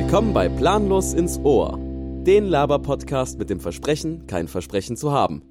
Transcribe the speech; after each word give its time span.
Willkommen 0.00 0.32
bei 0.32 0.48
Planlos 0.48 1.12
ins 1.12 1.38
Ohr, 1.40 1.76
den 1.76 2.46
Laber-Podcast 2.46 3.36
mit 3.36 3.50
dem 3.50 3.58
Versprechen, 3.58 4.28
kein 4.28 4.46
Versprechen 4.46 4.96
zu 4.96 5.10
haben. 5.10 5.42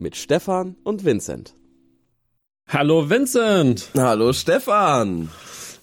Mit 0.00 0.16
Stefan 0.16 0.74
und 0.82 1.04
Vincent. 1.04 1.54
Hallo 2.66 3.08
Vincent! 3.08 3.90
Hallo 3.96 4.32
Stefan! 4.32 5.30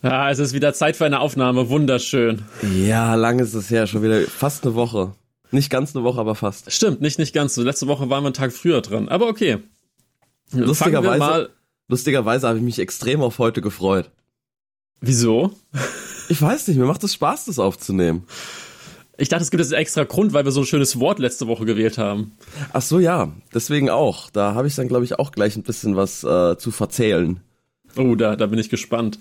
Ja, 0.04 0.30
es 0.30 0.40
ist 0.40 0.54
wieder 0.54 0.74
Zeit 0.74 0.98
für 0.98 1.06
eine 1.06 1.22
Aufnahme, 1.22 1.70
wunderschön. 1.70 2.44
Ja, 2.86 3.16
lang 3.16 3.40
ist 3.40 3.54
es 3.54 3.72
her, 3.72 3.88
schon 3.88 4.04
wieder 4.04 4.22
fast 4.24 4.66
eine 4.66 4.76
Woche. 4.76 5.16
Nicht 5.52 5.70
ganz 5.70 5.96
eine 5.96 6.04
Woche, 6.04 6.20
aber 6.20 6.36
fast. 6.36 6.70
Stimmt, 6.70 7.00
nicht, 7.00 7.18
nicht 7.18 7.34
ganz 7.34 7.56
so. 7.56 7.64
Letzte 7.64 7.88
Woche 7.88 8.10
waren 8.10 8.24
wir 8.24 8.28
einen 8.28 8.34
Tag 8.34 8.52
früher 8.52 8.82
dran, 8.82 9.08
aber 9.08 9.30
okay. 9.30 9.60
Lustigerweise, 10.52 11.50
lustigerweise 11.88 12.50
habe 12.50 12.58
ich 12.58 12.64
mich 12.64 12.78
extrem 12.78 13.22
auf 13.22 13.40
heute 13.40 13.62
gefreut. 13.62 14.12
Wieso? 15.00 15.54
Ich 16.32 16.42
weiß 16.42 16.70
nicht, 16.70 16.78
mir 16.78 16.86
macht 16.86 17.04
es 17.04 17.14
Spaß, 17.14 17.46
das 17.46 17.60
aufzunehmen. 17.60 18.24
Ich 19.18 19.28
dachte, 19.28 19.44
es 19.44 19.52
gibt 19.52 19.60
jetzt 19.60 19.74
einen 19.74 19.82
extra 19.82 20.06
Grund, 20.06 20.32
weil 20.32 20.46
wir 20.46 20.54
so 20.54 20.62
ein 20.62 20.66
schönes 20.66 20.98
Wort 20.98 21.20
letzte 21.20 21.46
Woche 21.48 21.66
gewählt 21.66 21.98
haben. 21.98 22.38
Ach 22.72 22.82
so, 22.82 23.00
ja, 23.00 23.34
deswegen 23.54 23.90
auch. 23.90 24.30
Da 24.30 24.56
habe 24.56 24.70
ich 24.70 24.76
dann, 24.76 24.88
glaube 24.88 25.04
ich, 25.04 25.20
auch 25.20 25.34
gleich 25.34 25.58
ein 25.58 25.64
bisschen 25.64 25.98
was 25.98 26.24
äh, 26.24 26.58
zu 26.58 26.72
verzählen. 26.72 27.42
Oh, 27.98 28.16
da, 28.16 28.38
da 28.38 28.46
bin 28.46 28.60
ich 28.60 28.70
gespannt. 28.70 29.20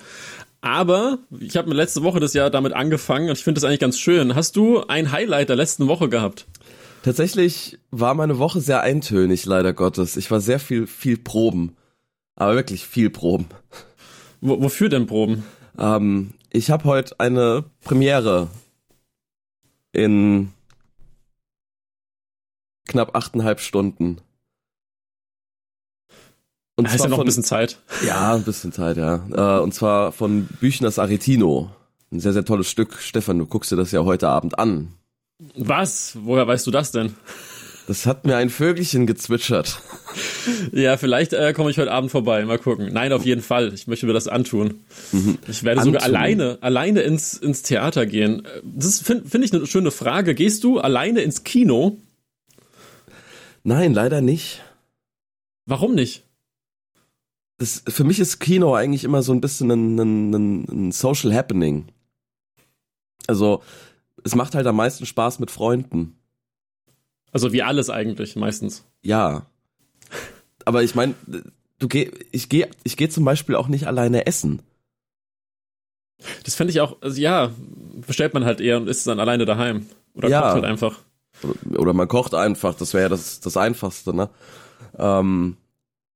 Aber 0.60 1.18
ich 1.37 1.56
habe 1.56 1.68
mir 1.68 1.74
letzte 1.74 2.04
Woche 2.04 2.20
das 2.20 2.32
Jahr 2.32 2.48
damit 2.48 2.74
angefangen 2.74 3.29
und 3.29 3.37
ich 3.37 3.42
finde 3.42 3.60
das 3.60 3.68
eigentlich 3.68 3.80
ganz 3.80 3.98
schön. 3.98 4.37
Hast 4.37 4.54
du 4.54 4.87
ein 4.87 5.10
Highlight 5.10 5.48
der 5.48 5.56
letzten 5.56 5.88
Woche 5.88 6.09
gehabt? 6.09 6.46
Tatsächlich 7.02 7.80
war 7.90 8.15
meine 8.15 8.38
Woche 8.38 8.60
sehr 8.60 8.82
eintönig, 8.82 9.46
leider 9.46 9.73
Gottes. 9.73 10.16
Ich 10.16 10.30
war 10.30 10.40
sehr 10.40 10.60
viel, 10.60 10.87
viel 10.87 11.18
Proben. 11.18 11.74
Aber 12.37 12.54
wirklich 12.54 12.87
viel 12.87 13.10
Proben. 13.10 13.46
W 14.40 14.54
wofür 14.60 14.88
denn 14.88 15.09
Proben? 15.09 15.42
Ähm, 15.77 16.34
ich 16.50 16.70
habe 16.70 16.84
heute 16.84 17.18
eine 17.18 17.65
Premiere 17.82 18.48
in 19.93 20.52
knapp 22.87 23.15
achteinhalb 23.15 23.60
Stunden. 23.60 24.20
Und 26.76 26.88
da 26.88 26.95
ist 26.95 27.02
ja 27.02 27.09
noch 27.09 27.16
von, 27.16 27.24
ein 27.24 27.26
bisschen 27.26 27.45
Zeit. 27.45 27.78
Ja, 28.04 28.34
ein 28.34 28.43
bisschen 28.43 28.73
Zeit, 28.73 28.96
ja. 28.96 29.26
Äh, 29.32 29.60
und 29.60 29.74
zwar 29.74 30.12
von 30.12 30.46
Büchners 30.60 30.98
Aretino. 30.98 31.71
Ein 32.10 32.21
sehr, 32.21 32.32
sehr 32.32 32.45
tolles 32.45 32.68
Stück. 32.68 32.98
Stefan, 32.98 33.38
du 33.38 33.46
guckst 33.46 33.71
dir 33.71 33.76
das 33.76 33.93
ja 33.93 34.04
heute 34.04 34.28
Abend 34.28 34.59
an. 34.59 34.95
Was? 35.56 36.16
Woher 36.23 36.46
weißt 36.46 36.66
du 36.66 36.71
das 36.71 36.90
denn? 36.90 37.15
Das 37.91 38.07
hat 38.07 38.24
mir 38.24 38.37
ein 38.37 38.51
Vögelchen 38.51 39.09
gezwitschert. 39.09 39.83
Ja, 40.73 40.96
vielleicht 40.96 41.33
äh, 41.33 41.52
komme 41.52 41.71
ich 41.71 41.79
heute 41.79 41.93
Abend 41.93 42.10
vorbei. 42.10 42.45
Mal 42.45 42.59
gucken. 42.59 42.93
Nein, 42.93 43.13
auf 43.13 43.24
jeden 43.24 43.43
Fall. 43.43 43.73
Ich 43.74 43.87
möchte 43.87 44.07
mir 44.07 44.13
das 44.13 44.27
antun. 44.27 44.80
Mhm. 45.13 45.38
Ich 45.46 45.63
werde 45.63 45.80
antun. 45.80 45.95
sogar 45.95 46.07
alleine, 46.07 46.59
alleine 46.63 47.02
ins, 47.02 47.35
ins 47.35 47.63
Theater 47.63 48.07
gehen. 48.07 48.43
Das 48.65 49.01
finde 49.01 49.29
find 49.29 49.45
ich 49.45 49.52
eine 49.52 49.66
schöne 49.66 49.93
Frage. 49.93 50.35
Gehst 50.35 50.65
du 50.65 50.80
alleine 50.80 51.21
ins 51.21 51.45
Kino? 51.45 51.99
Nein, 53.63 53.95
leider 53.95 54.21
nicht. 54.21 54.63
Warum 55.66 55.95
nicht? 55.95 56.24
Das, 57.59 57.85
für 57.87 58.05
mich 58.05 58.18
ist 58.18 58.41
Kino 58.41 58.74
eigentlich 58.74 59.05
immer 59.05 59.23
so 59.23 59.33
ein 59.33 59.41
bisschen 59.41 59.71
ein, 59.71 59.99
ein, 59.99 60.35
ein, 60.35 60.65
ein 60.65 60.93
Social 60.93 61.33
Happening. 61.33 61.87
Also, 63.29 63.63
es 64.25 64.34
macht 64.34 64.56
halt 64.56 64.66
am 64.66 64.77
meisten 64.77 65.06
Spaß 65.06 65.38
mit 65.38 65.53
Freunden. 65.53 66.19
Also 67.32 67.53
wie 67.53 67.62
alles 67.62 67.91
eigentlich 67.91 68.36
meistens. 68.36 68.84
Ja. 69.03 69.47
Aber 70.64 70.82
ich 70.82 70.94
meine, 70.94 71.14
du 71.78 71.88
geh, 71.88 72.10
ich 72.32 72.48
gehe 72.48 72.69
ich 72.84 72.97
geh 72.97 73.09
zum 73.09 73.25
Beispiel 73.25 73.54
auch 73.54 73.69
nicht 73.69 73.87
alleine 73.87 74.26
essen. 74.26 74.62
Das 76.44 76.54
fände 76.54 76.70
ich 76.70 76.81
auch, 76.81 77.00
also 77.00 77.20
ja, 77.20 77.50
bestellt 78.06 78.34
man 78.34 78.44
halt 78.44 78.60
eher 78.60 78.76
und 78.76 78.88
isst 78.88 79.06
dann 79.06 79.20
alleine 79.20 79.47
daheim. 79.47 79.87
Oder 80.14 80.28
ja. 80.28 80.42
kocht 80.42 80.54
halt 80.54 80.64
einfach. 80.64 80.98
Oder 81.77 81.93
man 81.94 82.09
kocht 82.09 82.34
einfach, 82.34 82.75
das 82.75 82.93
wäre 82.93 83.05
ja 83.05 83.09
das, 83.09 83.41
das 83.41 83.56
Einfachste, 83.56 84.15
ne? 84.15 84.28
Ähm, 84.99 85.56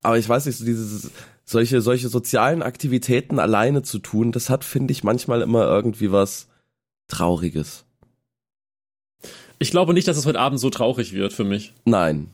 aber 0.03 0.19
ich 0.19 0.29
weiß 0.29 0.45
nicht, 0.47 0.59
so 0.59 0.65
dieses, 0.65 1.11
solche, 1.45 1.81
solche 1.81 2.09
sozialen 2.09 2.63
Aktivitäten 2.63 3.39
alleine 3.39 3.83
zu 3.83 3.99
tun, 3.99 4.33
das 4.33 4.51
hat, 4.51 4.65
finde 4.65 4.93
ich, 4.93 5.05
manchmal 5.05 5.41
immer 5.41 5.65
irgendwie 5.67 6.13
was 6.13 6.49
Trauriges. 7.09 7.84
Ich 9.59 9.71
glaube 9.71 9.95
nicht, 9.95 10.09
dass 10.09 10.17
es 10.17 10.27
heute 10.27 10.41
Abend 10.41 10.61
so 10.61 10.71
traurig 10.71 11.13
wird 11.13 11.33
für 11.33 11.45
mich. 11.45 11.73
Nein. 11.85 12.31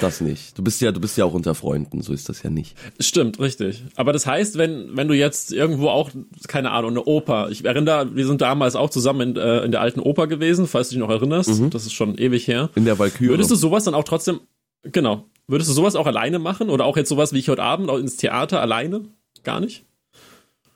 Das 0.00 0.20
nicht. 0.20 0.58
Du 0.58 0.64
bist 0.64 0.80
ja, 0.80 0.90
du 0.90 1.00
bist 1.00 1.16
ja 1.16 1.24
auch 1.24 1.34
unter 1.34 1.54
Freunden, 1.54 2.02
so 2.02 2.12
ist 2.12 2.28
das 2.28 2.42
ja 2.42 2.50
nicht. 2.50 2.76
Stimmt, 2.98 3.38
richtig. 3.38 3.84
Aber 3.94 4.12
das 4.12 4.26
heißt, 4.26 4.58
wenn, 4.58 4.96
wenn 4.96 5.06
du 5.06 5.14
jetzt 5.14 5.52
irgendwo 5.52 5.88
auch, 5.88 6.10
keine 6.48 6.72
Ahnung, 6.72 6.90
eine 6.90 7.04
Oper, 7.04 7.50
ich 7.50 7.64
erinnere, 7.64 8.14
wir 8.14 8.26
sind 8.26 8.40
damals 8.40 8.74
auch 8.74 8.90
zusammen 8.90 9.30
in, 9.30 9.36
äh, 9.36 9.60
in 9.60 9.70
der 9.70 9.80
alten 9.80 10.00
Oper 10.00 10.26
gewesen, 10.26 10.66
falls 10.66 10.88
du 10.88 10.94
dich 10.94 11.00
noch 11.00 11.10
erinnerst. 11.10 11.60
Mhm. 11.60 11.70
Das 11.70 11.86
ist 11.86 11.92
schon 11.92 12.18
ewig 12.18 12.48
her. 12.48 12.70
In 12.74 12.84
der 12.84 12.98
Valkyrie. 12.98 13.28
Würdest 13.28 13.50
du 13.50 13.54
sowas 13.54 13.84
dann 13.84 13.94
auch 13.94 14.04
trotzdem, 14.04 14.40
genau, 14.82 15.26
würdest 15.46 15.70
du 15.70 15.74
sowas 15.74 15.94
auch 15.94 16.06
alleine 16.06 16.40
machen? 16.40 16.68
Oder 16.68 16.84
auch 16.84 16.96
jetzt 16.96 17.08
sowas 17.08 17.32
wie 17.32 17.38
ich 17.38 17.48
heute 17.48 17.62
Abend 17.62 17.88
auch 17.88 17.98
ins 17.98 18.16
Theater 18.16 18.60
alleine? 18.60 19.04
Gar 19.44 19.60
nicht? 19.60 19.84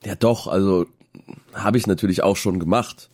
Ja, 0.05 0.15
doch, 0.15 0.47
also 0.47 0.87
habe 1.53 1.79
ich 1.79 1.87
natürlich 1.89 2.23
auch 2.23 2.37
schon 2.37 2.61
gemacht 2.61 3.11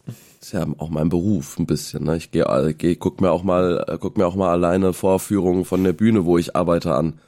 ist 0.47 0.53
ja 0.53 0.65
auch 0.79 0.91
mein 0.91 1.09
Beruf 1.09 1.59
ein 1.59 1.67
bisschen. 1.67 2.05
Ne? 2.05 2.17
Ich 2.17 2.31
gehe, 2.31 2.75
geh, 2.79 2.95
guck 2.95 3.21
mir 3.21 3.33
auch 3.33 3.43
mal, 3.43 3.85
äh, 3.89 3.99
guck 4.01 4.17
mir 4.17 4.27
auch 4.27 4.37
mal 4.37 4.51
alleine 4.51 4.93
Vorführungen 4.93 5.65
von 5.65 5.83
der 5.83 5.93
Bühne, 5.93 6.25
wo 6.25 6.39
ich 6.39 6.55
arbeite, 6.55 6.95
an 6.95 7.19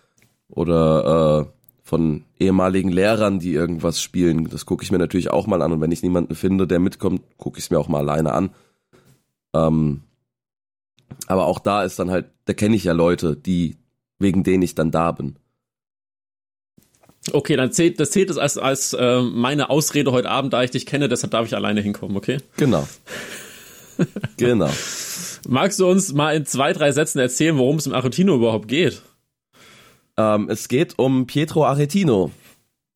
oder 0.48 1.48
äh, 1.48 1.52
von 1.82 2.24
ehemaligen 2.38 2.90
Lehrern, 2.90 3.40
die 3.40 3.54
irgendwas 3.54 4.00
spielen. 4.00 4.48
Das 4.48 4.66
gucke 4.66 4.84
ich 4.84 4.92
mir 4.92 4.98
natürlich 4.98 5.30
auch 5.30 5.48
mal 5.48 5.62
an. 5.62 5.72
Und 5.72 5.80
wenn 5.80 5.90
ich 5.90 6.04
niemanden 6.04 6.36
finde, 6.36 6.68
der 6.68 6.78
mitkommt, 6.78 7.22
gucke 7.38 7.58
ich 7.58 7.64
es 7.64 7.70
mir 7.70 7.80
auch 7.80 7.88
mal 7.88 8.08
alleine 8.08 8.32
an. 8.32 8.50
Ähm, 9.52 10.02
aber 11.26 11.46
auch 11.46 11.58
da 11.58 11.82
ist 11.82 11.98
dann 11.98 12.12
halt, 12.12 12.26
da 12.44 12.52
kenne 12.52 12.76
ich 12.76 12.84
ja 12.84 12.92
Leute, 12.92 13.34
die 13.34 13.78
wegen 14.20 14.44
denen 14.44 14.62
ich 14.62 14.76
dann 14.76 14.92
da 14.92 15.10
bin. 15.10 15.36
Okay, 17.34 17.56
dann 17.56 17.72
zählt, 17.72 18.00
das 18.00 18.10
zählt 18.10 18.30
es 18.30 18.38
als, 18.38 18.58
als 18.58 18.92
äh, 18.92 19.20
meine 19.20 19.70
Ausrede 19.70 20.12
heute 20.12 20.30
Abend, 20.30 20.52
da 20.52 20.62
ich 20.62 20.70
dich 20.70 20.86
kenne, 20.86 21.08
deshalb 21.08 21.30
darf 21.30 21.46
ich 21.46 21.54
alleine 21.54 21.80
hinkommen, 21.80 22.16
okay? 22.16 22.38
Genau. 22.56 22.86
genau. 24.36 24.70
Magst 25.48 25.80
du 25.80 25.88
uns 25.88 26.12
mal 26.12 26.34
in 26.34 26.46
zwei, 26.46 26.72
drei 26.72 26.92
Sätzen 26.92 27.18
erzählen, 27.18 27.56
worum 27.58 27.76
es 27.76 27.86
im 27.86 27.94
Aretino 27.94 28.34
überhaupt 28.34 28.68
geht? 28.68 29.02
Ähm, 30.16 30.48
es 30.50 30.68
geht 30.68 30.98
um 30.98 31.26
Pietro 31.26 31.64
Aretino, 31.64 32.32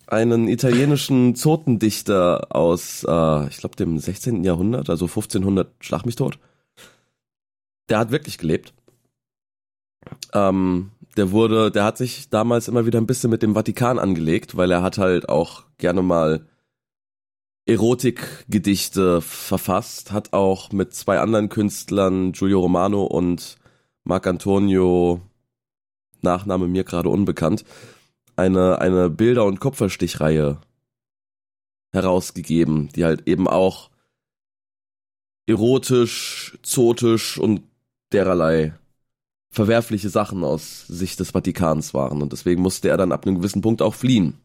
einen 0.06 0.48
italienischen 0.48 1.34
Zotendichter 1.34 2.54
aus, 2.54 3.04
äh, 3.09 3.48
ich 3.48 3.59
glaube, 3.59 3.76
dem 3.76 3.98
16. 3.98 4.44
Jahrhundert, 4.44 4.91
also 4.91 5.06
1500, 5.06 5.71
schlag 5.81 6.04
mich 6.04 6.16
tot. 6.16 6.38
Der 7.88 7.98
hat 7.98 8.10
wirklich 8.10 8.38
gelebt. 8.38 8.75
Ähm, 10.32 10.91
der 11.16 11.30
wurde, 11.30 11.70
der 11.70 11.84
hat 11.84 11.98
sich 11.98 12.30
damals 12.30 12.68
immer 12.68 12.86
wieder 12.86 13.00
ein 13.00 13.06
bisschen 13.06 13.30
mit 13.30 13.42
dem 13.42 13.54
Vatikan 13.54 13.98
angelegt, 13.98 14.56
weil 14.56 14.70
er 14.70 14.82
hat 14.82 14.98
halt 14.98 15.28
auch 15.28 15.64
gerne 15.78 16.02
mal 16.02 16.46
Erotikgedichte 17.66 19.20
verfasst, 19.20 20.10
hat 20.10 20.32
auch 20.32 20.72
mit 20.72 20.94
zwei 20.94 21.20
anderen 21.20 21.48
Künstlern, 21.48 22.32
Giulio 22.32 22.60
Romano 22.60 23.04
und 23.04 23.56
Marc 24.04 24.26
Antonio, 24.26 25.20
Nachname 26.22 26.66
mir 26.66 26.84
gerade 26.84 27.08
unbekannt, 27.08 27.64
eine, 28.36 28.80
eine 28.80 29.10
Bilder- 29.10 29.44
und 29.44 29.60
Kupferstichreihe 29.60 30.60
herausgegeben, 31.92 32.88
die 32.96 33.04
halt 33.04 33.28
eben 33.28 33.46
auch 33.46 33.90
erotisch, 35.46 36.58
zotisch 36.62 37.38
und 37.38 37.62
dererlei 38.12 38.74
verwerfliche 39.52 40.08
Sachen 40.08 40.42
aus 40.42 40.86
Sicht 40.88 41.20
des 41.20 41.30
Vatikans 41.30 41.92
waren 41.92 42.22
und 42.22 42.32
deswegen 42.32 42.62
musste 42.62 42.88
er 42.88 42.96
dann 42.96 43.12
ab 43.12 43.26
einem 43.26 43.36
gewissen 43.36 43.60
Punkt 43.60 43.82
auch 43.82 43.94
fliehen. 43.94 44.38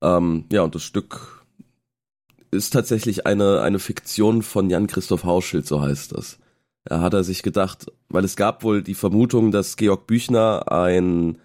Ähm, 0.00 0.44
ja, 0.50 0.62
und 0.62 0.74
das 0.76 0.84
Stück 0.84 1.44
ist 2.52 2.72
tatsächlich 2.72 3.26
eine, 3.26 3.60
eine 3.62 3.80
Fiktion 3.80 4.42
von 4.42 4.70
Jan 4.70 4.86
Christoph 4.86 5.24
Hauschild, 5.24 5.66
so 5.66 5.82
heißt 5.82 6.12
das. 6.12 6.38
Da 6.84 7.00
hat 7.00 7.14
er 7.14 7.24
sich 7.24 7.42
gedacht, 7.42 7.86
weil 8.08 8.24
es 8.24 8.36
gab 8.36 8.62
wohl 8.62 8.80
die 8.80 8.94
Vermutung, 8.94 9.50
dass 9.50 9.76
Georg 9.76 10.06
Büchner 10.06 10.70
ein 10.70 11.38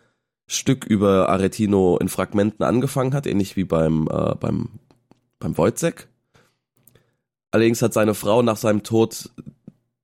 Stück 0.45 0.85
über 0.85 1.29
Aretino 1.29 1.97
in 1.97 2.09
Fragmenten 2.09 2.63
angefangen 2.63 3.15
hat, 3.15 3.25
ähnlich 3.25 3.56
wie 3.56 3.63
beim, 3.63 4.07
äh, 4.07 4.35
beim, 4.35 4.69
beim 5.39 5.57
Wojcek. 5.57 6.09
Allerdings 7.50 7.81
hat 7.81 7.94
seine 7.94 8.13
Frau 8.13 8.44
nach 8.44 8.57
seinem 8.57 8.83
Tod 8.83 9.31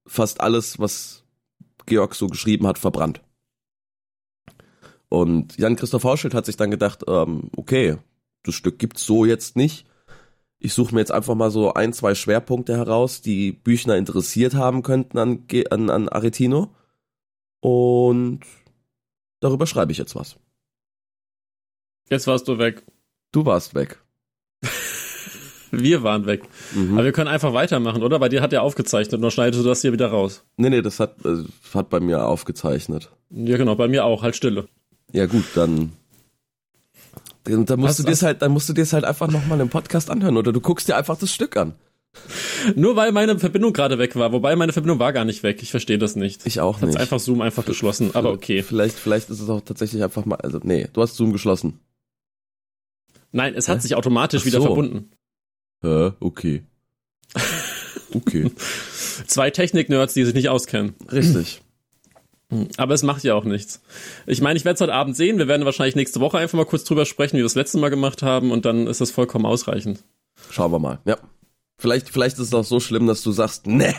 fast 0.08 0.42
alles, 0.42 0.80
was 0.80 1.24
Georg 1.88 2.14
so 2.14 2.28
geschrieben 2.28 2.68
hat, 2.68 2.78
verbrannt. 2.78 3.22
Und 5.10 5.58
Jan-Christoph 5.58 6.04
Hauschild 6.04 6.34
hat 6.34 6.46
sich 6.46 6.58
dann 6.58 6.72
gedacht, 6.72 7.04
ähm, 7.08 7.50
okay, 7.56 7.98
das 8.44 8.56
Stück 8.56 8.78
gibt's 8.78 9.06
so 9.06 9.26
jetzt 9.26 9.56
nicht. 9.56 9.86
Ich 10.60 10.74
suche 10.74 10.94
mir 10.94 11.02
jetzt 11.02 11.12
einfach 11.12 11.36
mal 11.36 11.52
so 11.52 11.74
ein, 11.74 11.94
zwei 11.94 12.16
Schwerpunkte 12.16 12.76
heraus, 12.76 13.22
die 13.22 13.52
Büchner 13.52 13.96
interessiert 13.96 14.56
haben 14.56 14.84
könnten 14.84 15.18
an, 15.18 15.46
an, 15.70 15.90
an 15.90 16.10
Aretino. 16.10 16.76
Und 17.60 18.42
darüber 19.40 19.68
schreibe 19.68 19.92
ich 19.92 19.98
jetzt 19.98 20.16
was. 20.16 20.38
Jetzt 22.10 22.28
warst 22.28 22.48
du 22.48 22.58
weg. 22.58 22.86
Du 23.32 23.46
warst 23.46 23.76
weg. 23.76 24.02
Wir 25.72 26.04
waren 26.04 26.26
weg. 26.26 26.44
Mhm. 26.74 26.94
Aber 26.94 27.06
wir 27.06 27.12
können 27.12 27.28
einfach 27.28 27.54
weitermachen, 27.54 28.04
oder? 28.04 28.20
Bei 28.20 28.30
dir 28.30 28.42
hat 28.42 28.54
er 28.54 28.64
aufgezeichnet 28.64 29.16
und 29.16 29.22
dann 29.22 29.32
schneidest 29.32 29.64
du 29.64 29.68
das 29.68 29.82
hier 29.82 29.92
wieder 29.92 30.08
raus. 30.08 30.44
Nee, 30.58 30.70
nee, 30.70 30.82
das 30.82 31.00
hat, 31.00 31.16
äh, 31.26 31.44
hat 31.74 31.90
bei 31.90 32.00
mir 32.00 32.26
aufgezeichnet. 32.26 33.10
Ja, 33.30 33.58
genau, 33.58 33.76
bei 33.76 33.88
mir 33.88 34.06
auch, 34.06 34.24
halt 34.24 34.36
Stille. 34.36 34.68
Ja, 35.12 35.26
gut, 35.26 35.46
dann. 35.56 35.92
Dann 37.44 37.80
musst 37.80 37.98
was, 37.98 37.98
du 37.98 38.04
dir 38.04 38.26
halt, 38.26 38.42
dann 38.42 38.52
musst 38.52 38.68
du 38.68 38.74
dir 38.74 38.86
halt 38.86 39.06
einfach 39.06 39.30
nochmal 39.30 39.62
im 39.62 39.70
Podcast 39.70 40.10
anhören 40.10 40.36
oder 40.36 40.52
du 40.52 40.60
guckst 40.60 40.90
dir 40.90 40.98
einfach 40.98 41.18
das 41.18 41.32
Stück 41.32 41.56
an. 41.56 41.76
Nur 42.76 42.96
weil 42.96 43.12
meine 43.12 43.40
Verbindung 43.40 43.74
gerade 43.74 43.98
weg 43.98 44.16
war, 44.16 44.32
wobei 44.32 44.56
meine 44.56 44.74
Verbindung 44.74 45.00
war 45.00 45.14
gar 45.14 45.26
nicht 45.26 45.44
weg. 45.44 45.62
Ich 45.62 45.72
verstehe 45.72 45.98
das 45.98 46.16
nicht. 46.16 46.46
Ich 46.46 46.60
auch 46.60 46.82
nicht. 46.82 46.96
Hat's 46.96 47.02
einfach 47.02 47.20
Zoom 47.20 47.42
einfach 47.42 47.66
geschlossen, 47.66 48.12
aber 48.14 48.32
okay. 48.32 48.64
Vielleicht, 48.64 48.98
vielleicht 48.98 49.30
ist 49.30 49.40
es 49.40 49.50
auch 49.50 49.62
tatsächlich 49.62 50.04
einfach 50.04 50.26
mal, 50.26 50.36
also 50.36 50.60
nee, 50.64 50.88
du 50.92 51.02
hast 51.02 51.16
Zoom 51.16 51.32
geschlossen. 51.32 51.80
Nein, 53.32 53.54
es 53.56 53.70
hat 53.70 53.78
Hä? 53.78 53.82
sich 53.82 53.96
automatisch 53.96 54.42
so. 54.42 54.48
wieder 54.48 54.62
verbunden. 54.62 55.12
Hä? 55.82 56.12
Okay. 56.20 56.64
Okay. 58.14 58.52
Zwei 59.28 59.50
Technik-Nerds, 59.52 60.14
die 60.14 60.24
sich 60.24 60.34
nicht 60.34 60.50
auskennen. 60.50 60.96
Richtig. 61.12 61.62
Aber 62.78 62.94
es 62.94 63.04
macht 63.04 63.24
ja 63.24 63.36
auch 63.36 63.44
nichts. 63.44 63.82
Ich 64.26 64.42
meine, 64.42 64.58
ich 64.58 64.64
werde 64.64 64.76
es 64.76 64.82
heute 64.82 64.94
Abend 64.94 65.18
sehen. 65.18 65.38
Wir 65.38 65.50
werden 65.50 65.66
wahrscheinlich 65.66 65.96
nächste 65.96 66.22
Woche 66.22 66.38
einfach 66.38 66.58
mal 66.58 66.66
kurz 66.66 66.86
drüber 66.86 67.06
sprechen, 67.06 67.34
wie 67.34 67.40
wir 67.40 67.46
das 67.46 67.56
letzte 67.56 67.78
Mal 67.78 67.90
gemacht 67.90 68.24
haben, 68.24 68.52
und 68.52 68.66
dann 68.66 68.88
ist 68.88 69.02
das 69.02 69.12
vollkommen 69.12 69.46
ausreichend. 69.46 70.04
Schauen 70.50 70.72
wir 70.72 70.80
mal. 70.80 71.00
Ja. 71.06 71.18
Vielleicht, 71.78 72.10
vielleicht 72.10 72.38
ist 72.38 72.48
es 72.48 72.54
auch 72.54 72.64
so 72.64 72.80
schlimm, 72.80 73.06
dass 73.06 73.22
du 73.22 73.32
sagst, 73.32 73.68
ne, 73.68 73.94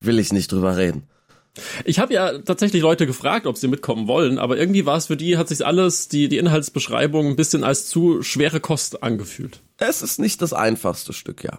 will 0.00 0.18
ich 0.18 0.32
nicht 0.32 0.50
drüber 0.50 0.76
reden. 0.76 1.08
Ich 1.84 2.00
habe 2.00 2.12
ja 2.12 2.38
tatsächlich 2.38 2.82
Leute 2.82 3.06
gefragt, 3.06 3.46
ob 3.46 3.56
sie 3.56 3.68
mitkommen 3.68 4.08
wollen, 4.08 4.38
aber 4.38 4.58
irgendwie 4.58 4.86
war 4.86 4.96
es 4.96 5.06
für 5.06 5.16
die, 5.16 5.36
hat 5.36 5.48
sich 5.48 5.64
alles, 5.64 6.08
die, 6.08 6.28
die 6.28 6.38
Inhaltsbeschreibung 6.38 7.28
ein 7.28 7.36
bisschen 7.36 7.62
als 7.62 7.86
zu 7.86 8.22
schwere 8.22 8.60
Kost 8.60 9.02
angefühlt. 9.02 9.60
Es 9.78 10.02
ist 10.02 10.18
nicht 10.18 10.42
das 10.42 10.52
einfachste 10.52 11.12
Stück, 11.12 11.44
ja. 11.44 11.58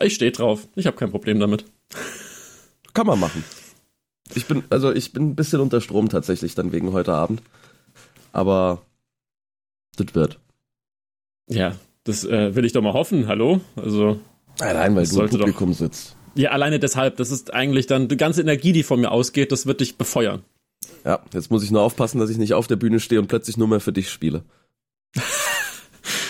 Ich 0.00 0.14
stehe 0.14 0.30
drauf. 0.30 0.68
Ich 0.76 0.86
habe 0.86 0.96
kein 0.96 1.10
Problem 1.10 1.40
damit. 1.40 1.64
Kann 2.92 3.06
man 3.06 3.18
machen. 3.18 3.44
Ich 4.34 4.46
bin, 4.46 4.64
also 4.70 4.92
ich 4.92 5.12
bin 5.12 5.30
ein 5.30 5.36
bisschen 5.36 5.60
unter 5.60 5.80
Strom 5.80 6.08
tatsächlich 6.08 6.54
dann 6.54 6.72
wegen 6.72 6.92
heute 6.92 7.14
Abend. 7.14 7.42
Aber 8.32 8.82
das 9.96 10.14
wird. 10.14 10.38
Ja, 11.48 11.76
das 12.04 12.24
äh, 12.24 12.54
will 12.54 12.64
ich 12.64 12.72
doch 12.72 12.82
mal 12.82 12.92
hoffen. 12.92 13.26
Hallo? 13.28 13.60
Also. 13.76 14.20
Nein, 14.58 14.96
weil 14.96 15.06
du 15.06 15.22
im 15.22 15.30
Publikum 15.30 15.70
doch... 15.70 15.78
sitzt. 15.78 16.16
Ja, 16.36 16.50
alleine 16.50 16.78
deshalb. 16.78 17.16
Das 17.16 17.30
ist 17.30 17.52
eigentlich 17.54 17.86
dann 17.86 18.08
die 18.08 18.16
ganze 18.16 18.40
Energie, 18.40 18.72
die 18.72 18.82
von 18.82 19.00
mir 19.00 19.10
ausgeht, 19.10 19.52
das 19.52 19.66
wird 19.66 19.80
dich 19.80 19.96
befeuern. 19.96 20.42
Ja, 21.04 21.20
jetzt 21.32 21.50
muss 21.50 21.62
ich 21.62 21.70
nur 21.70 21.82
aufpassen, 21.82 22.18
dass 22.18 22.30
ich 22.30 22.38
nicht 22.38 22.54
auf 22.54 22.66
der 22.66 22.76
Bühne 22.76 23.00
stehe 23.00 23.20
und 23.20 23.28
plötzlich 23.28 23.56
nur 23.56 23.68
mehr 23.68 23.80
für 23.80 23.92
dich 23.92 24.10
spiele. 24.10 24.44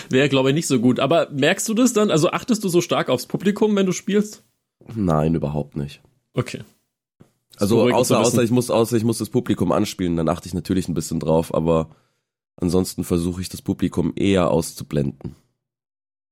Wäre, 0.09 0.29
glaube 0.29 0.49
ich, 0.49 0.55
nicht 0.55 0.67
so 0.67 0.79
gut. 0.79 0.99
Aber 0.99 1.29
merkst 1.31 1.67
du 1.67 1.73
das 1.73 1.93
dann? 1.93 2.11
Also 2.11 2.31
achtest 2.31 2.63
du 2.63 2.69
so 2.69 2.81
stark 2.81 3.09
aufs 3.09 3.25
Publikum, 3.25 3.75
wenn 3.75 3.85
du 3.85 3.91
spielst? 3.91 4.43
Nein, 4.95 5.35
überhaupt 5.35 5.75
nicht. 5.75 6.01
Okay. 6.33 6.61
Also 7.57 7.91
außer, 7.91 8.19
außer 8.19 8.43
ich 8.43 8.51
muss, 8.51 8.69
außer 8.69 8.95
ich 8.95 9.03
muss 9.03 9.17
das 9.17 9.29
Publikum 9.29 9.71
anspielen, 9.71 10.15
dann 10.15 10.29
achte 10.29 10.47
ich 10.47 10.53
natürlich 10.53 10.87
ein 10.87 10.93
bisschen 10.93 11.19
drauf, 11.19 11.53
aber 11.53 11.89
ansonsten 12.55 13.03
versuche 13.03 13.41
ich 13.41 13.49
das 13.49 13.63
Publikum 13.63 14.13
eher 14.15 14.51
auszublenden. 14.51 15.35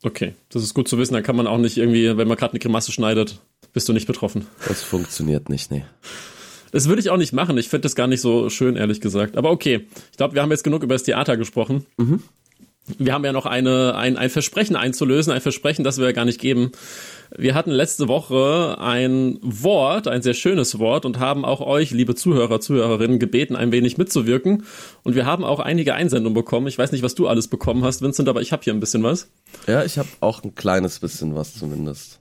Okay, 0.04 0.34
das 0.50 0.64
ist 0.64 0.74
gut 0.74 0.88
zu 0.88 0.98
wissen. 0.98 1.14
Dann 1.14 1.24
kann 1.24 1.36
man 1.36 1.48
auch 1.48 1.58
nicht 1.58 1.78
irgendwie, 1.78 2.18
wenn 2.18 2.28
man 2.28 2.38
gerade 2.38 2.54
eine 2.54 2.60
Grimasse 2.60 2.92
schneidet, 2.92 3.40
bist 3.74 3.90
du 3.90 3.94
nicht 3.94 4.08
betroffen. 4.08 4.48
Das 4.68 4.84
funktioniert 4.84 5.50
nicht, 5.50 5.72
nee. 5.72 5.84
Das 6.72 6.88
würde 6.88 7.02
ich 7.02 7.10
auch 7.10 7.18
nicht 7.18 7.34
machen. 7.34 7.58
Ich 7.58 7.70
finde 7.70 7.84
das 7.84 7.96
gar 7.96 8.08
nicht 8.08 8.22
so 8.22 8.50
schön, 8.50 8.76
ehrlich 8.76 9.02
gesagt. 9.02 9.38
Aber 9.38 9.52
okay, 9.52 9.88
ich 10.12 10.18
glaube, 10.18 10.36
wir 10.36 10.42
haben 10.42 10.52
jetzt 10.52 10.64
genug 10.64 10.84
über 10.84 10.96
das 10.96 11.04
Theater 11.04 11.38
gesprochen. 11.38 11.86
Mhm 11.98 12.22
wir 12.98 13.14
haben 13.14 13.26
ja 13.26 13.34
noch 13.34 13.46
eine, 13.46 13.96
ein, 13.96 14.18
ein 14.18 14.30
Versprechen 14.30 14.76
einzulösen, 14.76 15.34
ein 15.34 15.42
Versprechen, 15.42 15.84
das 15.84 15.98
wir 15.98 16.06
ja 16.06 16.12
gar 16.12 16.26
nicht 16.26 16.40
geben. 16.40 16.72
Wir 17.36 17.56
hatten 17.56 17.72
letzte 17.72 18.08
Woche 18.08 18.78
ein 18.80 19.40
Wort, 19.42 20.08
ein 20.08 20.22
sehr 20.22 20.34
schönes 20.34 20.80
Wort 20.80 21.06
und 21.06 21.20
haben 21.20 21.46
auch 21.46 21.62
euch, 21.62 21.92
liebe 21.92 22.16
Zuhörer, 22.16 22.60
Zuhörerinnen, 22.60 23.20
gebeten, 23.20 23.56
ein 23.56 23.72
wenig 23.72 23.98
mitzuwirken. 23.98 24.64
Und 25.04 25.16
wir 25.16 25.26
haben 25.26 25.44
auch 25.44 25.60
einige 25.60 25.96
Einsendungen 25.96 26.36
bekommen. 26.36 26.68
Ich 26.68 26.78
weiß 26.78 26.92
nicht, 26.92 27.04
was 27.04 27.16
du 27.16 27.28
alles 27.28 27.48
bekommen 27.48 27.84
hast, 27.84 28.02
Vincent, 28.02 28.30
aber 28.30 28.42
ich 28.42 28.52
habe 28.52 28.64
hier 28.64 28.74
ein 28.74 28.80
bisschen 28.80 29.04
was. 29.04 29.30
Ja, 29.68 29.84
ich 29.84 29.98
habe 29.98 30.10
auch 30.20 30.44
ein 30.44 30.56
kleines 30.56 31.00
bisschen 31.00 31.36
was 31.36 31.58
zumindest. 31.58 32.20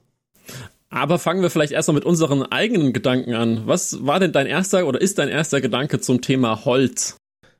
Aber 0.89 1.19
fangen 1.19 1.41
wir 1.41 1.49
vielleicht 1.49 1.73
erstmal 1.73 1.95
mit 1.95 2.05
unseren 2.05 2.43
eigenen 2.43 2.93
Gedanken 2.93 3.33
an. 3.33 3.63
Was 3.65 4.05
war 4.05 4.19
denn 4.19 4.31
dein 4.31 4.47
erster 4.47 4.87
oder 4.87 5.01
ist 5.01 5.17
dein 5.17 5.29
erster 5.29 5.61
Gedanke 5.61 5.99
zum 5.99 6.21
Thema 6.21 6.65
Holz? 6.65 7.17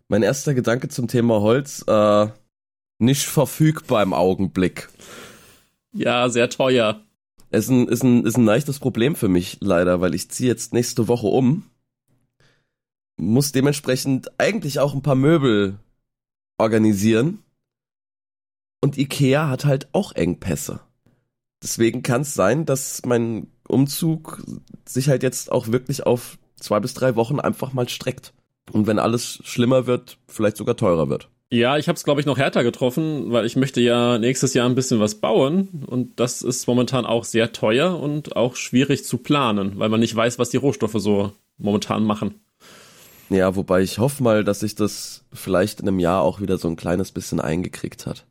Mein 0.07 0.23
erster 0.23 0.53
Gedanke 0.53 0.87
zum 0.87 1.07
Thema 1.07 1.41
Holz, 1.41 1.83
äh, 1.87 2.27
nicht 2.99 3.25
verfügbar 3.25 4.03
im 4.03 4.13
Augenblick. 4.13 4.89
Ja, 5.91 6.29
sehr 6.29 6.49
teuer. 6.49 7.01
Ist 7.55 7.69
ein, 7.69 7.87
ist 7.87 8.03
ein, 8.03 8.25
ist 8.25 8.37
ein 8.37 8.45
leichtes 8.45 8.79
Problem 8.79 9.15
für 9.15 9.29
mich 9.29 9.59
leider, 9.61 10.01
weil 10.01 10.13
ich 10.13 10.29
ziehe 10.29 10.49
jetzt 10.49 10.73
nächste 10.73 11.07
Woche 11.07 11.27
um. 11.27 11.63
Muss 13.17 13.53
dementsprechend 13.53 14.37
eigentlich 14.37 14.79
auch 14.79 14.93
ein 14.93 15.01
paar 15.01 15.15
Möbel 15.15 15.79
organisieren. 16.57 17.39
Und 18.81 18.97
Ikea 18.97 19.47
hat 19.47 19.63
halt 19.63 19.87
auch 19.93 20.11
Engpässe. 20.11 20.81
Deswegen 21.63 22.03
kann 22.03 22.21
es 22.21 22.33
sein, 22.33 22.65
dass 22.65 23.01
mein 23.05 23.47
Umzug 23.67 24.43
sich 24.85 25.07
halt 25.07 25.23
jetzt 25.23 25.49
auch 25.49 25.69
wirklich 25.69 26.05
auf 26.05 26.37
zwei 26.57 26.81
bis 26.81 26.93
drei 26.93 27.15
Wochen 27.15 27.39
einfach 27.39 27.71
mal 27.71 27.87
streckt. 27.87 28.33
Und 28.71 28.85
wenn 28.85 28.99
alles 28.99 29.39
schlimmer 29.43 29.87
wird, 29.87 30.17
vielleicht 30.27 30.57
sogar 30.57 30.75
teurer 30.75 31.07
wird. 31.07 31.29
Ja, 31.51 31.77
ich 31.77 31.87
habe 31.87 31.95
es, 31.95 32.03
glaube 32.03 32.19
ich, 32.19 32.25
noch 32.25 32.37
härter 32.37 32.63
getroffen, 32.63 33.31
weil 33.31 33.45
ich 33.45 33.55
möchte 33.55 33.79
ja 33.79 34.17
nächstes 34.17 34.53
Jahr 34.53 34.67
ein 34.67 34.75
bisschen 34.75 34.99
was 34.99 35.15
bauen 35.15 35.85
und 35.85 36.19
das 36.19 36.41
ist 36.41 36.67
momentan 36.67 37.05
auch 37.05 37.23
sehr 37.23 37.51
teuer 37.51 37.99
und 37.99 38.35
auch 38.35 38.55
schwierig 38.55 39.05
zu 39.05 39.19
planen, 39.19 39.77
weil 39.77 39.89
man 39.89 39.99
nicht 39.99 40.15
weiß, 40.15 40.39
was 40.39 40.49
die 40.49 40.57
Rohstoffe 40.57 40.95
so 40.97 41.33
momentan 41.57 42.03
machen. 42.03 42.39
Ja, 43.29 43.55
wobei 43.55 43.81
ich 43.81 43.99
hoffe 43.99 44.23
mal, 44.23 44.43
dass 44.43 44.61
sich 44.61 44.75
das 44.75 45.23
vielleicht 45.33 45.79
in 45.79 45.87
einem 45.87 45.99
Jahr 45.99 46.21
auch 46.21 46.41
wieder 46.41 46.57
so 46.57 46.67
ein 46.67 46.75
kleines 46.75 47.11
bisschen 47.11 47.39
eingekriegt 47.39 48.05
hat. 48.05 48.25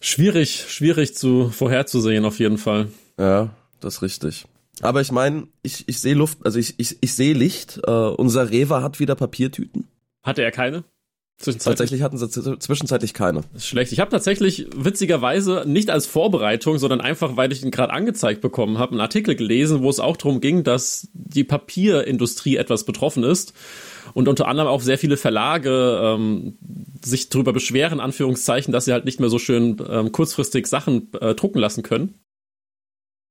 Schwierig, 0.00 0.66
schwierig 0.68 1.14
zu 1.14 1.50
vorherzusehen 1.50 2.24
auf 2.24 2.38
jeden 2.38 2.58
Fall. 2.58 2.88
Ja, 3.18 3.50
das 3.80 3.96
ist 3.96 4.02
richtig. 4.02 4.44
Aber 4.80 5.00
ich 5.00 5.12
meine, 5.12 5.46
ich, 5.62 5.88
ich 5.88 6.00
sehe 6.00 6.14
Luft, 6.14 6.38
also 6.44 6.58
ich, 6.58 6.74
ich, 6.78 6.98
ich 7.00 7.14
sehe 7.14 7.34
Licht. 7.34 7.80
Äh, 7.86 7.90
unser 7.90 8.50
Rewe 8.50 8.82
hat 8.82 8.98
wieder 8.98 9.14
Papiertüten. 9.14 9.88
Hatte 10.22 10.42
er 10.42 10.50
keine? 10.50 10.84
Tatsächlich 11.38 12.02
hatten 12.02 12.16
sie 12.16 12.28
zwischenzeitlich 12.58 13.12
keine. 13.12 13.42
Das 13.52 13.62
ist 13.62 13.66
schlecht. 13.66 13.92
Ich 13.92 14.00
habe 14.00 14.10
tatsächlich 14.10 14.68
witzigerweise 14.74 15.64
nicht 15.66 15.90
als 15.90 16.06
Vorbereitung, 16.06 16.78
sondern 16.78 17.00
einfach, 17.00 17.36
weil 17.36 17.52
ich 17.52 17.62
ihn 17.62 17.70
gerade 17.70 17.92
angezeigt 17.92 18.40
bekommen 18.40 18.78
habe, 18.78 18.92
einen 18.92 19.00
Artikel 19.00 19.34
gelesen, 19.34 19.82
wo 19.82 19.90
es 19.90 20.00
auch 20.00 20.16
darum 20.16 20.40
ging, 20.40 20.62
dass 20.62 21.08
die 21.12 21.44
Papierindustrie 21.44 22.56
etwas 22.56 22.84
betroffen 22.84 23.24
ist 23.24 23.52
und 24.14 24.28
unter 24.28 24.46
anderem 24.46 24.68
auch 24.68 24.80
sehr 24.80 24.96
viele 24.96 25.16
Verlage 25.16 26.00
ähm, 26.02 26.56
sich 27.04 27.28
darüber 27.28 27.52
beschweren, 27.52 28.00
Anführungszeichen, 28.00 28.72
dass 28.72 28.84
sie 28.84 28.92
halt 28.92 29.04
nicht 29.04 29.20
mehr 29.20 29.28
so 29.28 29.38
schön 29.38 29.76
ähm, 29.88 30.12
kurzfristig 30.12 30.66
Sachen 30.66 31.10
äh, 31.20 31.34
drucken 31.34 31.58
lassen 31.58 31.82
können. 31.82 32.20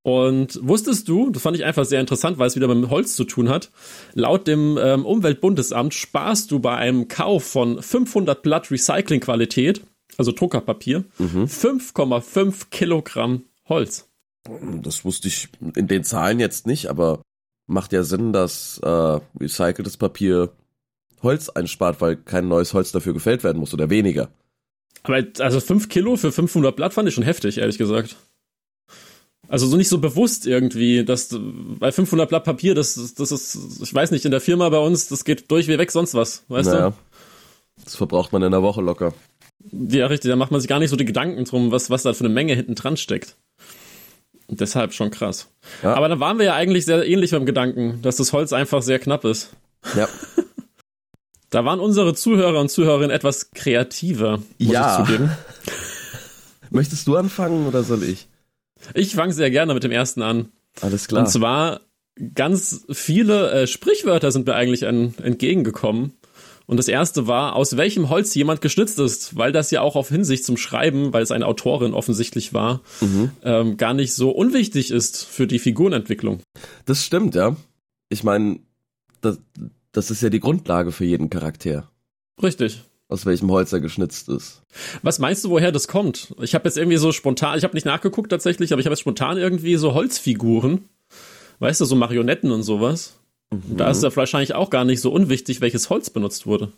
Und 0.03 0.59
wusstest 0.61 1.07
du, 1.07 1.29
das 1.29 1.41
fand 1.41 1.55
ich 1.55 1.63
einfach 1.63 1.85
sehr 1.85 2.01
interessant, 2.01 2.37
weil 2.37 2.47
es 2.47 2.57
wieder 2.57 2.73
mit 2.73 2.89
Holz 2.89 3.15
zu 3.15 3.23
tun 3.23 3.47
hat, 3.47 3.71
laut 4.13 4.47
dem 4.47 4.77
ähm, 4.77 5.05
Umweltbundesamt 5.05 5.93
sparst 5.93 6.51
du 6.51 6.59
bei 6.59 6.75
einem 6.75 7.07
Kauf 7.07 7.45
von 7.45 7.81
500 7.81 8.43
Blatt 8.43 8.69
Recyclingqualität, 8.69 9.81
also 10.17 10.33
Druckerpapier, 10.33 11.05
mhm. 11.17 11.45
5,5 11.45 12.69
Kilogramm 12.69 13.43
Holz. 13.69 14.09
Das 14.81 15.05
wusste 15.05 15.29
ich 15.29 15.47
in 15.73 15.87
den 15.87 16.03
Zahlen 16.03 16.41
jetzt 16.41 16.67
nicht, 16.67 16.87
aber 16.87 17.21
macht 17.65 17.93
ja 17.93 18.03
Sinn, 18.03 18.33
dass 18.33 18.79
äh, 18.83 19.19
recyceltes 19.39 19.95
Papier 19.95 20.51
Holz 21.21 21.47
einspart, 21.47 22.01
weil 22.01 22.17
kein 22.17 22.49
neues 22.49 22.73
Holz 22.73 22.91
dafür 22.91 23.13
gefällt 23.13 23.45
werden 23.45 23.59
muss 23.59 23.73
oder 23.73 23.89
weniger. 23.89 24.29
Aber 25.03 25.23
also 25.39 25.61
5 25.61 25.87
Kilo 25.87 26.17
für 26.17 26.33
500 26.33 26.75
Blatt 26.75 26.93
fand 26.93 27.07
ich 27.07 27.15
schon 27.15 27.23
heftig, 27.23 27.57
ehrlich 27.57 27.77
gesagt. 27.77 28.17
Also 29.53 29.67
so 29.67 29.77
nicht 29.77 29.89
so 29.89 29.99
bewusst 29.99 30.47
irgendwie, 30.47 31.05
dass 31.05 31.29
bei 31.29 31.91
500 31.91 32.27
Blatt 32.27 32.43
Papier, 32.43 32.73
das, 32.73 33.13
das 33.13 33.31
ist, 33.31 33.83
ich 33.83 33.93
weiß 33.93 34.09
nicht, 34.09 34.25
in 34.25 34.31
der 34.31 34.41
Firma 34.41 34.67
bei 34.69 34.79
uns, 34.79 35.09
das 35.09 35.25
geht 35.25 35.51
durch 35.51 35.67
wie 35.67 35.77
weg 35.77 35.91
sonst 35.91 36.15
was, 36.15 36.43
weißt 36.47 36.69
naja, 36.69 36.89
du? 36.89 36.95
Das 37.83 37.95
verbraucht 37.95 38.33
man 38.33 38.41
in 38.41 38.49
der 38.49 38.63
Woche 38.63 38.81
locker. 38.81 39.13
Ja, 39.71 40.07
richtig, 40.07 40.31
da 40.31 40.37
macht 40.37 40.49
man 40.49 40.59
sich 40.59 40.67
gar 40.67 40.79
nicht 40.79 40.89
so 40.89 40.95
die 40.95 41.05
Gedanken 41.05 41.45
drum, 41.45 41.71
was, 41.71 41.91
was 41.91 42.01
da 42.01 42.13
für 42.13 42.21
eine 42.21 42.33
Menge 42.33 42.55
hinten 42.55 42.73
dran 42.73 42.97
steckt. 42.97 43.35
Deshalb 44.47 44.91
schon 44.91 45.11
krass. 45.11 45.51
Ja. 45.83 45.93
Aber 45.93 46.09
da 46.09 46.19
waren 46.19 46.39
wir 46.39 46.45
ja 46.47 46.55
eigentlich 46.55 46.85
sehr 46.85 47.07
ähnlich 47.07 47.29
beim 47.29 47.45
Gedanken, 47.45 48.01
dass 48.01 48.15
das 48.15 48.33
Holz 48.33 48.53
einfach 48.53 48.81
sehr 48.81 48.97
knapp 48.97 49.23
ist. 49.23 49.51
Ja. 49.95 50.09
da 51.51 51.63
waren 51.63 51.79
unsere 51.79 52.15
Zuhörer 52.15 52.59
und 52.59 52.69
Zuhörerinnen 52.69 53.11
etwas 53.11 53.51
kreativer, 53.51 54.39
muss 54.57 54.73
ja. 54.73 54.99
ich 54.99 55.05
zugeben. 55.05 55.31
Möchtest 56.71 57.05
du 57.05 57.17
anfangen 57.17 57.67
oder 57.67 57.83
soll 57.83 58.01
ich? 58.01 58.27
Ich 58.93 59.15
fange 59.15 59.33
sehr 59.33 59.51
gerne 59.51 59.73
mit 59.73 59.83
dem 59.83 59.91
ersten 59.91 60.21
an. 60.21 60.51
Alles 60.81 61.07
klar. 61.07 61.21
Und 61.23 61.29
zwar 61.29 61.81
ganz 62.35 62.85
viele 62.91 63.51
äh, 63.51 63.67
Sprichwörter 63.67 64.31
sind 64.31 64.47
mir 64.47 64.55
eigentlich 64.55 64.85
an, 64.85 65.13
entgegengekommen. 65.21 66.13
Und 66.65 66.77
das 66.77 66.87
erste 66.87 67.27
war, 67.27 67.55
aus 67.55 67.75
welchem 67.75 68.09
Holz 68.09 68.33
jemand 68.35 68.61
geschnitzt 68.61 68.97
ist, 68.99 69.35
weil 69.35 69.51
das 69.51 69.69
ja 69.71 69.81
auch 69.81 69.95
auf 69.95 70.09
Hinsicht 70.09 70.45
zum 70.45 70.55
Schreiben, 70.55 71.11
weil 71.11 71.21
es 71.21 71.31
eine 71.31 71.45
Autorin 71.45 71.93
offensichtlich 71.93 72.53
war, 72.53 72.81
mhm. 73.01 73.31
ähm, 73.43 73.77
gar 73.77 73.93
nicht 73.93 74.13
so 74.13 74.31
unwichtig 74.31 74.91
ist 74.91 75.25
für 75.25 75.45
die 75.45 75.59
Figurenentwicklung. 75.59 76.39
Das 76.85 77.03
stimmt, 77.03 77.35
ja. 77.35 77.57
Ich 78.09 78.23
meine, 78.23 78.59
das, 79.19 79.39
das 79.91 80.09
ist 80.09 80.21
ja 80.21 80.29
die 80.29 80.39
Grundlage 80.39 80.91
für 80.91 81.05
jeden 81.05 81.29
Charakter. 81.29 81.89
Richtig. 82.41 82.83
Aus 83.13 83.27
welchem 83.27 83.51
Holz 83.51 83.71
er 83.71 83.79
geschnitzt 83.79 84.27
ist. 84.27 84.63
Was 85.03 85.19
meinst 85.19 85.45
du, 85.45 85.51
woher 85.51 85.71
das 85.71 85.87
kommt? 85.87 86.33
Ich 86.41 86.55
habe 86.55 86.67
jetzt 86.67 86.79
irgendwie 86.79 86.97
so 86.97 87.11
spontan, 87.11 87.55
ich 87.55 87.63
habe 87.63 87.75
nicht 87.75 87.85
nachgeguckt 87.85 88.31
tatsächlich, 88.31 88.73
aber 88.73 88.79
ich 88.79 88.87
habe 88.87 88.93
jetzt 88.93 89.01
spontan 89.01 89.37
irgendwie 89.37 89.75
so 89.75 89.93
Holzfiguren. 89.93 90.89
Weißt 91.59 91.79
du, 91.79 91.85
so 91.85 91.95
Marionetten 91.95 92.49
und 92.49 92.63
sowas. 92.63 93.19
Mhm. 93.51 93.77
Da 93.77 93.91
ist 93.91 94.01
ja 94.01 94.15
wahrscheinlich 94.15 94.55
auch 94.55 94.71
gar 94.71 94.83
nicht 94.83 94.99
so 94.99 95.11
unwichtig, 95.11 95.61
welches 95.61 95.91
Holz 95.91 96.09
benutzt 96.09 96.47
wurde. 96.47 96.71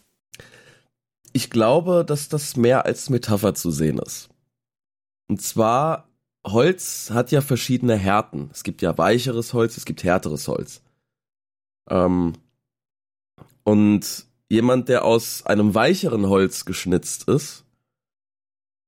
Ich 1.31 1.49
glaube, 1.49 2.03
dass 2.05 2.27
das 2.27 2.57
mehr 2.57 2.85
als 2.85 3.09
Metapher 3.09 3.55
zu 3.55 3.71
sehen 3.71 3.99
ist. 3.99 4.27
Und 5.29 5.41
zwar, 5.41 6.09
Holz 6.45 7.11
hat 7.13 7.31
ja 7.31 7.39
verschiedene 7.39 7.95
Härten. 7.95 8.49
Es 8.51 8.63
gibt 8.63 8.81
ja 8.81 8.97
weicheres 8.97 9.53
Holz, 9.53 9.77
es 9.77 9.85
gibt 9.85 10.03
härteres 10.03 10.49
Holz. 10.49 10.81
Ähm, 11.89 12.33
und 13.63 14.24
jemand, 14.49 14.89
der 14.89 15.05
aus 15.05 15.45
einem 15.45 15.73
weicheren 15.75 16.27
Holz 16.27 16.65
geschnitzt 16.65 17.27
ist, 17.27 17.65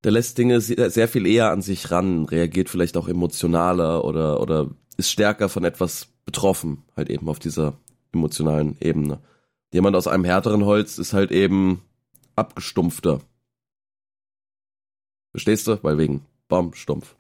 der 0.03 0.11
lässt 0.11 0.37
Dinge 0.37 0.61
sehr 0.61 1.07
viel 1.07 1.25
eher 1.25 1.51
an 1.51 1.61
sich 1.61 1.91
ran, 1.91 2.25
reagiert 2.25 2.69
vielleicht 2.69 2.97
auch 2.97 3.07
emotionaler 3.07 4.05
oder, 4.05 4.39
oder 4.39 4.69
ist 4.95 5.11
stärker 5.11 5.49
von 5.49 5.63
etwas 5.63 6.07
betroffen, 6.25 6.83
halt 6.95 7.09
eben 7.09 7.27
auf 7.29 7.39
dieser 7.39 7.73
emotionalen 8.13 8.77
Ebene. 8.79 9.19
Jemand 9.73 9.95
aus 9.95 10.07
einem 10.07 10.23
härteren 10.23 10.65
Holz 10.65 10.97
ist 10.97 11.13
halt 11.13 11.31
eben 11.31 11.81
abgestumpfter. 12.35 13.21
Verstehst 15.31 15.67
du? 15.67 15.79
Weil 15.83 15.97
wegen 15.97 16.25
Baumstumpf. 16.47 17.15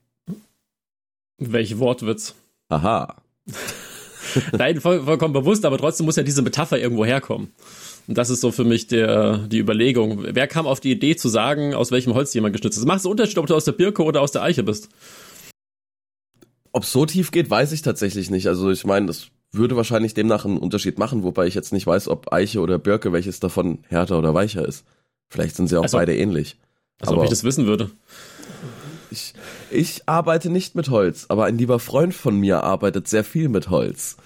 Welche 1.37 1.79
Wortwitz? 1.79 2.35
Aha. 2.69 3.15
Nein, 4.51 4.81
voll, 4.81 5.03
vollkommen 5.03 5.33
bewusst, 5.33 5.65
aber 5.65 5.77
trotzdem 5.77 6.05
muss 6.05 6.15
ja 6.15 6.23
diese 6.23 6.41
Metapher 6.41 6.79
irgendwo 6.79 7.05
herkommen. 7.05 7.53
Und 8.07 8.17
das 8.17 8.29
ist 8.29 8.39
so 8.39 8.51
für 8.51 8.63
mich 8.63 8.87
der, 8.87 9.39
die 9.49 9.59
Überlegung. 9.59 10.23
Wer 10.23 10.47
kam 10.47 10.65
auf 10.65 10.79
die 10.79 10.91
Idee 10.91 11.17
zu 11.17 11.27
sagen, 11.27 11.73
aus 11.73 11.91
welchem 11.91 12.13
Holz 12.13 12.33
jemand 12.33 12.53
geschnitzt 12.53 12.77
ist? 12.77 12.85
Macht 12.85 12.99
es 12.99 13.05
einen 13.05 13.11
Unterschied, 13.11 13.37
ob 13.37 13.47
du 13.47 13.55
aus 13.55 13.65
der 13.65 13.73
Birke 13.73 14.03
oder 14.03 14.21
aus 14.21 14.31
der 14.31 14.43
Eiche 14.43 14.63
bist? 14.63 14.89
Ob 16.71 16.83
es 16.83 16.91
so 16.91 17.05
tief 17.05 17.31
geht, 17.31 17.49
weiß 17.49 17.73
ich 17.73 17.81
tatsächlich 17.81 18.29
nicht. 18.29 18.47
Also 18.47 18.71
ich 18.71 18.85
meine, 18.85 19.07
das 19.07 19.27
würde 19.51 19.75
wahrscheinlich 19.75 20.13
demnach 20.13 20.45
einen 20.45 20.57
Unterschied 20.57 20.97
machen, 20.97 21.23
wobei 21.23 21.47
ich 21.47 21.55
jetzt 21.55 21.73
nicht 21.73 21.85
weiß, 21.85 22.07
ob 22.07 22.31
Eiche 22.31 22.61
oder 22.61 22.79
Birke, 22.79 23.11
welches 23.11 23.41
davon 23.41 23.79
härter 23.89 24.17
oder 24.17 24.33
weicher 24.33 24.65
ist. 24.65 24.85
Vielleicht 25.29 25.57
sind 25.57 25.67
sie 25.67 25.77
auch 25.77 25.83
also, 25.83 25.97
beide 25.97 26.15
ähnlich. 26.15 26.57
Als 27.01 27.11
ob 27.11 27.23
ich 27.23 27.29
das 27.29 27.43
wissen 27.43 27.65
würde. 27.65 27.91
Ich, 29.11 29.33
ich 29.69 30.07
arbeite 30.07 30.49
nicht 30.49 30.75
mit 30.75 30.89
Holz, 30.89 31.25
aber 31.29 31.45
ein 31.45 31.57
lieber 31.57 31.79
Freund 31.79 32.13
von 32.13 32.39
mir 32.39 32.63
arbeitet 32.63 33.07
sehr 33.07 33.23
viel 33.23 33.49
mit 33.49 33.69
Holz. 33.69 34.17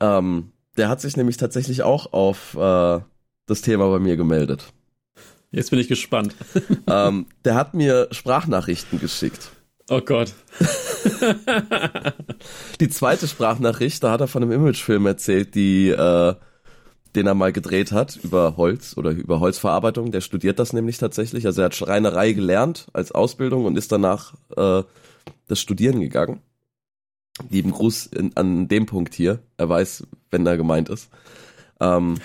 Ähm, 0.00 0.52
der 0.76 0.88
hat 0.88 1.00
sich 1.00 1.16
nämlich 1.16 1.36
tatsächlich 1.36 1.82
auch 1.82 2.12
auf 2.12 2.54
äh, 2.54 3.00
das 3.46 3.62
Thema 3.62 3.88
bei 3.90 3.98
mir 3.98 4.16
gemeldet. 4.16 4.72
Jetzt 5.50 5.70
bin 5.70 5.78
ich 5.78 5.88
gespannt. 5.88 6.34
ähm, 6.88 7.26
der 7.44 7.54
hat 7.54 7.74
mir 7.74 8.08
Sprachnachrichten 8.10 8.98
geschickt. 8.98 9.52
Oh 9.88 10.00
Gott. 10.00 10.32
die 12.80 12.88
zweite 12.88 13.28
Sprachnachricht, 13.28 14.02
da 14.02 14.12
hat 14.12 14.20
er 14.20 14.28
von 14.28 14.42
einem 14.42 14.52
Imagefilm 14.52 15.06
erzählt, 15.06 15.54
die, 15.54 15.90
äh, 15.90 16.34
den 17.14 17.26
er 17.26 17.34
mal 17.34 17.52
gedreht 17.52 17.92
hat 17.92 18.18
über 18.22 18.56
Holz 18.56 18.96
oder 18.96 19.10
über 19.10 19.40
Holzverarbeitung. 19.40 20.10
Der 20.10 20.22
studiert 20.22 20.58
das 20.58 20.72
nämlich 20.72 20.98
tatsächlich. 20.98 21.46
Also 21.46 21.60
er 21.60 21.66
hat 21.66 21.74
Schreinerei 21.74 22.32
gelernt 22.32 22.86
als 22.92 23.12
Ausbildung 23.12 23.66
und 23.66 23.76
ist 23.76 23.92
danach 23.92 24.34
äh, 24.56 24.82
das 25.46 25.60
Studieren 25.60 26.00
gegangen. 26.00 26.40
Lieben 27.50 27.72
Gruß 27.72 28.06
in, 28.06 28.36
an 28.36 28.68
dem 28.68 28.86
Punkt 28.86 29.14
hier. 29.14 29.40
Er 29.56 29.68
weiß, 29.68 30.06
wenn 30.30 30.46
er 30.46 30.56
gemeint 30.56 30.88
ist. 30.88 31.08
Ähm, 31.80 32.16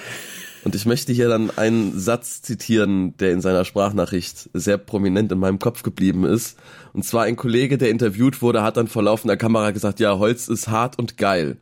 und 0.63 0.75
ich 0.75 0.85
möchte 0.85 1.13
hier 1.13 1.29
dann 1.29 1.57
einen 1.57 1.97
Satz 1.97 2.41
zitieren, 2.41 3.15
der 3.17 3.31
in 3.31 3.41
seiner 3.41 3.65
Sprachnachricht 3.65 4.49
sehr 4.53 4.77
prominent 4.77 5.31
in 5.31 5.39
meinem 5.39 5.59
Kopf 5.59 5.83
geblieben 5.83 6.25
ist. 6.25 6.57
Und 6.93 7.05
zwar 7.05 7.23
ein 7.23 7.35
Kollege, 7.35 7.77
der 7.77 7.89
interviewt 7.89 8.41
wurde, 8.41 8.61
hat 8.61 8.77
dann 8.77 8.87
vor 8.87 9.03
laufender 9.03 9.37
Kamera 9.37 9.71
gesagt, 9.71 9.99
ja, 9.99 10.17
Holz 10.19 10.47
ist 10.47 10.67
hart 10.67 10.99
und 10.99 11.17
geil. 11.17 11.57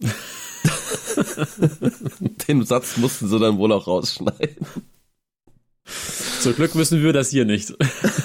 Den 2.48 2.64
Satz 2.64 2.96
mussten 2.96 3.28
sie 3.28 3.38
dann 3.38 3.58
wohl 3.58 3.72
auch 3.72 3.86
rausschneiden. 3.86 4.66
Zum 6.40 6.54
Glück 6.54 6.74
wissen 6.76 7.02
wir 7.02 7.12
das 7.12 7.30
hier 7.30 7.44
nicht. 7.44 7.74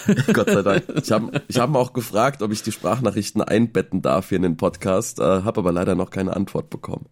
Gott 0.34 0.50
sei 0.50 0.62
Dank. 0.62 0.84
Ich 1.02 1.12
habe 1.12 1.42
ich 1.48 1.60
hab 1.60 1.76
auch 1.76 1.94
gefragt, 1.94 2.42
ob 2.42 2.52
ich 2.52 2.64
die 2.64 2.72
Sprachnachrichten 2.72 3.42
einbetten 3.42 4.02
darf 4.02 4.30
hier 4.30 4.38
in 4.38 4.44
den 4.44 4.58
Podcast, 4.58 5.20
äh, 5.20 5.24
habe 5.24 5.60
aber 5.60 5.72
leider 5.72 5.96
noch 5.96 6.10
keine 6.10 6.36
Antwort 6.36 6.70
bekommen. 6.70 7.08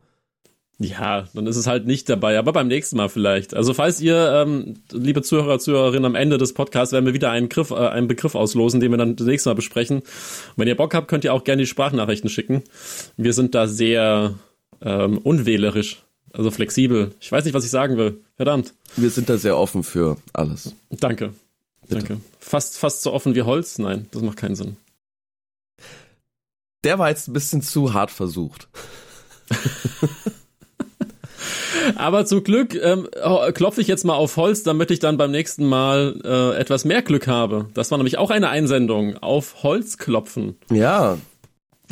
Ja, 0.83 1.25
dann 1.36 1.45
ist 1.45 1.57
es 1.57 1.67
halt 1.67 1.86
nicht 1.86 2.10
dabei, 2.10 2.39
aber 2.39 2.53
beim 2.53 2.67
nächsten 2.67 2.98
Mal 2.98 3.07
vielleicht. 3.07 3.53
Also 3.53 3.74
falls 3.74 4.01
ihr, 4.01 4.31
ähm, 4.33 4.75
liebe 4.91 5.21
Zuhörer, 5.21 5.60
Zuhörerinnen, 5.60 6.05
am 6.05 6.15
Ende 6.15 6.39
des 6.39 6.53
Podcasts 6.53 6.91
werden 6.91 7.05
wir 7.05 7.13
wieder 7.13 7.29
einen, 7.29 7.50
Griff, 7.50 7.69
äh, 7.69 7.75
einen 7.75 8.07
Begriff 8.07 8.33
auslosen, 8.33 8.79
den 8.79 8.89
wir 8.89 8.98
dann 8.98 9.15
das 9.15 9.27
nächste 9.27 9.50
Mal 9.50 9.53
besprechen. 9.53 10.00
Und 10.00 10.05
wenn 10.55 10.67
ihr 10.67 10.75
Bock 10.75 10.95
habt, 10.95 11.07
könnt 11.07 11.24
ihr 11.24 11.33
auch 11.33 11.43
gerne 11.43 11.62
die 11.62 11.67
Sprachnachrichten 11.67 12.31
schicken. 12.31 12.63
Wir 13.15 13.33
sind 13.33 13.53
da 13.53 13.67
sehr 13.67 14.33
ähm, 14.81 15.19
unwählerisch, 15.19 16.01
also 16.33 16.50
flexibel. 16.50 17.12
Ich 17.19 17.31
weiß 17.31 17.45
nicht, 17.45 17.53
was 17.53 17.63
ich 17.63 17.71
sagen 17.71 17.98
will. 17.98 18.21
Verdammt. 18.36 18.74
Wir 18.95 19.12
sind 19.12 19.29
da 19.29 19.38
sehr 19.38 19.57
offen 19.57 19.83
für 19.83 20.17
alles. 20.33 20.75
Danke. 20.89 21.33
Bitte. 21.91 22.07
Danke. 22.07 22.24
Fast, 22.39 22.77
fast 22.77 23.01
so 23.03 23.13
offen 23.13 23.36
wie 23.36 23.43
Holz? 23.43 23.77
Nein, 23.77 24.07
das 24.12 24.21
macht 24.21 24.38
keinen 24.38 24.55
Sinn. 24.55 24.77
Der 26.83 26.98
war 26.98 27.10
jetzt 27.10 27.27
ein 27.27 27.33
bisschen 27.33 27.62
zu 27.62 27.93
hart 27.93 28.12
versucht. 28.12 28.67
Aber 31.95 32.25
zum 32.25 32.43
Glück 32.43 32.75
ähm, 32.75 33.07
klopfe 33.53 33.81
ich 33.81 33.88
jetzt 33.88 34.05
mal 34.05 34.13
auf 34.13 34.38
Holz, 34.38 34.63
damit 34.63 34.91
ich 34.91 35.00
dann 35.00 35.17
beim 35.17 35.31
nächsten 35.31 35.65
Mal 35.65 36.19
äh, 36.24 36.57
etwas 36.60 36.86
mehr 36.86 37.01
Glück 37.01 37.27
habe. 37.27 37.69
Das 37.74 37.91
war 37.91 37.98
nämlich 37.98 38.17
auch 38.17 38.29
eine 38.29 38.50
Einsendung. 38.50 39.17
Auf 39.17 39.63
Holz 39.63 39.98
klopfen. 39.98 40.57
Ja. 40.71 41.17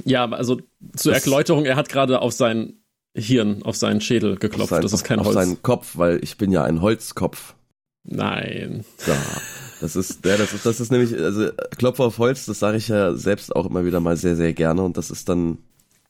Ja, 0.05 0.29
also 0.29 0.61
zur 0.95 1.13
das 1.13 1.25
Erläuterung, 1.25 1.65
er 1.65 1.75
hat 1.75 1.89
gerade 1.89 2.21
auf 2.21 2.33
sein 2.33 2.79
Hirn, 3.15 3.63
auf 3.63 3.75
seinen 3.75 3.99
Schädel 4.01 4.37
geklopft. 4.37 4.69
Sein, 4.69 4.81
das 4.81 4.93
ist 4.93 5.03
kein 5.03 5.19
auf 5.19 5.27
Holz. 5.27 5.35
Auf 5.37 5.43
seinen 5.43 5.61
Kopf, 5.61 5.97
weil 5.97 6.23
ich 6.23 6.37
bin 6.37 6.51
ja 6.51 6.63
ein 6.63 6.81
Holzkopf. 6.81 7.55
Nein. 8.03 8.85
Ja. 9.05 9.17
Das 9.81 9.95
ist, 9.95 10.25
ja, 10.25 10.35
das 10.35 10.53
ist, 10.53 10.65
das 10.65 10.79
ist 10.79 10.91
nämlich, 10.91 11.15
also 11.15 11.49
Klopfer 11.77 12.05
auf 12.05 12.17
Holz, 12.17 12.45
das 12.45 12.59
sage 12.59 12.77
ich 12.77 12.89
ja 12.89 13.13
selbst 13.15 13.55
auch 13.55 13.65
immer 13.65 13.85
wieder 13.85 13.99
mal 13.99 14.17
sehr, 14.17 14.35
sehr 14.35 14.53
gerne 14.53 14.81
und 14.83 14.97
das 14.97 15.09
ist 15.09 15.29
dann 15.29 15.57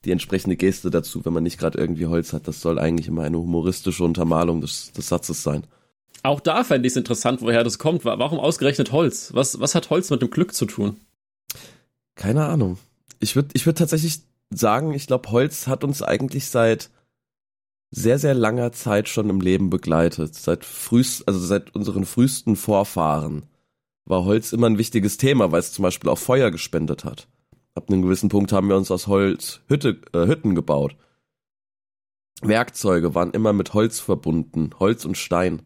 die 0.05 0.11
entsprechende 0.11 0.55
Geste 0.55 0.89
dazu, 0.89 1.23
wenn 1.25 1.33
man 1.33 1.43
nicht 1.43 1.59
gerade 1.59 1.77
irgendwie 1.77 2.05
Holz 2.05 2.33
hat. 2.33 2.47
Das 2.47 2.61
soll 2.61 2.79
eigentlich 2.79 3.07
immer 3.07 3.23
eine 3.23 3.37
humoristische 3.37 4.03
Untermalung 4.03 4.61
des, 4.61 4.91
des 4.93 5.09
Satzes 5.09 5.43
sein. 5.43 5.65
Auch 6.23 6.39
da 6.39 6.63
fände 6.63 6.87
ich 6.87 6.93
es 6.93 6.97
interessant, 6.97 7.41
woher 7.41 7.63
das 7.63 7.79
kommt. 7.79 8.05
Warum 8.05 8.39
ausgerechnet 8.39 8.91
Holz? 8.91 9.31
Was, 9.33 9.59
was 9.59 9.75
hat 9.75 9.89
Holz 9.89 10.09
mit 10.09 10.21
dem 10.21 10.31
Glück 10.31 10.53
zu 10.53 10.65
tun? 10.65 10.97
Keine 12.15 12.45
Ahnung. 12.45 12.77
Ich 13.19 13.35
würde 13.35 13.49
ich 13.53 13.65
würd 13.65 13.77
tatsächlich 13.77 14.19
sagen, 14.49 14.93
ich 14.93 15.07
glaube, 15.07 15.31
Holz 15.31 15.67
hat 15.67 15.83
uns 15.83 16.01
eigentlich 16.01 16.47
seit 16.47 16.89
sehr, 17.91 18.19
sehr 18.19 18.33
langer 18.33 18.71
Zeit 18.71 19.09
schon 19.09 19.29
im 19.29 19.41
Leben 19.41 19.69
begleitet. 19.69 20.35
Seit 20.35 20.65
frühst, 20.65 21.27
also 21.27 21.39
seit 21.39 21.75
unseren 21.75 22.05
frühesten 22.05 22.55
Vorfahren 22.55 23.43
war 24.05 24.25
Holz 24.25 24.53
immer 24.53 24.67
ein 24.67 24.77
wichtiges 24.77 25.17
Thema, 25.17 25.51
weil 25.51 25.59
es 25.59 25.73
zum 25.73 25.83
Beispiel 25.83 26.09
auch 26.09 26.17
Feuer 26.17 26.51
gespendet 26.51 27.05
hat. 27.05 27.27
Ab 27.75 27.89
einem 27.89 28.01
gewissen 28.01 28.29
Punkt 28.29 28.51
haben 28.51 28.67
wir 28.67 28.75
uns 28.75 28.91
aus 28.91 29.07
Holz 29.07 29.61
Hütte, 29.67 30.01
äh, 30.13 30.27
Hütten 30.27 30.55
gebaut. 30.55 30.95
Werkzeuge 32.41 33.15
waren 33.15 33.31
immer 33.31 33.53
mit 33.53 33.73
Holz 33.73 33.99
verbunden, 33.99 34.71
Holz 34.79 35.05
und 35.05 35.17
Stein. 35.17 35.61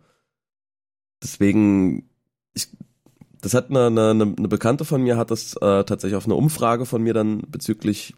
Deswegen, 1.22 2.10
ich, 2.54 2.68
das 3.42 3.54
hat 3.54 3.70
eine, 3.70 3.88
eine, 3.88 4.12
eine 4.38 4.48
Bekannte 4.48 4.84
von 4.86 5.02
mir 5.02 5.18
hat 5.18 5.32
das 5.32 5.56
äh, 5.56 5.84
tatsächlich 5.84 6.16
auf 6.16 6.26
eine 6.26 6.36
Umfrage 6.36 6.86
von 6.86 7.02
mir 7.02 7.14
dann 7.14 7.44
bezüglich 7.48 8.16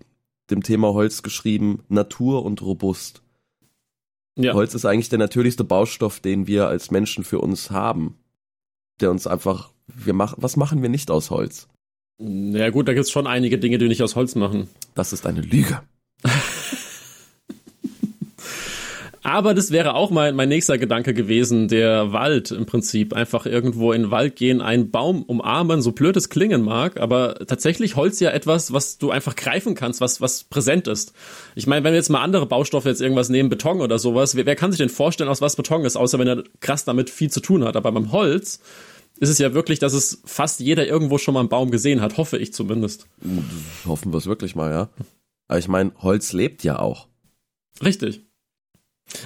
dem 0.50 0.64
Thema 0.64 0.94
Holz 0.94 1.22
geschrieben, 1.22 1.84
Natur 1.90 2.46
und 2.46 2.62
robust. 2.62 3.25
Ja. 4.38 4.54
Holz 4.54 4.74
ist 4.74 4.86
eigentlich 4.86 5.10
der 5.10 5.20
natürlichste 5.20 5.64
Baustoff, 5.64 6.20
den 6.20 6.48
wir 6.48 6.68
als 6.68 6.92
Menschen 6.92 7.24
für 7.24 7.40
uns 7.40 7.72
haben. 7.72 8.18
Der 9.00 9.12
uns 9.12 9.28
einfach, 9.28 9.72
wir 9.88 10.14
machen, 10.14 10.36
was 10.40 10.58
machen 10.58 10.82
wir 10.82 10.90
nicht 10.90 11.12
aus 11.12 11.30
Holz? 11.30 11.68
Ja 12.18 12.70
gut, 12.70 12.88
da 12.88 12.94
gibt 12.94 13.06
es 13.06 13.12
schon 13.12 13.28
einige 13.28 13.58
Dinge, 13.58 13.78
die 13.78 13.88
nicht 13.88 14.04
aus 14.04 14.16
Holz 14.16 14.36
machen. 14.36 14.70
Das 14.94 15.14
ist 15.14 15.26
eine 15.26 15.42
Lüge. 15.42 15.82
Aber 19.26 19.56
das 19.56 19.72
wäre 19.72 19.96
auch 19.96 20.12
mein, 20.12 20.36
mein 20.36 20.50
nächster 20.50 20.78
Gedanke 20.78 21.16
gewesen, 21.16 21.68
der 21.68 22.14
Wald 22.14 22.52
im 22.52 22.68
Prinzip. 22.68 23.12
Einfach 23.12 23.48
irgendwo 23.48 23.92
in 23.92 24.04
den 24.04 24.12
Wald 24.12 24.36
gehen, 24.36 24.62
einen 24.62 24.92
Baum 24.92 25.24
umarmen, 25.24 25.82
so 25.82 25.94
blöd 25.94 26.16
es 26.16 26.30
klingen 26.30 26.62
mag, 26.62 27.00
aber 27.00 27.34
tatsächlich 27.48 27.96
Holz 27.96 28.20
ja 28.20 28.30
etwas, 28.30 28.72
was 28.72 29.00
du 29.00 29.10
einfach 29.10 29.36
greifen 29.36 29.74
kannst, 29.74 30.00
was, 30.00 30.22
was 30.22 30.44
präsent 30.44 30.88
ist. 30.88 31.14
Ich 31.56 31.66
meine, 31.66 31.84
wenn 31.84 31.94
wir 31.94 31.98
jetzt 31.98 32.12
mal 32.12 32.22
andere 32.22 32.46
Baustoffe 32.46 32.86
jetzt 32.86 33.02
irgendwas 33.02 33.30
nehmen, 33.30 33.50
Beton 33.50 33.82
oder 33.82 33.98
sowas, 33.98 34.36
wer, 34.36 34.46
wer 34.46 34.56
kann 34.56 34.72
sich 34.72 34.78
denn 34.78 34.90
vorstellen, 34.90 35.32
aus 35.32 35.42
was 35.42 35.56
Beton 35.56 35.86
ist, 35.86 35.96
außer 35.96 36.20
wenn 36.20 36.28
er 36.28 36.44
krass 36.60 36.86
damit 36.86 37.10
viel 37.10 37.32
zu 37.32 37.40
tun 37.40 37.64
hat. 37.64 37.76
Aber 37.76 37.92
beim 37.92 38.12
Holz 38.12 38.60
ist 39.18 39.30
es 39.30 39.40
ja 39.40 39.56
wirklich, 39.56 39.80
dass 39.80 39.94
es 39.94 40.22
fast 40.26 40.60
jeder 40.60 40.86
irgendwo 40.86 41.18
schon 41.18 41.34
mal 41.34 41.40
einen 41.40 41.50
Baum 41.50 41.72
gesehen 41.72 42.00
hat, 42.00 42.18
hoffe 42.18 42.38
ich 42.38 42.54
zumindest. 42.54 43.08
Hoffen 43.88 44.14
wir 44.14 44.20
es 44.20 44.28
wirklich 44.28 44.56
mal, 44.56 44.72
ja. 44.72 44.90
Aber 45.48 45.58
ich 45.58 45.68
meine, 45.68 45.94
Holz 46.04 46.32
lebt 46.32 46.64
ja 46.64 46.78
auch. 46.78 47.08
Richtig. 47.84 48.22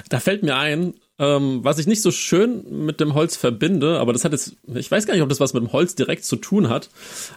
Da 0.09 0.19
fällt 0.19 0.43
mir 0.43 0.55
ein, 0.57 0.93
ähm, 1.19 1.59
was 1.63 1.79
ich 1.79 1.87
nicht 1.87 2.01
so 2.01 2.11
schön 2.11 2.85
mit 2.85 2.99
dem 2.99 3.13
Holz 3.13 3.35
verbinde, 3.35 3.99
aber 3.99 4.13
das 4.13 4.23
hat 4.23 4.31
jetzt, 4.31 4.55
ich 4.73 4.89
weiß 4.89 5.05
gar 5.05 5.13
nicht, 5.13 5.23
ob 5.23 5.29
das 5.29 5.39
was 5.39 5.53
mit 5.53 5.63
dem 5.63 5.71
Holz 5.71 5.95
direkt 5.95 6.25
zu 6.25 6.35
tun 6.37 6.69
hat, 6.69 6.89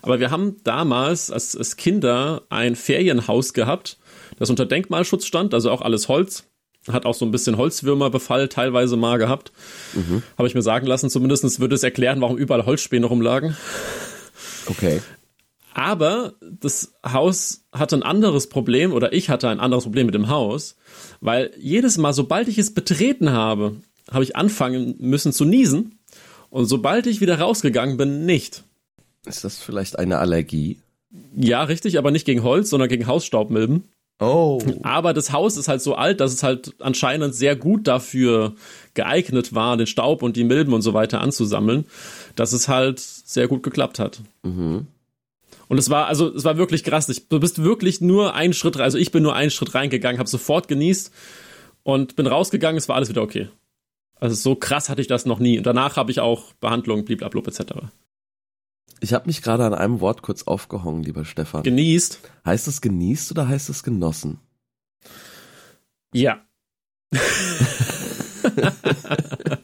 aber 0.02 0.20
wir 0.20 0.30
haben 0.30 0.56
damals 0.64 1.30
als, 1.30 1.56
als 1.56 1.76
Kinder 1.76 2.42
ein 2.48 2.76
Ferienhaus 2.76 3.52
gehabt, 3.52 3.98
das 4.38 4.50
unter 4.50 4.66
Denkmalschutz 4.66 5.26
stand, 5.26 5.54
also 5.54 5.70
auch 5.70 5.82
alles 5.82 6.08
Holz. 6.08 6.44
Hat 6.90 7.06
auch 7.06 7.14
so 7.14 7.24
ein 7.24 7.30
bisschen 7.30 7.58
Holzwürmerbefall 7.58 8.48
teilweise 8.48 8.96
mal 8.96 9.16
gehabt. 9.16 9.52
Mhm. 9.94 10.24
Habe 10.36 10.48
ich 10.48 10.56
mir 10.56 10.62
sagen 10.62 10.84
lassen, 10.86 11.10
zumindest 11.10 11.60
würde 11.60 11.76
es 11.76 11.84
erklären, 11.84 12.20
warum 12.20 12.36
überall 12.36 12.66
Holzspäne 12.66 13.06
rumlagen. 13.06 13.56
Okay. 14.66 15.00
Aber 15.74 16.34
das 16.40 16.92
Haus 17.06 17.64
hatte 17.72 17.96
ein 17.96 18.02
anderes 18.02 18.48
Problem 18.48 18.92
oder 18.92 19.12
ich 19.12 19.30
hatte 19.30 19.48
ein 19.48 19.60
anderes 19.60 19.84
Problem 19.84 20.06
mit 20.06 20.14
dem 20.14 20.28
Haus, 20.28 20.76
weil 21.20 21.50
jedes 21.58 21.98
Mal, 21.98 22.12
sobald 22.12 22.48
ich 22.48 22.58
es 22.58 22.74
betreten 22.74 23.30
habe, 23.30 23.76
habe 24.10 24.24
ich 24.24 24.36
anfangen 24.36 24.96
müssen 24.98 25.32
zu 25.32 25.44
niesen 25.44 25.98
und 26.50 26.66
sobald 26.66 27.06
ich 27.06 27.20
wieder 27.20 27.38
rausgegangen 27.38 27.96
bin, 27.96 28.26
nicht. 28.26 28.64
Ist 29.24 29.44
das 29.44 29.58
vielleicht 29.58 29.98
eine 29.98 30.18
Allergie? 30.18 30.78
Ja, 31.34 31.62
richtig, 31.62 31.98
aber 31.98 32.10
nicht 32.10 32.26
gegen 32.26 32.42
Holz, 32.42 32.70
sondern 32.70 32.88
gegen 32.88 33.06
Hausstaubmilben. 33.06 33.84
Oh. 34.20 34.60
Aber 34.82 35.14
das 35.14 35.32
Haus 35.32 35.56
ist 35.56 35.68
halt 35.68 35.82
so 35.82 35.94
alt, 35.94 36.20
dass 36.20 36.32
es 36.32 36.42
halt 36.42 36.74
anscheinend 36.78 37.34
sehr 37.34 37.56
gut 37.56 37.88
dafür 37.88 38.54
geeignet 38.94 39.54
war, 39.54 39.76
den 39.76 39.86
Staub 39.86 40.22
und 40.22 40.36
die 40.36 40.44
Milben 40.44 40.74
und 40.74 40.82
so 40.82 40.94
weiter 40.94 41.20
anzusammeln, 41.20 41.86
dass 42.36 42.52
es 42.52 42.68
halt 42.68 43.00
sehr 43.00 43.48
gut 43.48 43.62
geklappt 43.62 43.98
hat. 43.98 44.20
Mhm. 44.42 44.86
Und 45.72 45.78
es 45.78 45.88
war, 45.88 46.06
also 46.06 46.28
es 46.34 46.44
war 46.44 46.58
wirklich 46.58 46.84
krass. 46.84 47.08
Ich, 47.08 47.30
du 47.30 47.40
bist 47.40 47.62
wirklich 47.62 48.02
nur 48.02 48.34
einen 48.34 48.52
Schritt, 48.52 48.76
also 48.76 48.98
ich 48.98 49.10
bin 49.10 49.22
nur 49.22 49.34
einen 49.34 49.50
Schritt 49.50 49.74
reingegangen, 49.74 50.18
habe 50.18 50.28
sofort 50.28 50.68
genießt 50.68 51.10
und 51.82 52.14
bin 52.14 52.26
rausgegangen, 52.26 52.76
es 52.76 52.90
war 52.90 52.96
alles 52.96 53.08
wieder 53.08 53.22
okay. 53.22 53.48
Also 54.16 54.36
so 54.36 54.54
krass 54.54 54.90
hatte 54.90 55.00
ich 55.00 55.06
das 55.06 55.24
noch 55.24 55.38
nie. 55.38 55.56
Und 55.56 55.66
danach 55.66 55.96
habe 55.96 56.10
ich 56.10 56.20
auch 56.20 56.52
Behandlung, 56.60 57.06
bliblablub 57.06 57.48
etc. 57.48 57.86
Ich 59.00 59.14
habe 59.14 59.24
mich 59.28 59.40
gerade 59.40 59.64
an 59.64 59.72
einem 59.72 60.00
Wort 60.00 60.20
kurz 60.20 60.42
aufgehangen, 60.42 61.04
lieber 61.04 61.24
Stefan. 61.24 61.62
Genießt. 61.62 62.20
Heißt 62.44 62.68
es 62.68 62.82
genießt 62.82 63.30
oder 63.30 63.48
heißt 63.48 63.70
es 63.70 63.82
genossen? 63.82 64.40
Ja. 66.12 66.44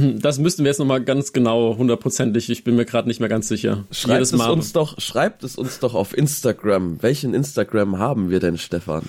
Das 0.20 0.38
müssten 0.38 0.64
wir 0.64 0.70
jetzt 0.70 0.78
nochmal 0.78 1.02
ganz 1.02 1.32
genau, 1.32 1.76
hundertprozentig, 1.76 2.50
ich 2.50 2.64
bin 2.64 2.76
mir 2.76 2.84
gerade 2.84 3.08
nicht 3.08 3.20
mehr 3.20 3.28
ganz 3.28 3.48
sicher. 3.48 3.84
Schreibt 3.90 4.22
es, 4.22 4.32
uns 4.32 4.72
doch, 4.72 5.00
schreibt 5.00 5.44
es 5.44 5.56
uns 5.56 5.78
doch 5.78 5.94
auf 5.94 6.16
Instagram. 6.16 7.02
Welchen 7.02 7.34
Instagram 7.34 7.98
haben 7.98 8.30
wir 8.30 8.40
denn, 8.40 8.58
Stefan? 8.58 9.04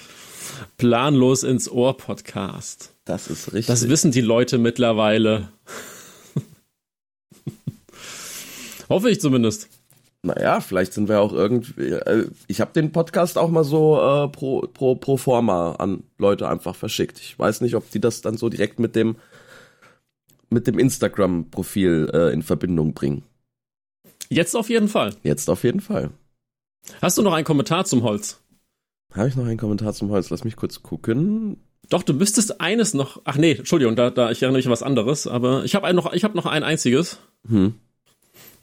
Planlos 0.77 1.43
ins 1.43 1.69
Ohr 1.69 1.98
Podcast. 1.98 2.93
Das 3.05 3.27
ist 3.27 3.48
richtig. 3.48 3.67
Das 3.67 3.89
wissen 3.89 4.12
die 4.12 4.21
Leute 4.21 4.57
mittlerweile. 4.57 5.50
Hoffe 8.89 9.10
ich 9.10 9.19
zumindest. 9.19 9.69
Naja, 10.24 10.60
vielleicht 10.60 10.93
sind 10.93 11.10
wir 11.10 11.19
auch 11.19 11.33
irgendwie. 11.33 11.89
Äh, 11.89 12.27
ich 12.48 12.62
habe 12.62 12.74
den 12.74 12.91
Podcast 12.91 13.39
auch 13.39 13.50
mal 13.50 13.63
so 13.63 13.98
äh, 13.98 14.27
pro, 14.27 14.62
pro, 14.62 14.95
pro 14.95 15.17
forma 15.17 15.74
an 15.74 16.03
Leute 16.19 16.48
einfach 16.48 16.75
verschickt. 16.75 17.19
Ich 17.19 17.39
weiß 17.39 17.62
nicht, 17.62 17.75
ob 17.75 17.89
die 17.89 18.00
das 18.00 18.21
dann 18.21 18.38
so 18.38 18.50
direkt 18.50 18.79
mit 18.79 18.95
dem 18.95 19.15
mit 20.51 20.67
dem 20.67 20.77
Instagram-Profil 20.77 22.12
äh, 22.13 22.34
in 22.34 22.43
Verbindung 22.43 22.93
bringen. 22.93 23.24
Jetzt 24.29 24.55
auf 24.55 24.70
jeden 24.70 24.88
Fall. 24.88 25.15
Jetzt 25.24 25.50
auf 25.50 25.63
jeden 25.63 25.81
Fall. 25.81 26.12
Hast 27.01 27.17
du 27.17 27.22
noch 27.22 27.34
einen 27.34 27.45
Kommentar 27.45 27.86
zum 27.86 28.04
Holz? 28.04 28.39
Habe 29.13 29.28
ich 29.28 29.36
noch 29.36 29.45
einen 29.45 29.58
Kommentar 29.58 29.93
zum 29.93 30.10
Holz? 30.10 30.30
Lass 30.30 30.43
mich 30.43 30.56
kurz 30.56 30.84
gucken. 30.84 31.58
Doch, 31.89 32.04
du 32.04 32.13
müsstest 32.13 32.62
eines 32.62 32.93
noch. 32.93 33.21
Ach 33.25 33.36
nee, 33.36 33.54
Entschuldigung, 33.54 33.95
da, 33.95 34.10
da 34.10 34.32
ich 34.32 34.41
erinnere 34.41 34.60
mich 34.60 34.67
an 34.67 34.71
was 34.71 34.84
anderes, 34.84 35.28
aber 35.28 35.65
ich 35.65 35.75
habe 35.75 35.93
noch, 35.93 36.13
ich 36.13 36.23
habe 36.23 36.38
noch 36.38 36.45
ein 36.45 36.63
einziges. 36.63 37.19
Hm. 37.47 37.75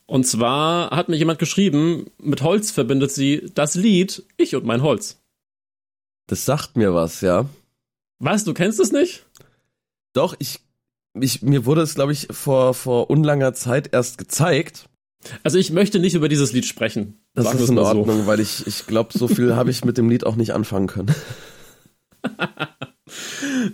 Und 0.07 0.27
zwar 0.27 0.91
hat 0.91 1.11
mir 1.11 1.17
jemand 1.17 1.39
geschrieben, 1.39 2.07
mit 2.19 2.41
Holz 2.43 2.71
verbindet 2.71 3.13
sie 3.13 3.51
das 3.55 3.75
Lied 3.75 4.25
Ich 4.39 4.57
und 4.57 4.65
mein 4.65 4.83
Holz. 4.83 5.21
Das 6.27 6.47
sagt 6.47 6.77
mir 6.77 6.95
was, 6.95 7.21
ja. 7.21 7.47
Was, 8.19 8.45
du 8.45 8.55
kennst 8.55 8.81
es 8.81 8.91
nicht? 8.91 9.27
Doch, 10.15 10.35
ich 10.39 10.61
ich, 11.23 11.43
mir 11.43 11.65
wurde 11.65 11.83
es, 11.83 11.95
glaube 11.95 12.13
ich, 12.13 12.29
vor, 12.31 12.75
vor 12.75 13.11
unlanger 13.11 13.55
Zeit 13.55 13.93
erst 13.93 14.19
gezeigt. 14.19 14.89
Also 15.43 15.59
ich 15.59 15.71
möchte 15.71 15.99
nicht 15.99 16.15
über 16.15 16.29
dieses 16.29 16.53
Lied 16.53 16.65
sprechen. 16.65 17.21
Das 17.35 17.53
ist 17.55 17.69
in 17.69 17.79
Ordnung, 17.79 18.21
so. 18.21 18.27
weil 18.27 18.41
ich, 18.41 18.67
ich 18.67 18.87
glaube, 18.87 19.17
so 19.17 19.29
viel 19.29 19.57
habe 19.57 19.71
ich 19.71 19.85
mit 19.85 19.99
dem 19.99 20.09
Lied 20.09 20.25
auch 20.25 20.37
nicht 20.37 20.53
anfangen 20.53 20.87
können. 20.87 21.15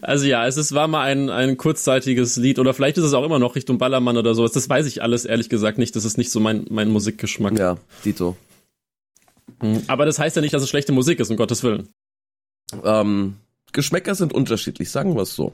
Also 0.01 0.27
ja, 0.27 0.47
es 0.47 0.57
ist, 0.57 0.75
war 0.75 0.87
mal 0.87 1.03
ein, 1.03 1.29
ein 1.29 1.57
kurzzeitiges 1.57 2.37
Lied 2.37 2.59
oder 2.59 2.73
vielleicht 2.73 2.99
ist 2.99 3.05
es 3.05 3.15
auch 3.15 3.25
immer 3.25 3.39
noch 3.39 3.57
Richtung 3.57 3.79
Ballermann 3.79 4.17
oder 4.17 4.35
sowas. 4.35 4.53
Das 4.53 4.69
weiß 4.69 4.87
ich 4.87 5.03
alles 5.03 5.25
ehrlich 5.25 5.49
gesagt 5.49 5.79
nicht. 5.79 5.97
Das 5.97 6.05
ist 6.05 6.17
nicht 6.17 6.31
so 6.31 6.41
mein, 6.41 6.67
mein 6.71 6.89
Musikgeschmack. 6.89 7.59
Ja, 7.59 7.77
Dito. 8.05 8.37
Hm, 9.61 9.83
aber 9.89 10.07
das 10.07 10.19
heißt 10.19 10.37
ja 10.37 10.43
nicht, 10.43 10.55
dass 10.55 10.63
es 10.63 10.69
schlechte 10.69 10.93
Musik 10.93 11.21
ist, 11.21 11.31
um 11.31 11.37
Gottes 11.37 11.63
Willen. 11.65 11.89
Ähm, 12.85 13.37
Geschmäcker 13.73 14.15
sind 14.15 14.33
unterschiedlich, 14.33 14.91
sagen 14.91 15.17
wir 15.17 15.23
es 15.23 15.35
so. 15.35 15.53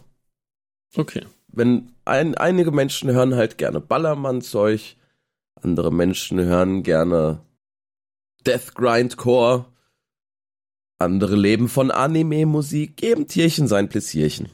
Okay 0.94 1.22
wenn 1.52 1.92
ein, 2.04 2.34
einige 2.34 2.70
Menschen 2.70 3.10
hören 3.10 3.34
halt 3.34 3.58
gerne 3.58 3.80
Ballermann-Zeug, 3.80 4.96
andere 5.60 5.92
Menschen 5.92 6.40
hören 6.40 6.82
gerne 6.82 7.40
Death 8.46 8.74
Grindcore, 8.74 9.66
andere 10.98 11.36
leben 11.36 11.68
von 11.68 11.90
Anime-Musik, 11.90 12.96
geben 12.96 13.26
Tierchen 13.26 13.68
sein 13.68 13.88
Pläsierchen. 13.88 14.48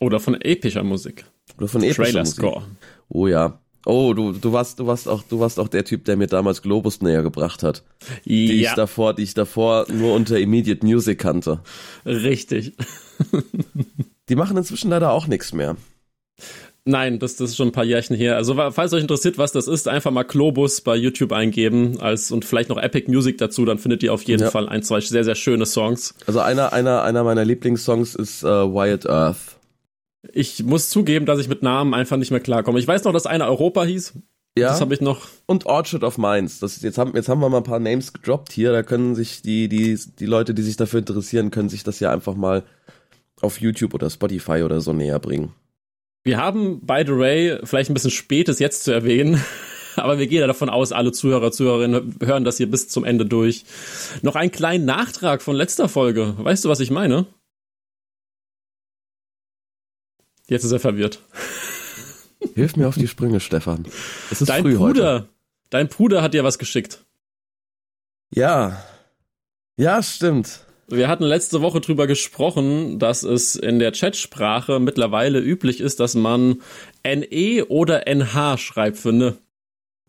Oder 0.00 0.20
von 0.20 0.40
epischer 0.40 0.84
Musik. 0.84 1.24
Oder 1.56 1.68
von 1.68 1.82
epischer 1.82 2.04
Trailer 2.04 2.20
Musik. 2.20 2.36
Score. 2.36 2.64
Oh 3.08 3.26
ja. 3.26 3.60
Oh, 3.86 4.12
du, 4.12 4.32
du 4.32 4.52
warst, 4.52 4.80
du 4.80 4.86
warst 4.86 5.08
auch, 5.08 5.22
du 5.22 5.40
warst 5.40 5.58
auch 5.58 5.68
der 5.68 5.84
Typ, 5.84 6.04
der 6.04 6.16
mir 6.16 6.26
damals 6.26 6.60
Globus 6.62 7.00
näher 7.00 7.22
gebracht 7.22 7.62
hat. 7.62 7.84
Ja. 8.00 8.16
Die 8.26 8.62
ich 8.62 8.72
davor, 8.74 9.14
die 9.14 9.22
ich 9.22 9.34
davor 9.34 9.86
nur 9.90 10.14
unter 10.14 10.38
Immediate 10.38 10.84
Music 10.84 11.18
kannte. 11.18 11.62
Richtig. 12.04 12.76
Die 14.28 14.36
machen 14.36 14.56
inzwischen 14.56 14.90
leider 14.90 15.12
auch 15.12 15.26
nichts 15.26 15.52
mehr. 15.52 15.76
Nein, 16.84 17.18
das, 17.18 17.36
das 17.36 17.50
ist 17.50 17.56
schon 17.56 17.68
ein 17.68 17.72
paar 17.72 17.84
Jährchen 17.84 18.16
her. 18.16 18.36
Also 18.36 18.54
falls 18.70 18.94
euch 18.94 19.02
interessiert, 19.02 19.36
was 19.36 19.52
das 19.52 19.68
ist, 19.68 19.88
einfach 19.88 20.10
mal 20.10 20.22
Globus 20.22 20.80
bei 20.80 20.96
YouTube 20.96 21.32
eingeben 21.32 22.00
als 22.00 22.30
und 22.30 22.46
vielleicht 22.46 22.70
noch 22.70 22.78
Epic 22.78 23.10
Music 23.10 23.36
dazu, 23.36 23.66
dann 23.66 23.78
findet 23.78 24.02
ihr 24.02 24.14
auf 24.14 24.22
jeden 24.22 24.44
ja. 24.44 24.50
Fall 24.50 24.68
ein, 24.68 24.82
zwei 24.82 25.00
sehr, 25.00 25.22
sehr 25.22 25.34
schöne 25.34 25.66
Songs. 25.66 26.14
Also 26.26 26.40
einer, 26.40 26.72
einer, 26.72 27.02
einer 27.02 27.24
meiner 27.24 27.44
Lieblingssongs 27.44 28.14
ist 28.14 28.42
uh, 28.42 28.72
Wyatt 28.72 29.06
Earth. 29.06 29.58
Ich 30.32 30.62
muss 30.64 30.88
zugeben, 30.88 31.26
dass 31.26 31.38
ich 31.38 31.48
mit 31.48 31.62
Namen 31.62 31.92
einfach 31.92 32.16
nicht 32.16 32.30
mehr 32.30 32.40
klarkomme. 32.40 32.78
Ich 32.78 32.88
weiß 32.88 33.04
noch, 33.04 33.12
dass 33.12 33.26
einer 33.26 33.46
Europa 33.46 33.84
hieß. 33.84 34.14
Ja. 34.58 34.68
Das 34.68 34.80
habe 34.80 34.94
ich 34.94 35.02
noch. 35.02 35.28
Und 35.46 35.66
Orchard 35.66 36.04
of 36.04 36.16
Minds. 36.16 36.58
Das, 36.58 36.80
jetzt, 36.80 36.96
haben, 36.96 37.14
jetzt 37.14 37.28
haben 37.28 37.40
wir 37.40 37.50
mal 37.50 37.58
ein 37.58 37.64
paar 37.64 37.78
Names 37.78 38.14
gedroppt 38.14 38.52
hier. 38.52 38.72
Da 38.72 38.82
können 38.82 39.14
sich 39.14 39.42
die, 39.42 39.68
die, 39.68 39.98
die 40.18 40.26
Leute, 40.26 40.54
die 40.54 40.62
sich 40.62 40.76
dafür 40.76 41.00
interessieren, 41.00 41.50
können 41.50 41.68
sich 41.68 41.84
das 41.84 42.00
ja 42.00 42.10
einfach 42.12 42.34
mal 42.34 42.64
auf 43.40 43.60
YouTube 43.60 43.94
oder 43.94 44.10
Spotify 44.10 44.62
oder 44.62 44.80
so 44.80 44.92
näher 44.92 45.18
bringen. 45.18 45.52
Wir 46.24 46.38
haben, 46.38 46.80
by 46.80 47.04
the 47.06 47.16
way, 47.16 47.58
vielleicht 47.64 47.90
ein 47.90 47.94
bisschen 47.94 48.10
spätes 48.10 48.58
jetzt 48.58 48.84
zu 48.84 48.92
erwähnen, 48.92 49.42
aber 49.96 50.18
wir 50.18 50.26
gehen 50.26 50.40
ja 50.40 50.46
davon 50.46 50.68
aus, 50.68 50.92
alle 50.92 51.12
Zuhörer, 51.12 51.52
Zuhörerinnen 51.52 52.18
hören 52.20 52.44
das 52.44 52.56
hier 52.56 52.70
bis 52.70 52.88
zum 52.88 53.04
Ende 53.04 53.24
durch. 53.24 53.64
Noch 54.22 54.36
einen 54.36 54.50
kleinen 54.50 54.84
Nachtrag 54.84 55.42
von 55.42 55.56
letzter 55.56 55.88
Folge. 55.88 56.34
Weißt 56.38 56.64
du, 56.64 56.68
was 56.68 56.80
ich 56.80 56.90
meine? 56.90 57.26
Jetzt 60.48 60.64
ist 60.64 60.72
er 60.72 60.80
verwirrt. 60.80 61.20
Hilf 62.54 62.76
mir 62.76 62.88
auf 62.88 62.94
die 62.94 63.08
Sprünge, 63.08 63.40
Stefan. 63.40 63.86
Es 64.30 64.40
ist 64.40 64.48
dein 64.48 64.62
früh 64.62 64.76
Bruder, 64.76 65.12
heute. 65.14 65.28
Dein 65.70 65.88
Bruder 65.88 66.22
hat 66.22 66.34
dir 66.34 66.44
was 66.44 66.58
geschickt. 66.58 67.04
Ja. 68.30 68.82
Ja, 69.76 70.02
stimmt. 70.02 70.66
Wir 70.90 71.08
hatten 71.08 71.24
letzte 71.24 71.60
Woche 71.60 71.80
drüber 71.80 72.06
gesprochen, 72.06 72.98
dass 72.98 73.22
es 73.22 73.56
in 73.56 73.78
der 73.78 73.92
Chatsprache 73.92 74.80
mittlerweile 74.80 75.38
üblich 75.38 75.80
ist, 75.80 76.00
dass 76.00 76.14
man 76.14 76.62
NE 77.04 77.66
oder 77.68 78.06
NH 78.06 78.56
schreibt 78.56 79.04
ne. 79.04 79.36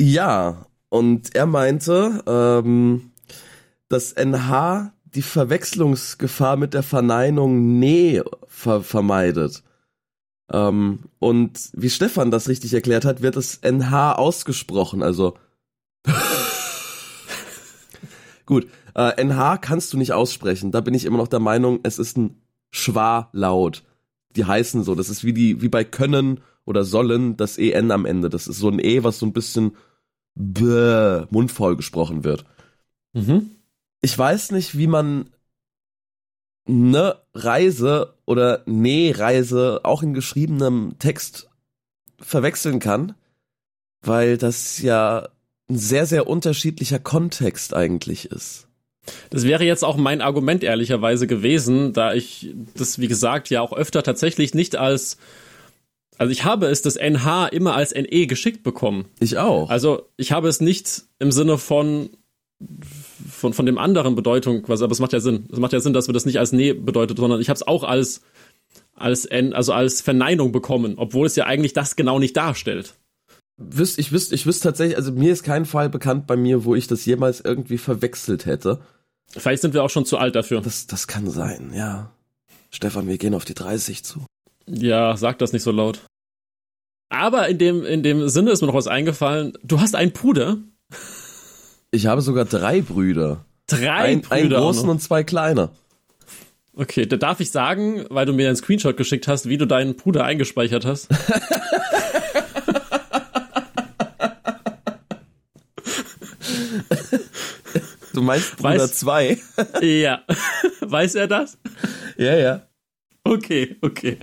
Ja, 0.02 0.68
und 0.88 1.36
er 1.36 1.46
meinte, 1.48 2.24
ähm, 2.26 3.12
das 3.90 4.14
NH 4.14 4.94
die 5.04 5.22
Verwechslungsgefahr 5.22 6.56
mit 6.56 6.74
der 6.74 6.84
Verneinung 6.84 7.80
nee 7.80 8.22
ver 8.48 8.82
vermeidet. 8.82 9.64
Ähm, 10.50 11.00
und 11.20 11.60
wie 11.74 11.90
Stefan 11.90 12.32
das 12.32 12.48
richtig 12.48 12.74
erklärt 12.74 13.04
hat, 13.04 13.22
wird 13.22 13.36
es 13.36 13.60
NH 13.62 14.14
ausgesprochen, 14.14 15.04
also 15.04 15.36
Gut, 18.50 18.66
äh, 18.96 19.24
NH 19.24 19.60
kannst 19.60 19.94
du 19.94 19.98
nicht 19.98 20.12
aussprechen. 20.12 20.72
Da 20.72 20.82
bin 20.82 20.96
ich 20.96 21.06
immer 21.06 21.20
noch 21.20 21.28
der 21.28 21.40
Meinung, 21.40 21.82
es 21.84 22.00
ist 22.00 22.18
ein 22.18 22.42
Schwa-Laut. 22.72 23.84
Die 24.36 24.44
heißen 24.44 24.82
so. 24.82 24.96
Das 24.96 25.08
ist 25.08 25.24
wie 25.24 25.34
die, 25.34 25.62
wie 25.62 25.70
bei 25.70 25.84
können 25.84 26.40
oder 26.66 26.84
sollen 26.84 27.38
das 27.38 27.60
EN 27.60 27.92
am 27.92 28.08
Ende. 28.08 28.28
Das 28.28 28.48
ist 28.48 28.58
so 28.58 28.68
ein 28.68 28.80
E, 28.80 29.04
was 29.04 29.20
so 29.20 29.28
ein 29.28 29.34
bisschen 29.34 29.78
bäh, 30.34 31.28
mundvoll 31.30 31.76
gesprochen 31.76 32.24
wird. 32.24 32.44
Mhm. 33.14 33.52
Ich 34.02 34.18
weiß 34.18 34.50
nicht, 34.50 34.76
wie 34.76 34.88
man 34.88 35.30
ne 36.66 37.18
Reise 37.36 38.16
oder 38.26 38.64
ne 38.66 39.14
Reise 39.16 39.82
auch 39.84 40.02
in 40.02 40.16
geschriebenem 40.16 40.96
Text 40.98 41.52
verwechseln 42.18 42.80
kann, 42.80 43.14
weil 44.02 44.40
das 44.40 44.82
ja 44.82 45.30
ein 45.70 45.78
sehr, 45.78 46.06
sehr 46.06 46.28
unterschiedlicher 46.28 47.00
Kontext 47.00 47.74
eigentlich 47.74 48.26
ist. 48.26 48.68
Das 49.30 49.46
wäre 49.46 49.64
jetzt 49.64 49.84
auch 49.84 49.98
mein 49.98 50.22
Argument 50.22 50.64
ehrlicherweise 50.64 51.28
gewesen, 51.28 51.94
da 51.94 52.14
ich 52.14 52.54
das, 52.76 53.00
wie 53.00 53.08
gesagt, 53.08 53.50
ja 53.50 53.62
auch 53.62 53.74
öfter 53.74 54.04
tatsächlich 54.04 54.54
nicht 54.54 54.76
als 54.76 55.18
also 56.18 56.34
ich 56.34 56.44
habe 56.44 56.68
es 56.68 56.82
das 56.82 56.98
NH 56.98 57.48
immer 57.48 57.76
als 57.76 57.94
NE 57.94 58.28
geschickt 58.28 58.62
bekommen. 58.62 59.06
Ich 59.22 59.38
auch. 59.38 59.70
Also 59.70 60.10
ich 60.18 60.34
habe 60.34 60.50
es 60.50 60.60
nicht 60.60 61.04
im 61.18 61.32
Sinne 61.32 61.58
von 61.58 62.10
von, 63.30 63.54
von 63.54 63.66
dem 63.66 63.78
anderen 63.78 64.16
Bedeutung, 64.16 64.64
quasi, 64.64 64.84
aber 64.84 64.92
es 64.92 65.00
macht 65.00 65.14
ja 65.14 65.22
Sinn. 65.22 65.48
Es 65.50 65.60
macht 65.60 65.72
ja 65.72 65.80
Sinn, 65.80 65.94
dass 65.94 66.10
wir 66.10 66.14
das 66.14 66.26
nicht 66.26 66.40
als 66.40 66.52
Ne 66.52 66.74
bedeutet, 66.74 67.18
sondern 67.18 67.40
ich 67.40 67.48
habe 67.48 67.56
es 67.56 67.66
auch 67.66 67.86
als 67.86 68.22
als 68.96 69.26
N, 69.26 69.54
also 69.54 69.72
als 69.72 70.02
Verneinung 70.02 70.52
bekommen, 70.52 70.96
obwohl 70.98 71.26
es 71.26 71.38
ja 71.38 71.46
eigentlich 71.46 71.72
das 71.72 71.96
genau 71.96 72.20
nicht 72.20 72.36
darstellt 72.36 72.96
wüsste, 73.60 74.02
ich 74.02 74.12
wüsste, 74.12 74.34
ich 74.34 74.46
wüsste 74.46 74.70
tatsächlich, 74.70 74.98
also 74.98 75.12
mir 75.12 75.32
ist 75.32 75.44
kein 75.44 75.66
Fall 75.66 75.90
bekannt 75.90 76.26
bei 76.26 76.36
mir, 76.36 76.66
wo 76.66 76.76
ich 76.76 76.88
das 76.88 77.06
jemals 77.06 77.42
irgendwie 77.42 77.78
verwechselt 77.78 78.46
hätte. 78.46 78.80
Vielleicht 79.30 79.62
sind 79.62 79.74
wir 79.74 79.84
auch 79.84 79.90
schon 79.90 80.06
zu 80.06 80.18
alt 80.18 80.36
dafür. 80.36 80.62
Das, 80.62 80.88
das 80.88 81.08
kann 81.08 81.30
sein, 81.30 81.72
ja. 81.76 82.12
Stefan, 82.72 83.08
wir 83.08 83.18
gehen 83.18 83.36
auf 83.36 83.46
die 83.46 83.54
30 83.54 84.04
zu. 84.04 84.26
Ja, 84.66 85.16
sag 85.18 85.40
das 85.40 85.54
nicht 85.54 85.64
so 85.64 85.72
laut. 85.72 86.02
Aber 87.10 87.48
in 87.48 87.58
dem, 87.58 87.86
in 87.86 88.04
dem 88.04 88.30
Sinne 88.30 88.52
ist 88.52 88.62
mir 88.62 88.68
noch 88.68 88.76
was 88.76 88.88
eingefallen. 88.88 89.54
Du 89.64 89.80
hast 89.80 89.96
einen 89.96 90.12
Bruder. 90.12 90.58
Ich 91.92 92.06
habe 92.06 92.22
sogar 92.22 92.46
drei 92.46 92.82
Brüder. 92.82 93.46
Drei 93.68 93.90
ein, 93.90 94.22
Brüder. 94.22 94.36
Einen 94.36 94.50
großen 94.50 94.90
und 94.90 95.02
zwei 95.02 95.24
kleine. 95.24 95.70
Okay, 96.76 97.06
da 97.06 97.18
darf 97.18 97.40
ich 97.40 97.52
sagen, 97.52 98.06
weil 98.10 98.26
du 98.26 98.34
mir 98.34 98.48
einen 98.48 98.56
Screenshot 98.56 98.96
geschickt 98.96 99.28
hast, 99.28 99.50
wie 99.50 99.58
du 99.58 99.66
deinen 99.66 99.96
Bruder 99.96 100.24
eingespeichert 100.24 100.86
hast. 100.86 101.10
Du 108.14 108.22
meinst 108.22 108.58
Bruder 108.58 108.92
2? 108.92 109.38
ja. 109.82 110.22
Weiß 110.82 111.16
er 111.16 111.28
das? 111.28 111.58
Ja, 112.18 112.36
ja. 112.36 112.62
Okay, 113.24 113.76
okay. 113.82 114.18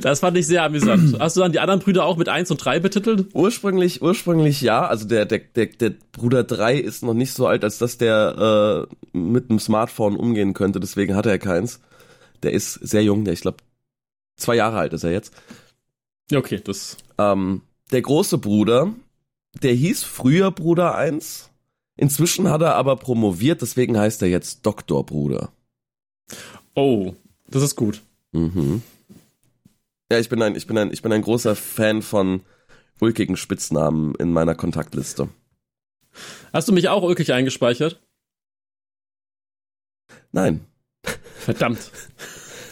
Das 0.00 0.20
fand 0.20 0.36
ich 0.36 0.46
sehr 0.46 0.64
amüsant. 0.64 1.16
Hast 1.20 1.36
du 1.36 1.40
dann 1.40 1.52
die 1.52 1.60
anderen 1.60 1.80
Brüder 1.80 2.04
auch 2.04 2.16
mit 2.16 2.28
1 2.28 2.50
und 2.50 2.56
3 2.56 2.80
betitelt? 2.80 3.28
Ursprünglich, 3.34 4.02
ursprünglich 4.02 4.60
ja. 4.62 4.86
Also 4.86 5.06
der, 5.06 5.26
der, 5.26 5.38
der, 5.38 5.66
der 5.66 5.92
Bruder 6.12 6.42
3 6.42 6.76
ist 6.76 7.02
noch 7.02 7.14
nicht 7.14 7.32
so 7.32 7.46
alt, 7.46 7.62
als 7.62 7.78
dass 7.78 7.98
der 7.98 8.88
äh, 9.12 9.16
mit 9.16 9.50
einem 9.50 9.60
Smartphone 9.60 10.16
umgehen 10.16 10.54
könnte. 10.54 10.80
Deswegen 10.80 11.14
hat 11.14 11.26
er 11.26 11.38
keins. 11.38 11.80
Der 12.42 12.52
ist 12.52 12.74
sehr 12.74 13.04
jung, 13.04 13.24
der 13.24 13.34
ich 13.34 13.42
glaube 13.42 13.58
zwei 14.36 14.56
Jahre 14.56 14.78
alt 14.78 14.92
ist 14.94 15.04
er 15.04 15.12
jetzt. 15.12 15.32
Okay, 16.34 16.60
das. 16.62 16.96
Ähm, 17.18 17.62
der 17.92 18.02
große 18.02 18.38
Bruder, 18.38 18.92
der 19.62 19.72
hieß 19.74 20.02
früher 20.04 20.50
Bruder 20.50 20.94
1 20.96 21.49
Inzwischen 22.00 22.48
hat 22.48 22.62
er 22.62 22.76
aber 22.76 22.96
promoviert, 22.96 23.60
deswegen 23.60 23.98
heißt 23.98 24.22
er 24.22 24.28
jetzt 24.28 24.64
Doktorbruder. 24.64 25.52
Oh, 26.74 27.12
das 27.46 27.62
ist 27.62 27.76
gut. 27.76 28.00
Mhm. 28.32 28.80
Ja, 30.10 30.18
ich 30.18 30.30
bin 30.30 30.40
ein, 30.40 30.56
ich 30.56 30.66
bin 30.66 30.78
ein, 30.78 30.94
ich 30.94 31.02
bin 31.02 31.12
ein 31.12 31.20
großer 31.20 31.54
Fan 31.54 32.00
von 32.00 32.40
ulkigen 33.00 33.36
Spitznamen 33.36 34.14
in 34.14 34.32
meiner 34.32 34.54
Kontaktliste. 34.54 35.28
Hast 36.54 36.68
du 36.68 36.72
mich 36.72 36.88
auch 36.88 37.02
ulkig 37.02 37.34
eingespeichert? 37.34 38.00
Nein. 40.32 40.64
Verdammt. 41.36 41.80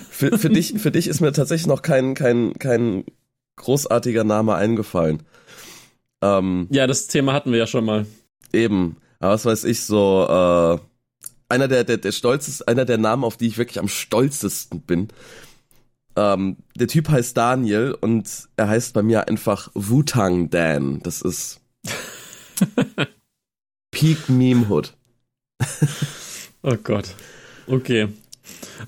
für, 0.08 0.38
für, 0.38 0.48
dich, 0.48 0.72
für 0.78 0.90
dich 0.90 1.06
ist 1.06 1.20
mir 1.20 1.32
tatsächlich 1.32 1.66
noch 1.66 1.82
kein, 1.82 2.14
kein, 2.14 2.54
kein 2.54 3.04
großartiger 3.56 4.24
Name 4.24 4.54
eingefallen. 4.54 5.22
Ähm, 6.22 6.66
ja, 6.70 6.86
das 6.86 7.08
Thema 7.08 7.34
hatten 7.34 7.52
wir 7.52 7.58
ja 7.58 7.66
schon 7.66 7.84
mal. 7.84 8.06
Eben 8.54 8.96
was 9.20 9.44
weiß 9.44 9.64
ich, 9.64 9.82
so, 9.82 10.26
äh, 10.28 10.78
einer 11.48 11.68
der, 11.68 11.84
der, 11.84 11.96
der 11.96 12.12
stolzeste, 12.12 12.68
einer 12.68 12.84
der 12.84 12.98
Namen, 12.98 13.24
auf 13.24 13.36
die 13.36 13.46
ich 13.46 13.58
wirklich 13.58 13.78
am 13.78 13.88
stolzesten 13.88 14.80
bin. 14.80 15.08
Ähm, 16.16 16.56
der 16.76 16.88
Typ 16.88 17.08
heißt 17.08 17.36
Daniel 17.36 17.96
und 17.98 18.48
er 18.56 18.68
heißt 18.68 18.92
bei 18.92 19.02
mir 19.02 19.28
einfach 19.28 19.70
Wutang 19.74 20.50
Dan. 20.50 21.00
Das 21.02 21.22
ist 21.22 21.60
Peak 23.90 24.28
Meme 24.28 24.68
Hood. 24.68 24.94
oh 26.62 26.76
Gott. 26.82 27.14
Okay. 27.66 28.08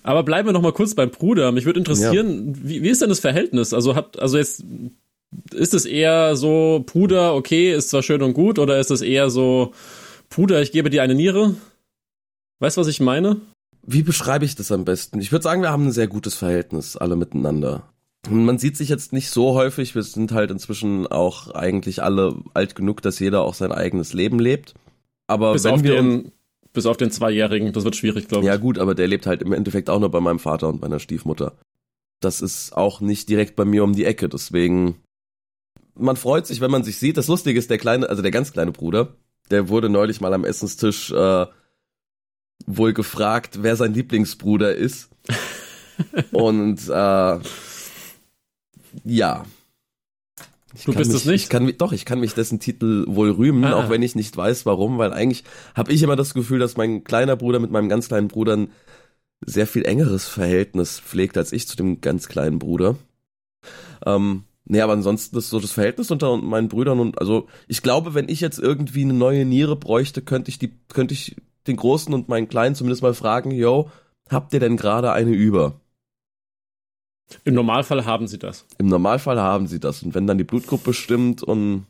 Aber 0.03 0.23
bleiben 0.23 0.49
wir 0.49 0.53
noch 0.53 0.63
mal 0.63 0.73
kurz 0.73 0.95
beim 0.95 1.11
Bruder. 1.11 1.53
Mich 1.53 1.67
würde 1.67 1.79
interessieren, 1.79 2.49
ja. 2.49 2.55
wie, 2.63 2.83
wie 2.83 2.89
ist 2.89 3.03
denn 3.03 3.09
das 3.09 3.21
Verhältnis? 3.21 3.73
Also 3.73 3.95
hat, 3.95 4.19
also 4.19 4.39
jetzt, 4.39 4.65
ist 5.53 5.75
es 5.75 5.85
eher 5.85 6.37
so, 6.37 6.85
Bruder, 6.87 7.35
okay, 7.35 7.73
ist 7.73 7.91
zwar 7.91 8.03
schön 8.03 8.23
und 8.23 8.35
gut, 8.35 8.59
oder 8.59 8.79
ist 8.79 8.91
es 8.91 9.03
eher 9.03 9.31
so, 9.31 9.73
Puder, 10.31 10.63
ich 10.63 10.73
gebe 10.73 10.91
dir 10.91 11.03
eine 11.03 11.15
Niere. 11.15 11.57
Weißt 12.61 12.77
du, 12.77 12.81
was 12.81 12.89
ich 12.89 13.01
meine? 13.01 13.41
Wie 13.83 14.03
beschreibe 14.03 14.45
ich 14.45 14.55
das 14.55 14.71
am 14.71 14.85
besten? 14.85 15.21
Ich 15.21 15.33
würde 15.33 15.43
sagen, 15.43 15.63
wir 15.63 15.71
haben 15.71 15.89
ein 15.89 15.93
sehr 15.93 16.07
gutes 16.07 16.35
Verhältnis, 16.35 16.97
alle 16.97 17.17
miteinander. 17.17 17.83
Man 18.29 18.59
sieht 18.59 18.77
sich 18.77 18.89
jetzt 18.89 19.13
nicht 19.13 19.31
so 19.31 19.55
häufig, 19.55 19.95
wir 19.95 20.03
sind 20.03 20.33
halt 20.33 20.51
inzwischen 20.51 21.07
auch 21.07 21.51
eigentlich 21.51 22.03
alle 22.03 22.37
alt 22.55 22.75
genug, 22.75 23.03
dass 23.03 23.19
jeder 23.19 23.43
auch 23.43 23.55
sein 23.55 23.73
eigenes 23.73 24.13
Leben 24.13 24.39
lebt. 24.39 24.75
Aber 25.27 25.55
bis 25.55 25.67
auf 25.67 25.83
den, 25.83 26.31
bis 26.73 26.87
auf 26.87 26.99
den 26.99 27.11
Zweijährigen, 27.11 27.73
das 27.73 27.85
wird 27.85 27.97
schwierig, 27.97 28.29
glaube 28.29 28.45
ich. 28.45 28.49
Ja 28.49 28.57
gut, 28.57 28.79
aber 28.79 28.95
der 28.95 29.09
lebt 29.09 29.27
halt 29.27 29.43
im 29.43 29.53
Endeffekt 29.53 29.89
auch 29.89 29.99
nur 29.99 30.11
bei 30.11 30.21
meinem 30.21 30.39
Vater 30.39 30.69
und 30.69 30.83
meiner 30.83 31.01
Stiefmutter. 31.01 31.57
Das 32.21 32.43
ist 32.43 32.77
auch 32.77 33.01
nicht 33.01 33.29
direkt 33.31 33.57
bei 33.57 33.65
mir 33.65 33.83
um 33.83 33.95
die 33.95 34.05
Ecke, 34.05 34.29
deswegen 34.29 34.97
man 35.95 36.17
freut 36.17 36.47
sich, 36.47 36.61
wenn 36.61 36.71
man 36.71 36.85
sich 36.85 36.99
sieht. 36.99 37.17
Das 37.17 37.29
Lustige 37.29 37.59
ist, 37.59 37.71
der 37.71 37.79
kleine, 37.79 38.09
also 38.09 38.23
der 38.23 38.31
ganz 38.31 38.53
kleine 38.53 38.73
Bruder, 38.73 39.15
der 39.51 39.69
wurde 39.69 39.89
neulich 39.89 40.21
mal 40.21 40.33
am 40.35 40.45
Essenstisch 40.45 41.11
äh, 41.11 41.47
wohl 42.67 42.93
gefragt, 42.93 43.63
wer 43.63 43.77
sein 43.77 43.95
Lieblingsbruder 43.95 44.75
ist. 44.75 45.11
Und 46.33 46.89
äh, 46.89 47.39
ja. 49.05 49.45
Ich 50.73 50.85
du 50.85 50.93
bist 50.93 51.11
mich, 51.11 51.21
es 51.21 51.27
nicht? 51.27 51.43
Ich 51.45 51.49
kann, 51.49 51.73
doch, 51.79 51.93
ich 51.93 52.05
kann 52.05 52.21
mich 52.21 52.35
dessen 52.35 52.61
Titel 52.61 53.05
wohl 53.09 53.31
rühmen, 53.31 53.65
ah. 53.65 53.75
auch 53.75 53.91
wenn 53.91 54.03
ich 54.03 54.15
nicht 54.15 54.37
weiß, 54.37 54.67
warum, 54.67 54.99
weil 54.99 55.13
eigentlich 55.13 55.45
habe 55.75 55.93
ich 55.93 56.03
immer 56.03 56.17
das 56.17 56.33
Gefühl, 56.33 56.61
dass 56.61 56.77
mein 56.77 57.03
kleiner 57.03 57.37
Bruder 57.37 57.59
mit 57.59 57.73
meinem 57.73 57.89
ganz 57.89 58.09
kleinen 58.09 58.29
Bruder 58.29 58.57
ein 58.57 58.73
sehr 59.45 59.67
viel 59.67 59.85
engeres 59.85 60.29
Verhältnis 60.29 61.01
pflegt 61.01 61.37
als 61.37 61.53
ich 61.53 61.67
zu 61.67 61.77
dem 61.77 62.01
ganz 62.01 62.29
kleinen 62.29 62.59
Bruder. 62.59 62.97
Ähm, 64.07 64.45
Nee, 64.65 64.81
aber 64.81 64.93
ansonsten 64.93 65.37
ist 65.37 65.51
so 65.51 65.59
das 65.59 65.73
Verhältnis 65.73 66.11
unter 66.11 66.37
meinen 66.37 66.69
Brüdern 66.69 67.01
und 67.01 67.19
also 67.19 67.49
ich 67.67 67.83
glaube, 67.83 68.15
wenn 68.15 68.29
ich 68.29 68.41
jetzt 68.41 68.59
irgendwie 68.59 69.03
eine 69.03 69.15
neue 69.15 69.45
Niere 69.45 69.77
bräuchte, 69.77 70.23
könnte 70.23 70.51
ich 70.51 70.59
die, 70.59 70.73
könnte 70.89 71.15
ich 71.15 71.37
den 71.67 71.77
Großen 71.77 72.13
und 72.15 72.29
meinen 72.29 72.49
Kleinen 72.49 72.75
zumindest 72.75 73.03
mal 73.03 73.15
fragen, 73.15 73.51
yo, 73.51 73.91
habt 74.29 74.53
ihr 74.53 74.61
denn 74.61 74.77
gerade 74.77 75.13
eine 75.13 75.33
über? 75.33 75.81
Im 77.45 77.55
Normalfall 77.55 78.05
haben 78.05 78.27
sie 78.27 78.39
das. 78.39 78.67
Im 78.79 78.87
Normalfall 78.87 79.39
haben 79.41 79.67
sie 79.67 79.81
das. 79.81 80.03
Und 80.03 80.15
wenn 80.15 80.27
dann 80.27 80.39
die 80.39 80.45
Blutgruppe 80.45 80.93
stimmt 80.95 81.43
und 81.43 81.87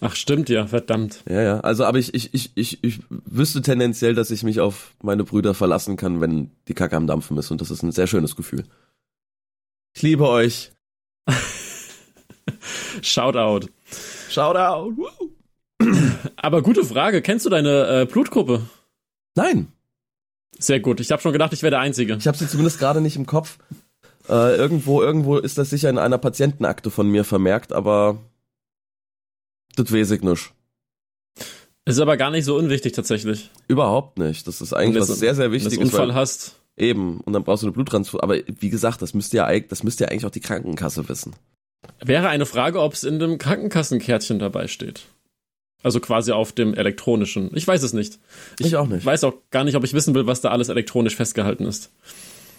Ach 0.00 0.14
stimmt, 0.14 0.48
ja, 0.48 0.66
verdammt. 0.66 1.24
Ja, 1.28 1.42
ja. 1.42 1.60
Also, 1.60 1.84
aber 1.84 1.98
ich, 1.98 2.14
ich, 2.14 2.32
ich, 2.32 2.52
ich, 2.54 2.84
ich 2.84 3.00
wüsste 3.08 3.60
tendenziell, 3.60 4.14
dass 4.14 4.30
ich 4.30 4.44
mich 4.44 4.60
auf 4.60 4.94
meine 5.02 5.24
Brüder 5.24 5.54
verlassen 5.54 5.96
kann, 5.96 6.20
wenn 6.20 6.50
die 6.68 6.74
Kacke 6.74 6.96
am 6.96 7.06
Dampfen 7.06 7.36
ist. 7.38 7.50
Und 7.50 7.60
das 7.60 7.70
ist 7.70 7.82
ein 7.82 7.92
sehr 7.92 8.06
schönes 8.06 8.36
Gefühl. 8.36 8.64
Ich 9.94 10.02
liebe 10.02 10.28
euch. 10.28 10.72
Shoutout. 13.02 13.68
Shoutout. 14.30 14.94
Aber 16.36 16.62
gute 16.62 16.84
Frage. 16.84 17.22
Kennst 17.22 17.46
du 17.46 17.50
deine 17.50 18.02
äh, 18.02 18.06
Blutgruppe? 18.06 18.62
Nein. 19.34 19.68
Sehr 20.58 20.80
gut. 20.80 21.00
Ich 21.00 21.10
habe 21.10 21.20
schon 21.20 21.32
gedacht, 21.32 21.52
ich 21.52 21.62
wäre 21.62 21.72
der 21.72 21.80
Einzige. 21.80 22.14
Ich 22.14 22.26
habe 22.26 22.38
sie 22.38 22.48
zumindest 22.48 22.78
gerade 22.78 23.00
nicht 23.00 23.16
im 23.16 23.26
Kopf. 23.26 23.58
Äh, 24.28 24.56
irgendwo, 24.56 25.02
irgendwo 25.02 25.36
ist 25.36 25.58
das 25.58 25.70
sicher 25.70 25.90
in 25.90 25.98
einer 25.98 26.18
Patientenakte 26.18 26.90
von 26.90 27.08
mir 27.08 27.24
vermerkt, 27.24 27.72
aber 27.72 28.18
das 29.76 29.92
weiß 29.92 30.12
ich 30.12 30.22
nicht. 30.22 30.52
Ist 31.84 31.98
aber 31.98 32.16
gar 32.16 32.30
nicht 32.30 32.46
so 32.46 32.56
unwichtig 32.56 32.94
tatsächlich. 32.94 33.50
Überhaupt 33.68 34.18
nicht. 34.18 34.46
Das 34.46 34.62
ist 34.62 34.72
eigentlich 34.72 35.02
was 35.02 35.18
sehr, 35.18 35.34
sehr 35.34 35.52
Wichtiges. 35.52 35.78
Wenn 35.78 35.88
du 35.88 35.96
einen 35.96 36.08
Unfall 36.10 36.20
hast. 36.20 36.54
Eben. 36.76 37.20
Und 37.20 37.34
dann 37.34 37.44
brauchst 37.44 37.62
du 37.62 37.66
eine 37.66 37.72
Bluttransfusion. 37.72 38.22
Aber 38.22 38.38
wie 38.46 38.70
gesagt, 38.70 39.02
das 39.02 39.12
müsste 39.12 39.36
ja, 39.36 39.60
das 39.60 39.82
müsste 39.82 40.04
ja 40.04 40.10
eigentlich 40.10 40.24
auch 40.24 40.30
die 40.30 40.40
Krankenkasse 40.40 41.06
wissen. 41.08 41.34
Wäre 42.04 42.28
eine 42.28 42.46
Frage, 42.46 42.80
ob 42.80 42.92
es 42.92 43.04
in 43.04 43.18
dem 43.18 43.38
Krankenkassenkärtchen 43.38 44.38
dabei 44.38 44.66
steht. 44.66 45.02
Also 45.82 46.00
quasi 46.00 46.32
auf 46.32 46.52
dem 46.52 46.74
elektronischen. 46.74 47.50
Ich 47.54 47.66
weiß 47.66 47.82
es 47.82 47.92
nicht. 47.92 48.18
Ich, 48.58 48.66
ich 48.66 48.76
auch 48.76 48.86
nicht. 48.86 49.04
weiß 49.04 49.24
auch 49.24 49.34
gar 49.50 49.64
nicht, 49.64 49.76
ob 49.76 49.84
ich 49.84 49.92
wissen 49.92 50.14
will, 50.14 50.26
was 50.26 50.40
da 50.40 50.50
alles 50.50 50.70
elektronisch 50.70 51.14
festgehalten 51.14 51.66
ist. 51.66 51.92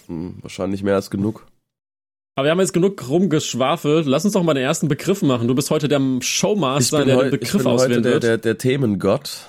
Hm, 0.08 0.38
wahrscheinlich 0.42 0.84
mehr 0.84 0.96
als 0.96 1.10
genug. 1.10 1.48
Aber 2.36 2.46
wir 2.46 2.52
haben 2.52 2.60
jetzt 2.60 2.74
genug 2.74 3.08
rumgeschwafelt. 3.10 4.06
Lass 4.06 4.26
uns 4.26 4.34
doch 4.34 4.44
mal 4.44 4.54
den 4.54 4.64
ersten 4.64 4.90
Begriff 4.90 5.22
machen. 5.22 5.48
Du 5.48 5.56
bist 5.56 5.72
heute 5.72 5.88
der 5.88 6.02
Showmaster, 6.22 7.06
der 7.06 7.18
den 7.18 7.32
Begriff 7.32 7.56
ich 7.56 7.58
bin 7.60 7.68
auswählen 7.68 8.00
heute 8.00 8.04
wird. 8.04 8.24
Der, 8.24 8.38
der, 8.38 8.38
der 8.38 8.58
Themengott. 8.58 9.48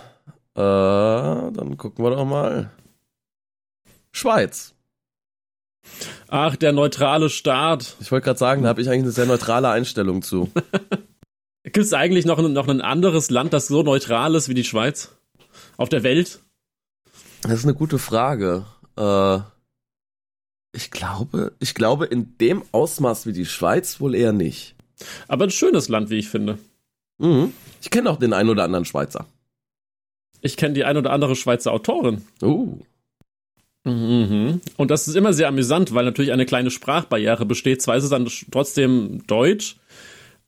Äh, 0.55 0.61
dann 0.61 1.77
gucken 1.77 2.05
wir 2.05 2.13
doch 2.13 2.25
mal. 2.25 2.71
Schweiz. 4.13 4.73
Ach, 6.29 6.57
der 6.57 6.73
neutrale 6.73 7.31
Staat. 7.31 7.97
Ich 8.01 8.11
wollte 8.11 8.25
gerade 8.25 8.39
sagen, 8.39 8.63
da 8.63 8.69
habe 8.69 8.81
ich 8.81 8.89
eigentlich 8.89 9.03
eine 9.03 9.13
sehr 9.13 9.27
neutrale 9.27 9.69
Einstellung 9.69 10.23
zu. 10.23 10.51
Gibt 11.63 11.79
es 11.79 11.93
eigentlich 11.93 12.27
noch, 12.27 12.41
noch 12.41 12.69
ein 12.69 12.81
anderes 12.81 13.31
Land, 13.31 13.53
das 13.53 13.69
so 13.69 13.83
neutral 13.83 14.35
ist 14.35 14.49
wie 14.49 14.55
die 14.55 14.65
Schweiz? 14.65 15.13
Auf 15.77 15.89
der 15.89 16.03
Welt? 16.03 16.41
Das 17.43 17.53
ist 17.53 17.65
eine 17.65 17.75
gute 17.75 17.99
Frage. 17.99 18.65
Äh, 18.97 19.39
ich 20.73 20.91
glaube, 20.91 21.53
ich 21.59 21.75
glaube, 21.75 22.07
in 22.07 22.37
dem 22.39 22.63
Ausmaß 22.73 23.27
wie 23.27 23.33
die 23.33 23.47
Schweiz 23.47 24.01
wohl 24.01 24.15
eher 24.15 24.33
nicht. 24.33 24.75
Aber 25.29 25.45
ein 25.45 25.51
schönes 25.51 25.89
Land, 25.89 26.11
wie 26.11 26.19
ich 26.19 26.29
finde. 26.29 26.59
Mhm. 27.19 27.53
Ich 27.81 27.91
kenne 27.91 28.11
auch 28.11 28.19
den 28.19 28.33
einen 28.33 28.51
oder 28.51 28.65
anderen 28.65 28.85
Schweizer. 28.85 29.27
Ich 30.41 30.57
kenne 30.57 30.75
die 30.75 30.85
ein 30.85 30.97
oder 30.97 31.13
andere 31.13 31.37
Schweizer 31.37 31.73
Autorin. 31.73 32.25
Uh. 32.43 32.79
Mhm. 33.87 34.61
Und 34.77 34.91
das 34.91 35.07
ist 35.07 35.15
immer 35.15 35.33
sehr 35.33 35.47
amüsant, 35.47 35.95
weil 35.95 36.05
natürlich 36.05 36.33
eine 36.33 36.45
kleine 36.45 36.71
Sprachbarriere 36.71 37.47
besteht. 37.47 37.81
Zwar 37.81 37.97
ist 37.97 38.05
es 38.05 38.11
dann 38.11 38.29
trotzdem 38.51 39.23
Deutsch, 39.29 39.77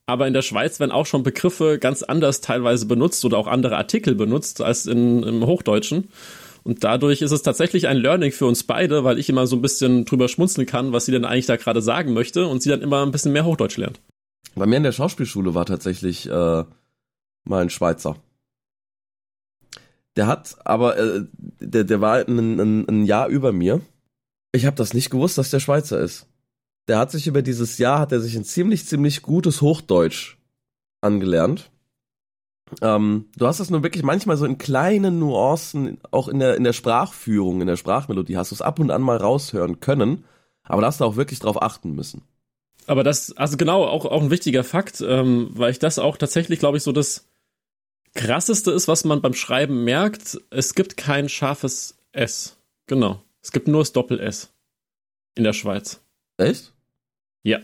aber 0.07 0.27
in 0.27 0.35
der 0.35 0.42
Schweiz 0.42 0.81
werden 0.81 0.90
auch 0.90 1.07
schon 1.07 1.22
Begriffe 1.22 1.79
ganz 1.79 2.03
anders 2.03 2.40
teilweise 2.40 2.87
benutzt 2.87 3.24
oder 3.24 3.38
auch 3.38 3.46
andere 3.46 3.77
Artikel 3.77 4.16
benutzt 4.16 4.61
als 4.61 4.87
in, 4.87 5.22
im 5.22 5.46
Hochdeutschen. 5.46 6.09
Und 6.64 6.83
dadurch 6.83 7.22
ist 7.22 7.31
es 7.31 7.42
tatsächlich 7.42 7.87
ein 7.87 7.96
Learning 7.96 8.33
für 8.33 8.46
uns 8.46 8.64
beide, 8.64 9.05
weil 9.05 9.20
ich 9.20 9.29
immer 9.29 9.46
so 9.46 9.55
ein 9.57 9.62
bisschen 9.62 10.05
drüber 10.05 10.29
schmunzeln 10.29 10.66
kann, 10.66 10.92
was 10.92 11.07
sie 11.07 11.12
denn 11.12 11.24
eigentlich 11.24 11.46
da 11.46 11.57
gerade 11.57 11.81
sagen 11.81 12.14
möchte 12.14 12.46
und 12.46 12.61
sie 12.61 12.70
dann 12.70 12.83
immer 12.83 13.07
ein 13.07 13.12
bisschen 13.12 13.33
mehr 13.33 13.44
Hochdeutsch 13.44 13.77
lernt. 13.77 14.01
Bei 14.57 14.66
mir 14.66 14.77
in 14.79 14.83
der 14.83 14.92
Schauspielschule 14.92 15.55
war 15.55 15.64
tatsächlich 15.64 16.27
äh, 16.27 16.31
mal 17.44 17.62
ein 17.62 17.70
Schweizer. 17.70 18.16
Der 20.18 20.26
hat 20.26 20.57
aber, 20.64 20.98
äh, 20.98 21.24
der, 21.61 21.85
der 21.85 22.00
war 22.00 22.16
ein, 22.16 22.59
ein, 22.59 22.88
ein 22.88 23.04
Jahr 23.04 23.28
über 23.28 23.52
mir. 23.52 23.81
Ich 24.50 24.66
habe 24.66 24.74
das 24.74 24.92
nicht 24.92 25.11
gewusst, 25.11 25.38
dass 25.38 25.50
der 25.50 25.61
Schweizer 25.61 26.00
ist. 26.00 26.26
Der 26.88 26.98
hat 26.98 27.12
sich 27.12 27.28
über 27.28 27.40
dieses 27.40 27.78
Jahr, 27.78 28.00
hat 28.00 28.11
er 28.11 28.18
sich 28.18 28.35
ein 28.35 28.42
ziemlich, 28.42 28.85
ziemlich 28.85 29.22
gutes 29.22 29.62
Hochdeutsch 29.62 30.37
angelernt. 31.00 31.70
Ähm, 32.83 33.26
du 33.37 33.46
hast 33.46 33.61
das 33.61 33.70
nur 33.70 33.85
wirklich 33.85 34.02
manchmal 34.02 34.37
so 34.37 34.44
in 34.44 34.59
kleinen 34.59 35.20
Nuancen, 35.20 35.98
auch 36.11 36.26
in 36.26 36.40
der, 36.40 36.57
in 36.57 36.64
der 36.64 36.72
Sprachführung, 36.72 37.61
in 37.61 37.68
der 37.68 37.76
Sprachmelodie, 37.76 38.37
hast 38.37 38.50
du 38.50 38.57
es 38.57 38.62
ab 38.62 38.81
und 38.81 38.90
an 38.90 39.02
mal 39.02 39.18
raushören 39.18 39.78
können, 39.78 40.24
aber 40.64 40.81
da 40.81 40.88
hast 40.88 41.00
du 41.00 41.04
auch 41.04 41.14
wirklich 41.14 41.38
drauf 41.38 41.62
achten 41.62 41.94
müssen. 41.94 42.22
Aber 42.88 43.04
das, 43.04 43.37
also 43.37 43.57
genau, 43.57 43.85
auch, 43.85 44.04
auch 44.04 44.20
ein 44.20 44.31
wichtiger 44.31 44.64
Fakt, 44.64 45.00
ähm, 45.00 45.50
weil 45.52 45.70
ich 45.70 45.78
das 45.78 46.00
auch 46.00 46.16
tatsächlich, 46.16 46.59
glaube 46.59 46.76
ich, 46.76 46.83
so 46.83 46.90
das 46.90 47.27
krasseste 48.14 48.70
ist, 48.70 48.88
was 48.88 49.04
man 49.04 49.20
beim 49.20 49.34
Schreiben 49.34 49.84
merkt. 49.84 50.38
Es 50.50 50.74
gibt 50.74 50.96
kein 50.96 51.28
scharfes 51.28 51.98
S. 52.12 52.56
Genau. 52.86 53.22
Es 53.42 53.52
gibt 53.52 53.68
nur 53.68 53.80
das 53.80 53.92
Doppel-S 53.92 54.52
in 55.34 55.44
der 55.44 55.52
Schweiz. 55.52 56.00
Echt? 56.36 56.72
Ja. 57.42 57.60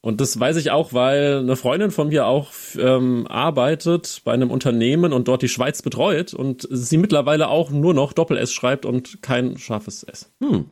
Und 0.00 0.20
das 0.20 0.38
weiß 0.38 0.56
ich 0.56 0.70
auch, 0.70 0.92
weil 0.92 1.38
eine 1.38 1.56
Freundin 1.56 1.90
von 1.90 2.08
mir 2.08 2.26
auch 2.26 2.52
ähm, 2.78 3.26
arbeitet 3.26 4.22
bei 4.24 4.32
einem 4.32 4.50
Unternehmen 4.50 5.12
und 5.12 5.26
dort 5.26 5.42
die 5.42 5.48
Schweiz 5.48 5.82
betreut 5.82 6.32
und 6.32 6.66
sie 6.70 6.96
mittlerweile 6.96 7.48
auch 7.48 7.70
nur 7.70 7.92
noch 7.92 8.12
Doppel-S 8.12 8.52
schreibt 8.52 8.86
und 8.86 9.20
kein 9.20 9.58
scharfes 9.58 10.04
S. 10.04 10.32
Hm. 10.40 10.70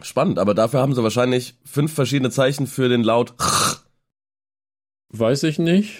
Spannend, 0.00 0.38
aber 0.38 0.54
dafür 0.54 0.80
haben 0.80 0.94
sie 0.94 1.02
wahrscheinlich 1.02 1.56
fünf 1.64 1.92
verschiedene 1.92 2.30
Zeichen 2.30 2.66
für 2.66 2.88
den 2.88 3.02
Laut. 3.02 3.34
Weiß 5.10 5.42
ich 5.42 5.58
nicht. 5.58 5.96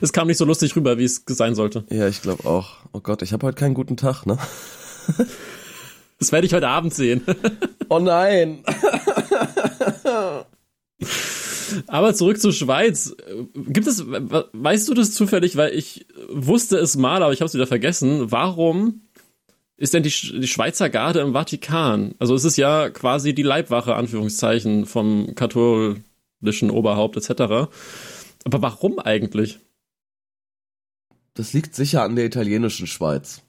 Es 0.00 0.12
kam 0.12 0.28
nicht 0.28 0.38
so 0.38 0.44
lustig 0.44 0.76
rüber, 0.76 0.98
wie 0.98 1.04
es 1.04 1.22
sein 1.26 1.54
sollte. 1.54 1.84
Ja, 1.90 2.08
ich 2.08 2.22
glaube 2.22 2.48
auch. 2.48 2.76
Oh 2.92 3.00
Gott, 3.00 3.22
ich 3.22 3.32
habe 3.32 3.46
heute 3.46 3.58
keinen 3.58 3.74
guten 3.74 3.96
Tag, 3.96 4.26
ne? 4.26 4.38
das 6.18 6.32
werde 6.32 6.46
ich 6.46 6.54
heute 6.54 6.68
Abend 6.68 6.94
sehen. 6.94 7.22
oh 7.88 7.98
nein. 7.98 8.64
Aber 11.86 12.14
zurück 12.14 12.40
zur 12.40 12.52
Schweiz. 12.52 13.14
Gibt 13.54 13.86
es, 13.86 14.04
weißt 14.06 14.88
du 14.88 14.94
das 14.94 15.12
zufällig, 15.12 15.56
weil 15.56 15.74
ich 15.74 16.06
wusste 16.30 16.78
es 16.78 16.96
mal, 16.96 17.22
aber 17.22 17.32
ich 17.32 17.40
habe 17.40 17.46
es 17.46 17.54
wieder 17.54 17.66
vergessen. 17.66 18.30
Warum 18.30 19.02
ist 19.76 19.94
denn 19.94 20.02
die, 20.02 20.10
die 20.10 20.46
Schweizer 20.46 20.88
Garde 20.88 21.20
im 21.20 21.32
Vatikan? 21.32 22.14
Also 22.18 22.34
es 22.34 22.44
ist 22.44 22.56
ja 22.56 22.88
quasi 22.90 23.34
die 23.34 23.42
Leibwache, 23.42 23.94
Anführungszeichen, 23.94 24.86
vom 24.86 25.34
katholischen 25.34 26.70
Oberhaupt 26.70 27.16
etc. 27.16 27.68
Aber 28.44 28.62
warum 28.62 28.98
eigentlich? 28.98 29.58
Das 31.36 31.52
liegt 31.52 31.74
sicher 31.74 32.02
an 32.02 32.16
der 32.16 32.24
italienischen 32.24 32.86
Schweiz. 32.86 33.42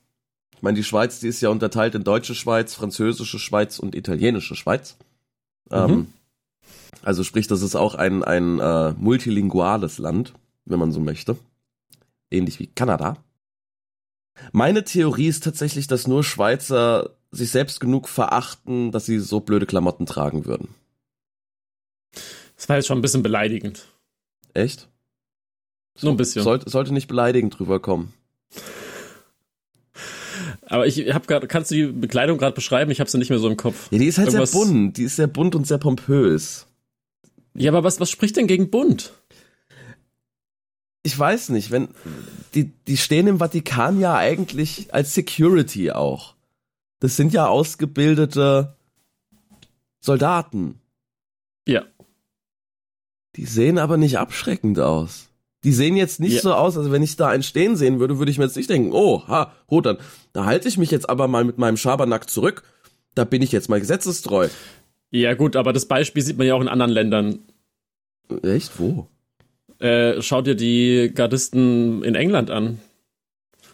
Ich 0.55 0.61
meine, 0.61 0.75
die 0.75 0.83
Schweiz, 0.83 1.19
die 1.19 1.27
ist 1.27 1.41
ja 1.41 1.49
unterteilt 1.49 1.95
in 1.95 2.03
deutsche 2.03 2.35
Schweiz, 2.35 2.75
französische 2.75 3.39
Schweiz 3.39 3.79
und 3.79 3.95
italienische 3.95 4.55
Schweiz. 4.55 4.97
Mhm. 5.69 5.77
Ähm, 5.77 6.13
also 7.01 7.23
sprich, 7.23 7.47
das 7.47 7.61
ist 7.61 7.75
auch 7.75 7.95
ein, 7.95 8.23
ein 8.23 8.59
äh, 8.59 8.91
multilinguales 8.97 9.99
Land, 9.99 10.33
wenn 10.65 10.79
man 10.79 10.91
so 10.91 10.99
möchte. 10.99 11.37
Ähnlich 12.29 12.59
wie 12.59 12.67
Kanada. 12.67 13.17
Meine 14.51 14.83
Theorie 14.83 15.27
ist 15.27 15.43
tatsächlich, 15.43 15.87
dass 15.87 16.07
nur 16.07 16.23
Schweizer 16.23 17.11
sich 17.31 17.51
selbst 17.51 17.79
genug 17.79 18.09
verachten, 18.09 18.91
dass 18.91 19.05
sie 19.05 19.19
so 19.19 19.39
blöde 19.39 19.65
Klamotten 19.65 20.05
tragen 20.05 20.45
würden. 20.45 20.75
Das 22.57 22.67
war 22.67 22.75
jetzt 22.75 22.87
schon 22.87 22.97
ein 22.97 23.01
bisschen 23.01 23.23
beleidigend. 23.23 23.87
Echt? 24.53 24.89
So 25.97 26.09
ein 26.09 26.17
bisschen. 26.17 26.43
Sollte, 26.43 26.69
sollte 26.69 26.93
nicht 26.93 27.07
beleidigend 27.07 27.57
drüber 27.57 27.79
kommen. 27.79 28.13
Aber 30.69 30.85
ich 30.85 31.13
habe 31.13 31.25
gerade, 31.27 31.47
kannst 31.47 31.71
du 31.71 31.75
die 31.75 31.85
Bekleidung 31.87 32.37
gerade 32.37 32.53
beschreiben? 32.53 32.91
Ich 32.91 32.99
habe 32.99 33.09
sie 33.09 33.17
nicht 33.17 33.29
mehr 33.29 33.39
so 33.39 33.49
im 33.49 33.57
Kopf. 33.57 33.91
Ja, 33.91 33.97
die 33.97 34.05
ist 34.05 34.17
halt 34.17 34.27
Irgendwas 34.27 34.51
sehr 34.51 34.65
bunt. 34.65 34.97
Die 34.97 35.03
ist 35.03 35.15
sehr 35.15 35.27
bunt 35.27 35.55
und 35.55 35.65
sehr 35.65 35.77
pompös. 35.77 36.67
Ja, 37.53 37.71
aber 37.71 37.83
was, 37.83 37.99
was 37.99 38.09
spricht 38.09 38.37
denn 38.37 38.47
gegen 38.47 38.69
bunt? 38.69 39.13
Ich 41.03 41.17
weiß 41.17 41.49
nicht, 41.49 41.71
wenn 41.71 41.87
die, 42.53 42.71
die 42.87 42.97
stehen 42.97 43.27
im 43.27 43.39
Vatikan 43.39 43.99
ja 43.99 44.15
eigentlich 44.15 44.93
als 44.93 45.13
Security 45.13 45.91
auch. 45.91 46.35
Das 46.99 47.15
sind 47.15 47.33
ja 47.33 47.47
ausgebildete 47.47 48.75
Soldaten. 49.99 50.81
Ja. 51.67 51.83
Die 53.35 53.45
sehen 53.45 53.77
aber 53.77 53.97
nicht 53.97 54.17
abschreckend 54.17 54.79
aus. 54.79 55.29
Die 55.67 55.73
sehen 55.73 55.97
jetzt 55.97 56.21
nicht 56.21 56.35
ja. 56.35 56.39
so 56.39 56.53
aus, 56.53 56.77
also 56.77 56.93
wenn 56.93 57.03
ich 57.03 57.17
da 57.17 57.27
einen 57.27 57.43
stehen 57.43 57.75
sehen 57.75 57.99
würde, 57.99 58.19
würde 58.19 58.31
ich 58.31 58.37
mir 58.37 58.45
jetzt 58.45 58.55
nicht 58.55 58.69
denken, 58.69 58.93
oh, 58.93 59.27
ha, 59.27 59.51
Rotan, 59.69 59.97
da 60.31 60.45
halte 60.45 60.69
ich 60.69 60.77
mich 60.77 60.91
jetzt 60.91 61.09
aber 61.09 61.27
mal 61.27 61.43
mit 61.43 61.57
meinem 61.57 61.75
Schabernack 61.75 62.29
zurück. 62.29 62.63
Da 63.15 63.25
bin 63.25 63.41
ich 63.41 63.51
jetzt 63.51 63.67
mal 63.67 63.81
gesetzestreu. 63.81 64.47
Ja, 65.11 65.33
gut, 65.33 65.57
aber 65.57 65.73
das 65.73 65.85
Beispiel 65.85 66.23
sieht 66.23 66.37
man 66.37 66.47
ja 66.47 66.55
auch 66.55 66.61
in 66.61 66.69
anderen 66.69 66.93
Ländern. 66.93 67.39
Echt? 68.43 68.79
Wo? 68.79 69.09
Äh, 69.79 70.21
schau 70.21 70.41
dir 70.41 70.55
die 70.55 71.11
Gardisten 71.13 72.01
in 72.01 72.15
England 72.15 72.49
an. 72.49 72.79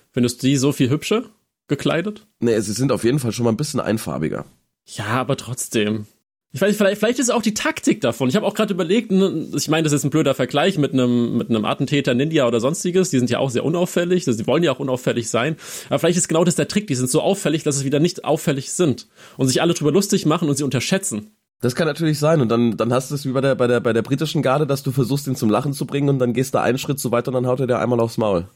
Findest 0.10 0.42
du 0.42 0.48
die 0.48 0.58
so 0.58 0.72
viel 0.72 0.90
hübscher 0.90 1.26
gekleidet? 1.68 2.26
Nee, 2.40 2.60
sie 2.62 2.74
sind 2.74 2.92
auf 2.92 3.04
jeden 3.04 3.20
Fall 3.20 3.34
schon 3.34 3.44
mal 3.44 3.52
ein 3.52 3.58
bisschen 3.58 3.80
einfarbiger. 3.80 4.46
Ja, 4.88 5.10
aber 5.10 5.38
trotzdem. 5.38 6.08
Ich 6.56 6.62
weiß, 6.62 6.78
vielleicht, 6.78 7.00
vielleicht 7.00 7.18
ist 7.18 7.30
es 7.30 7.32
auch 7.32 7.42
die 7.42 7.56
Taktik 7.56 8.00
davon. 8.02 8.30
Ich 8.30 8.36
habe 8.36 8.46
auch 8.46 8.54
gerade 8.54 8.76
überlegt, 8.76 9.12
ich 9.12 9.70
meine, 9.70 9.84
das 9.84 9.92
ist 9.92 10.04
ein 10.04 10.12
blöder 10.12 10.36
Vergleich 10.36 10.78
mit 10.78 10.94
einem, 10.94 11.36
mit 11.36 11.50
einem 11.50 11.66
Attentäter 11.66 12.12
in 12.12 12.20
India 12.20 12.48
oder 12.48 12.60
sonstiges. 12.60 13.10
Die 13.10 13.18
sind 13.18 13.32
ja 13.32 13.40
auch 13.40 13.50
sehr 13.50 13.66
unauffällig. 13.66 14.24
Sie 14.26 14.48
wollen 14.48 14.62
ja 14.62 14.72
auch 14.72 14.80
unauffällig 14.80 15.32
sein. 15.32 15.56
Aber 15.90 15.98
vielleicht 15.98 16.20
ist 16.20 16.28
genau 16.28 16.44
das 16.44 16.54
der 16.54 16.68
Trick. 16.68 16.86
Die 16.86 16.94
sind 16.94 17.10
so 17.10 17.22
auffällig, 17.22 17.64
dass 17.64 17.80
sie 17.80 17.86
wieder 17.86 18.00
nicht 18.00 18.24
auffällig 18.24 18.72
sind. 18.72 19.08
Und 19.36 19.48
sich 19.48 19.64
alle 19.64 19.74
drüber 19.74 19.92
lustig 19.92 20.28
machen 20.28 20.48
und 20.48 20.56
sie 20.56 20.64
unterschätzen. 20.64 21.32
Das 21.62 21.74
kann 21.74 21.88
natürlich 21.88 22.20
sein. 22.20 22.40
Und 22.40 22.50
dann, 22.50 22.78
dann 22.78 22.94
hast 22.94 23.10
du 23.10 23.16
es 23.16 23.26
wie 23.26 23.32
bei 23.32 23.42
der, 23.42 23.56
bei 23.56 23.66
der, 23.66 23.80
bei 23.80 23.92
der 23.92 24.04
britischen 24.04 24.44
Garde, 24.44 24.68
dass 24.68 24.84
du 24.84 24.92
versuchst, 24.92 25.26
ihn 25.26 25.36
zum 25.36 25.50
Lachen 25.50 25.74
zu 25.74 25.88
bringen 25.88 26.10
und 26.10 26.20
dann 26.20 26.34
gehst 26.34 26.54
du 26.54 26.62
einen 26.62 26.78
Schritt 26.78 27.00
zu 27.00 27.12
weit 27.12 27.28
und 27.28 27.34
dann 27.34 27.48
haut 27.48 27.62
er 27.62 27.68
dir 27.68 27.80
einmal 27.80 28.00
aufs 28.00 28.20
Maul. 28.20 28.48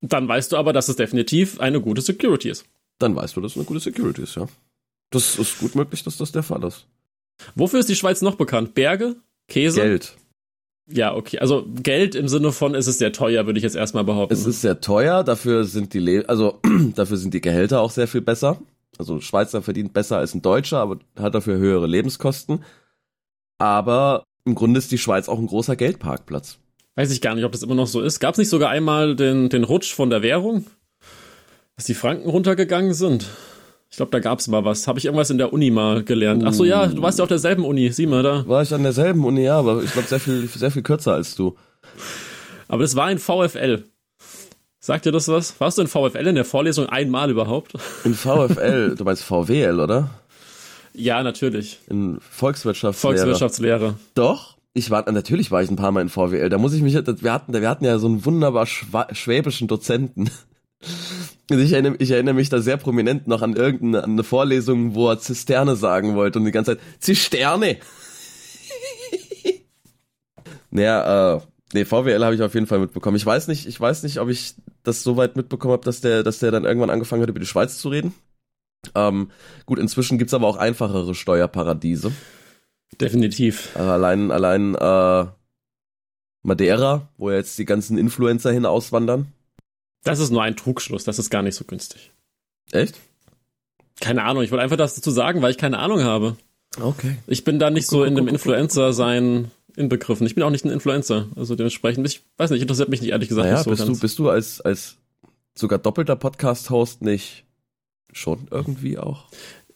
Dann 0.00 0.28
weißt 0.28 0.52
du 0.52 0.56
aber, 0.56 0.72
dass 0.72 0.88
es 0.88 0.96
definitiv 0.96 1.60
eine 1.60 1.82
gute 1.82 2.00
Security 2.00 2.48
ist. 2.48 2.64
Dann 2.98 3.14
weißt 3.14 3.36
du, 3.36 3.42
dass 3.42 3.52
es 3.52 3.58
eine 3.58 3.66
gute 3.66 3.80
Security 3.80 4.22
ist, 4.22 4.36
ja. 4.36 4.46
Das 5.10 5.38
ist 5.38 5.58
gut 5.58 5.74
möglich, 5.74 6.02
dass 6.04 6.16
das 6.16 6.32
der 6.32 6.42
Fall 6.42 6.64
ist. 6.64 6.86
Wofür 7.54 7.80
ist 7.80 7.88
die 7.88 7.96
Schweiz 7.96 8.22
noch 8.22 8.36
bekannt? 8.36 8.74
Berge? 8.74 9.16
Käse? 9.48 9.80
Geld. 9.80 10.16
Ja, 10.90 11.14
okay. 11.14 11.38
Also 11.38 11.66
Geld 11.82 12.14
im 12.14 12.28
Sinne 12.28 12.52
von, 12.52 12.74
ist 12.74 12.86
es 12.86 12.98
sehr 12.98 13.12
teuer, 13.12 13.46
würde 13.46 13.58
ich 13.58 13.62
jetzt 13.62 13.76
erstmal 13.76 14.04
behaupten. 14.04 14.34
Es 14.34 14.46
ist 14.46 14.60
sehr 14.60 14.80
teuer, 14.80 15.24
dafür 15.24 15.64
sind 15.64 15.94
die 15.94 16.00
Le 16.00 16.28
also 16.28 16.60
dafür 16.94 17.16
sind 17.16 17.34
die 17.34 17.40
Gehälter 17.40 17.80
auch 17.80 17.90
sehr 17.90 18.08
viel 18.08 18.20
besser. 18.20 18.58
Also 18.98 19.14
ein 19.14 19.20
Schweizer 19.22 19.62
verdient 19.62 19.92
besser 19.94 20.18
als 20.18 20.34
ein 20.34 20.42
Deutscher, 20.42 20.78
aber 20.78 20.98
hat 21.18 21.34
dafür 21.34 21.56
höhere 21.56 21.86
Lebenskosten. 21.86 22.64
Aber 23.58 24.24
im 24.44 24.54
Grunde 24.54 24.78
ist 24.78 24.92
die 24.92 24.98
Schweiz 24.98 25.28
auch 25.28 25.38
ein 25.38 25.46
großer 25.46 25.76
Geldparkplatz. 25.76 26.58
Weiß 26.96 27.10
ich 27.10 27.20
gar 27.20 27.34
nicht, 27.34 27.44
ob 27.44 27.52
das 27.52 27.62
immer 27.62 27.74
noch 27.74 27.86
so 27.86 28.02
ist. 28.02 28.20
Gab 28.20 28.34
es 28.34 28.38
nicht 28.38 28.50
sogar 28.50 28.68
einmal 28.68 29.16
den, 29.16 29.48
den 29.48 29.64
Rutsch 29.64 29.94
von 29.94 30.10
der 30.10 30.22
Währung? 30.22 30.66
Dass 31.76 31.86
die 31.86 31.94
Franken 31.94 32.28
runtergegangen 32.28 32.92
sind? 32.92 33.28
Ich 33.92 33.98
glaube, 33.98 34.10
da 34.10 34.20
gab 34.20 34.38
es 34.38 34.48
mal 34.48 34.64
was. 34.64 34.88
Habe 34.88 34.98
ich 34.98 35.04
irgendwas 35.04 35.28
in 35.28 35.36
der 35.36 35.52
Uni 35.52 35.70
mal 35.70 36.02
gelernt. 36.02 36.42
Ach 36.46 36.54
so, 36.54 36.64
ja, 36.64 36.86
du 36.86 37.02
warst 37.02 37.18
ja 37.18 37.24
auf 37.24 37.28
derselben 37.28 37.62
Uni, 37.62 37.92
sieh 37.92 38.06
mal 38.06 38.22
da. 38.22 38.48
War 38.48 38.62
ich 38.62 38.72
an 38.72 38.82
derselben 38.82 39.22
Uni, 39.22 39.42
ja, 39.42 39.58
aber 39.58 39.82
ich 39.82 39.92
glaube 39.92 40.08
sehr 40.08 40.18
viel, 40.18 40.48
sehr 40.48 40.70
viel 40.70 40.80
kürzer 40.80 41.12
als 41.12 41.34
du. 41.34 41.56
Aber 42.68 42.80
das 42.80 42.96
war 42.96 43.04
ein 43.04 43.18
VFL. 43.18 43.84
Sagt 44.80 45.04
dir 45.04 45.12
das 45.12 45.28
was? 45.28 45.60
Warst 45.60 45.76
du 45.76 45.82
in 45.82 45.88
VFL 45.88 46.26
in 46.26 46.36
der 46.36 46.46
Vorlesung 46.46 46.86
einmal 46.86 47.30
überhaupt? 47.30 47.74
In 48.04 48.14
VFL, 48.14 48.94
du 48.98 49.04
meinst 49.04 49.24
VWL, 49.24 49.78
oder? 49.78 50.08
Ja, 50.94 51.22
natürlich. 51.22 51.78
In 51.86 52.18
Volkswirtschaftslehre. 52.22 53.14
Volkswirtschaftslehre. 53.14 53.94
Doch. 54.14 54.56
Ich 54.72 54.90
war, 54.90 55.10
natürlich 55.12 55.50
war 55.50 55.62
ich 55.62 55.70
ein 55.70 55.76
paar 55.76 55.92
Mal 55.92 56.00
in 56.00 56.08
VWL. 56.08 56.48
Da 56.48 56.56
muss 56.56 56.72
ich 56.72 56.80
mich, 56.80 56.94
wir 56.94 57.32
hatten, 57.32 57.52
wir 57.52 57.68
hatten 57.68 57.84
ja 57.84 57.98
so 57.98 58.06
einen 58.06 58.24
wunderbar 58.24 58.64
schwäbischen 58.66 59.68
Dozenten. 59.68 60.30
Ich 61.50 61.72
erinnere, 61.72 61.96
ich 61.98 62.10
erinnere 62.10 62.34
mich 62.34 62.48
da 62.48 62.60
sehr 62.60 62.76
prominent 62.76 63.26
noch 63.26 63.42
an 63.42 63.56
irgendeine 63.56 64.04
an 64.04 64.12
eine 64.12 64.24
Vorlesung, 64.24 64.94
wo 64.94 65.10
er 65.10 65.18
Zisterne 65.18 65.76
sagen 65.76 66.14
wollte 66.14 66.38
und 66.38 66.44
die 66.44 66.52
ganze 66.52 66.76
Zeit 66.76 66.84
Zisterne. 67.00 67.78
naja, 70.70 71.36
äh, 71.36 71.40
nee, 71.74 71.84
VWL 71.84 72.24
habe 72.24 72.34
ich 72.34 72.42
auf 72.42 72.54
jeden 72.54 72.66
Fall 72.66 72.78
mitbekommen. 72.78 73.16
Ich 73.16 73.26
weiß 73.26 73.48
nicht, 73.48 73.66
ich 73.66 73.80
weiß 73.80 74.04
nicht, 74.04 74.18
ob 74.18 74.28
ich 74.28 74.54
das 74.82 75.02
so 75.02 75.16
weit 75.16 75.36
mitbekommen 75.36 75.72
habe, 75.72 75.84
dass 75.84 76.00
der, 76.00 76.22
dass 76.22 76.38
der 76.38 76.50
dann 76.52 76.64
irgendwann 76.64 76.90
angefangen 76.90 77.22
hat, 77.22 77.30
über 77.30 77.40
die 77.40 77.46
Schweiz 77.46 77.78
zu 77.78 77.88
reden. 77.88 78.14
Ähm, 78.94 79.30
gut, 79.66 79.78
inzwischen 79.78 80.18
gibt's 80.18 80.34
aber 80.34 80.46
auch 80.46 80.56
einfachere 80.56 81.14
Steuerparadiese. 81.14 82.12
Definitiv. 83.00 83.70
Also 83.74 83.90
allein, 83.90 84.30
allein 84.30 84.74
äh, 84.74 85.26
Madeira, 86.42 87.08
wo 87.16 87.30
jetzt 87.30 87.58
die 87.58 87.64
ganzen 87.64 87.96
Influencer 87.96 88.52
hin 88.52 88.66
auswandern. 88.66 89.32
Das 90.04 90.18
ist 90.18 90.30
nur 90.30 90.42
ein 90.42 90.56
Trugschluss, 90.56 91.04
das 91.04 91.18
ist 91.18 91.30
gar 91.30 91.42
nicht 91.42 91.54
so 91.54 91.64
günstig. 91.64 92.10
Echt? 92.72 92.98
Keine 94.00 94.24
Ahnung, 94.24 94.42
ich 94.42 94.50
wollte 94.50 94.64
einfach 94.64 94.76
das 94.76 94.94
dazu 94.94 95.10
sagen, 95.10 95.42
weil 95.42 95.50
ich 95.50 95.58
keine 95.58 95.78
Ahnung 95.78 96.02
habe. 96.02 96.36
Okay. 96.80 97.18
Ich 97.26 97.44
bin 97.44 97.58
da 97.58 97.70
nicht 97.70 97.86
so 97.86 98.04
in 98.04 98.14
dem 98.14 98.28
Influencer-Sein 98.28 99.50
inbegriffen. 99.76 100.26
Ich 100.26 100.34
bin 100.34 100.42
auch 100.42 100.50
nicht 100.50 100.64
ein 100.64 100.70
Influencer, 100.70 101.28
also 101.36 101.54
dementsprechend, 101.54 102.06
ich 102.06 102.22
weiß 102.36 102.50
nicht, 102.50 102.62
interessiert 102.62 102.88
mich 102.88 103.00
nicht 103.00 103.10
ehrlich 103.10 103.28
gesagt 103.28 103.46
naja, 103.46 103.58
nicht 103.58 103.64
so 103.64 103.70
bist 103.70 103.86
ganz. 103.86 103.98
Du, 103.98 104.00
bist 104.00 104.18
du 104.18 104.28
als, 104.30 104.60
als 104.60 104.96
sogar 105.54 105.78
doppelter 105.78 106.16
Podcast-Host 106.16 107.02
nicht 107.02 107.44
schon 108.12 108.48
irgendwie 108.50 108.98
auch? 108.98 109.28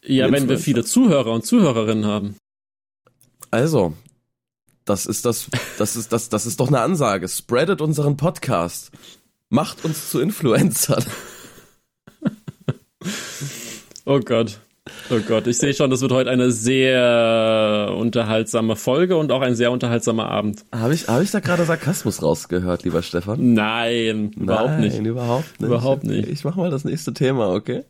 Ja, 0.04 0.30
wenn 0.30 0.48
wir 0.48 0.58
viele 0.58 0.84
Zuhörer 0.84 1.32
und 1.32 1.44
Zuhörerinnen 1.44 2.06
haben. 2.06 2.36
Also, 3.50 3.94
das 4.84 5.06
ist 5.06 5.24
das, 5.24 5.48
das 5.78 5.96
ist 5.96 6.12
das, 6.12 6.28
das 6.28 6.46
ist 6.46 6.60
doch 6.60 6.68
eine 6.68 6.80
Ansage. 6.80 7.28
Spreadet 7.28 7.80
unseren 7.80 8.16
Podcast. 8.16 8.92
Macht 9.48 9.84
uns 9.84 10.10
zu 10.10 10.20
Influencern. 10.20 11.04
oh 14.04 14.20
Gott. 14.20 14.58
Oh 15.10 15.18
Gott, 15.26 15.46
ich 15.46 15.58
sehe 15.58 15.74
schon, 15.74 15.90
das 15.90 16.00
wird 16.00 16.12
heute 16.12 16.30
eine 16.30 16.50
sehr 16.50 17.92
unterhaltsame 17.96 18.76
Folge 18.76 19.16
und 19.16 19.32
auch 19.32 19.40
ein 19.40 19.54
sehr 19.54 19.72
unterhaltsamer 19.72 20.28
Abend. 20.28 20.64
Habe 20.72 20.94
ich, 20.94 21.08
hab 21.08 21.22
ich 21.22 21.30
da 21.30 21.40
gerade 21.40 21.64
Sarkasmus 21.64 22.22
rausgehört, 22.22 22.84
lieber 22.84 23.02
Stefan? 23.02 23.54
Nein, 23.54 24.30
überhaupt 24.32 24.70
Nein, 24.70 24.80
nicht. 24.80 24.98
überhaupt 24.98 25.60
nicht. 25.60 25.68
Überhaupt 25.68 26.04
nicht. 26.04 26.28
Ich 26.28 26.44
mache 26.44 26.58
mal 26.58 26.70
das 26.70 26.84
nächste 26.84 27.14
Thema, 27.14 27.48
okay? 27.52 27.84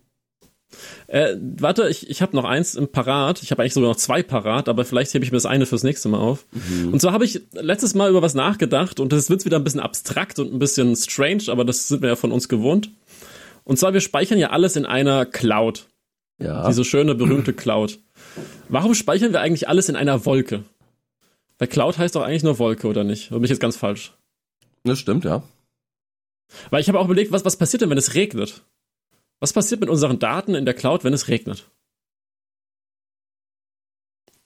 Äh, 1.06 1.36
warte, 1.58 1.88
ich, 1.88 2.10
ich 2.10 2.22
habe 2.22 2.34
noch 2.34 2.44
eins 2.44 2.74
im 2.74 2.88
Parat. 2.88 3.42
Ich 3.42 3.50
habe 3.50 3.62
eigentlich 3.62 3.74
sogar 3.74 3.90
noch 3.90 3.96
zwei 3.96 4.22
parat, 4.22 4.68
aber 4.68 4.84
vielleicht 4.84 5.14
hebe 5.14 5.24
ich 5.24 5.30
mir 5.30 5.36
das 5.36 5.46
eine 5.46 5.66
fürs 5.66 5.84
nächste 5.84 6.08
Mal 6.08 6.18
auf. 6.18 6.46
Mhm. 6.52 6.92
Und 6.92 7.00
zwar 7.00 7.12
habe 7.12 7.24
ich 7.24 7.40
letztes 7.52 7.94
Mal 7.94 8.10
über 8.10 8.22
was 8.22 8.34
nachgedacht 8.34 9.00
und 9.00 9.12
das 9.12 9.30
wird 9.30 9.44
wieder 9.44 9.56
ein 9.56 9.64
bisschen 9.64 9.80
abstrakt 9.80 10.38
und 10.38 10.52
ein 10.52 10.58
bisschen 10.58 10.96
strange, 10.96 11.44
aber 11.48 11.64
das 11.64 11.88
sind 11.88 12.02
wir 12.02 12.10
ja 12.10 12.16
von 12.16 12.32
uns 12.32 12.48
gewohnt. 12.48 12.90
Und 13.64 13.78
zwar, 13.78 13.92
wir 13.92 14.00
speichern 14.00 14.38
ja 14.38 14.50
alles 14.50 14.76
in 14.76 14.86
einer 14.86 15.26
Cloud. 15.26 15.86
Ja. 16.38 16.66
Diese 16.68 16.84
schöne, 16.84 17.14
berühmte 17.14 17.52
Cloud. 17.52 17.98
Warum 18.68 18.94
speichern 18.94 19.32
wir 19.32 19.40
eigentlich 19.40 19.68
alles 19.68 19.88
in 19.88 19.96
einer 19.96 20.26
Wolke? 20.26 20.64
Weil 21.58 21.68
Cloud 21.68 21.98
heißt 21.98 22.14
doch 22.14 22.22
eigentlich 22.22 22.42
nur 22.42 22.58
Wolke, 22.58 22.86
oder 22.86 23.04
nicht? 23.04 23.30
Oder 23.30 23.40
bin 23.40 23.44
ich 23.44 23.50
jetzt 23.50 23.60
ganz 23.60 23.76
falsch? 23.76 24.12
Das 24.84 24.98
stimmt, 24.98 25.24
ja. 25.24 25.42
Weil 26.70 26.80
ich 26.80 26.88
habe 26.88 27.00
auch 27.00 27.06
überlegt, 27.06 27.32
was, 27.32 27.44
was 27.44 27.56
passiert 27.56 27.82
denn, 27.82 27.90
wenn 27.90 27.98
es 27.98 28.14
regnet? 28.14 28.62
Was 29.40 29.52
passiert 29.52 29.80
mit 29.80 29.90
unseren 29.90 30.18
Daten 30.18 30.54
in 30.54 30.64
der 30.64 30.74
Cloud, 30.74 31.04
wenn 31.04 31.12
es 31.12 31.28
regnet? 31.28 31.70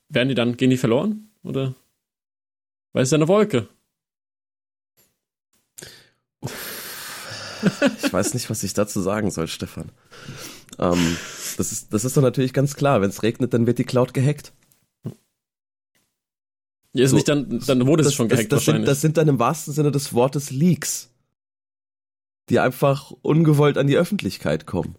Werden 0.09 0.29
die 0.29 0.35
dann, 0.35 0.57
gehen 0.57 0.71
die 0.71 0.77
verloren? 0.77 1.31
Oder? 1.43 1.75
Weil 2.93 3.03
es 3.03 3.09
ist 3.09 3.13
ja 3.13 3.19
eine 3.19 3.29
Wolke. 3.29 3.69
Ich 8.03 8.13
weiß 8.13 8.35
nicht, 8.35 8.51
was 8.51 8.63
ich 8.63 8.73
dazu 8.73 9.01
sagen 9.01 9.31
soll, 9.31 9.47
Stefan. 9.47 9.93
Ähm, 10.79 11.17
das, 11.57 11.73
ist, 11.73 11.93
das 11.93 12.05
ist 12.05 12.17
doch 12.17 12.23
natürlich 12.23 12.53
ganz 12.53 12.75
klar. 12.75 13.01
Wenn 13.01 13.11
es 13.11 13.23
regnet, 13.23 13.55
dann 13.55 13.67
wird 13.67 13.79
die 13.79 13.85
Cloud 13.85 14.15
gehackt. 14.15 14.53
Ja, 16.93 17.05
ist 17.05 17.11
so, 17.11 17.17
nicht 17.17 17.29
dann, 17.29 17.61
dann 17.61 17.87
wurde 17.87 18.03
es 18.03 18.15
schon 18.15 18.29
gehackt 18.29 18.51
das, 18.51 18.61
das 18.61 18.67
wahrscheinlich. 18.67 18.87
Sind, 18.87 18.89
das 18.89 19.01
sind 19.01 19.17
dann 19.17 19.29
im 19.29 19.39
wahrsten 19.39 19.73
Sinne 19.73 19.93
des 19.93 20.13
Wortes 20.13 20.51
Leaks, 20.51 21.11
die 22.51 22.59
einfach 22.59 23.13
ungewollt 23.23 23.79
an 23.79 23.87
die 23.87 23.97
Öffentlichkeit 23.97 24.67
kommen. 24.67 24.97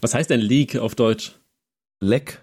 Was 0.00 0.14
heißt 0.14 0.30
denn 0.30 0.40
Leak 0.40 0.76
auf 0.76 0.94
Deutsch? 0.94 1.32
Leck. 2.00 2.42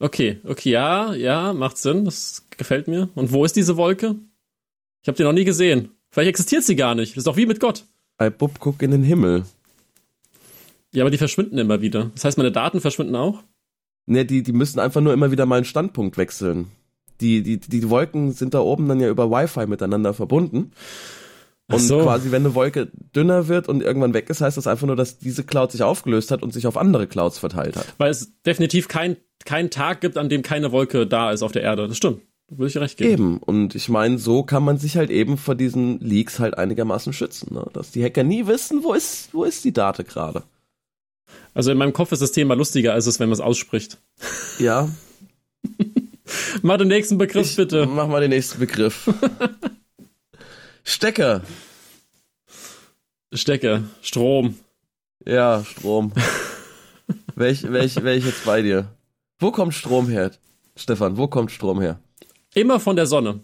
Okay, 0.00 0.40
okay, 0.44 0.70
ja, 0.70 1.14
ja, 1.14 1.52
macht 1.52 1.76
Sinn, 1.78 2.04
das 2.04 2.46
gefällt 2.56 2.88
mir. 2.88 3.08
Und 3.14 3.32
wo 3.32 3.44
ist 3.44 3.56
diese 3.56 3.76
Wolke? 3.76 4.16
Ich 5.02 5.08
habe 5.08 5.16
die 5.16 5.24
noch 5.24 5.32
nie 5.32 5.44
gesehen. 5.44 5.90
Vielleicht 6.10 6.30
existiert 6.30 6.64
sie 6.64 6.76
gar 6.76 6.94
nicht. 6.94 7.12
Das 7.12 7.18
ist 7.18 7.26
doch 7.26 7.36
wie 7.36 7.46
mit 7.46 7.60
Gott. 7.60 7.84
Ein 8.16 8.32
Bub, 8.32 8.58
guck 8.58 8.82
in 8.82 8.90
den 8.90 9.02
Himmel. 9.02 9.44
Ja, 10.92 11.02
aber 11.02 11.10
die 11.10 11.18
verschwinden 11.18 11.58
immer 11.58 11.80
wieder. 11.80 12.10
Das 12.14 12.24
heißt, 12.24 12.38
meine 12.38 12.52
Daten 12.52 12.80
verschwinden 12.80 13.16
auch? 13.16 13.42
Ne, 14.06 14.24
die, 14.24 14.42
die 14.42 14.52
müssen 14.52 14.80
einfach 14.80 15.00
nur 15.00 15.12
immer 15.12 15.30
wieder 15.30 15.46
mal 15.46 15.56
einen 15.56 15.64
Standpunkt 15.64 16.16
wechseln. 16.16 16.70
Die, 17.20 17.42
die, 17.42 17.58
die 17.58 17.90
Wolken 17.90 18.32
sind 18.32 18.54
da 18.54 18.60
oben 18.60 18.88
dann 18.88 19.00
ja 19.00 19.08
über 19.08 19.30
Wi-Fi 19.30 19.66
miteinander 19.66 20.14
verbunden. 20.14 20.72
Und 21.70 21.80
so. 21.80 22.00
quasi, 22.00 22.30
wenn 22.30 22.44
eine 22.44 22.54
Wolke 22.54 22.90
dünner 23.14 23.46
wird 23.48 23.68
und 23.68 23.82
irgendwann 23.82 24.14
weg 24.14 24.30
ist, 24.30 24.40
heißt 24.40 24.56
das 24.56 24.66
einfach 24.66 24.86
nur, 24.86 24.96
dass 24.96 25.18
diese 25.18 25.44
Cloud 25.44 25.70
sich 25.70 25.82
aufgelöst 25.82 26.30
hat 26.30 26.42
und 26.42 26.52
sich 26.52 26.66
auf 26.66 26.78
andere 26.78 27.06
Clouds 27.06 27.38
verteilt 27.38 27.76
hat. 27.76 27.86
Weil 27.98 28.10
es 28.10 28.32
definitiv 28.42 28.88
keinen 28.88 29.16
kein 29.44 29.70
Tag 29.70 30.00
gibt, 30.00 30.16
an 30.16 30.28
dem 30.28 30.42
keine 30.42 30.72
Wolke 30.72 31.06
da 31.06 31.30
ist 31.30 31.42
auf 31.42 31.52
der 31.52 31.62
Erde. 31.62 31.86
Das 31.86 31.96
stimmt. 31.96 32.22
Da 32.48 32.56
würde 32.56 32.68
ich 32.70 32.76
recht 32.78 32.96
geben. 32.96 33.12
Eben. 33.12 33.38
Und 33.38 33.74
ich 33.74 33.88
meine, 33.88 34.18
so 34.18 34.42
kann 34.42 34.64
man 34.64 34.78
sich 34.78 34.96
halt 34.96 35.10
eben 35.10 35.36
vor 35.36 35.54
diesen 35.54 36.00
Leaks 36.00 36.38
halt 36.38 36.56
einigermaßen 36.56 37.12
schützen. 37.12 37.54
Ne? 37.54 37.66
Dass 37.74 37.90
die 37.90 38.02
Hacker 38.02 38.24
nie 38.24 38.46
wissen, 38.46 38.82
wo 38.82 38.94
ist, 38.94 39.28
wo 39.32 39.44
ist 39.44 39.64
die 39.64 39.72
Date 39.72 40.06
gerade. 40.08 40.44
Also 41.52 41.70
in 41.70 41.78
meinem 41.78 41.92
Kopf 41.92 42.12
ist 42.12 42.22
das 42.22 42.32
Thema 42.32 42.54
lustiger, 42.54 42.94
als 42.94 43.06
es, 43.06 43.20
wenn 43.20 43.28
man 43.28 43.34
es 43.34 43.40
ausspricht. 43.40 43.98
Ja. 44.58 44.88
mach 46.62 46.78
den 46.78 46.88
nächsten 46.88 47.18
Begriff 47.18 47.50
ich, 47.50 47.56
bitte. 47.56 47.86
Mach 47.86 48.08
mal 48.08 48.22
den 48.22 48.30
nächsten 48.30 48.58
Begriff. 48.58 49.10
Stecker. 50.88 51.42
Stecker. 53.30 53.84
Strom. 54.00 54.58
Ja, 55.26 55.62
Strom. 55.62 56.14
welch, 57.34 57.70
welch, 57.70 58.02
welch 58.02 58.24
jetzt 58.24 58.46
bei 58.46 58.62
dir? 58.62 58.96
Wo 59.38 59.50
kommt 59.50 59.74
Strom 59.74 60.08
her? 60.08 60.30
Stefan, 60.76 61.18
wo 61.18 61.28
kommt 61.28 61.52
Strom 61.52 61.82
her? 61.82 62.00
Immer 62.54 62.80
von 62.80 62.96
der 62.96 63.04
Sonne. 63.04 63.40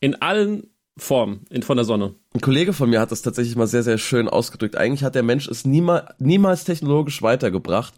In 0.00 0.22
allen 0.22 0.70
Formen 0.96 1.44
in, 1.50 1.62
von 1.62 1.76
der 1.76 1.84
Sonne. 1.84 2.14
Ein 2.32 2.40
Kollege 2.40 2.72
von 2.72 2.88
mir 2.88 3.00
hat 3.00 3.12
das 3.12 3.20
tatsächlich 3.20 3.54
mal 3.54 3.66
sehr, 3.66 3.82
sehr 3.82 3.98
schön 3.98 4.26
ausgedrückt. 4.26 4.76
Eigentlich 4.76 5.04
hat 5.04 5.14
der 5.14 5.22
Mensch 5.22 5.46
es 5.46 5.66
niemals, 5.66 6.14
niemals 6.18 6.64
technologisch 6.64 7.20
weitergebracht, 7.20 7.92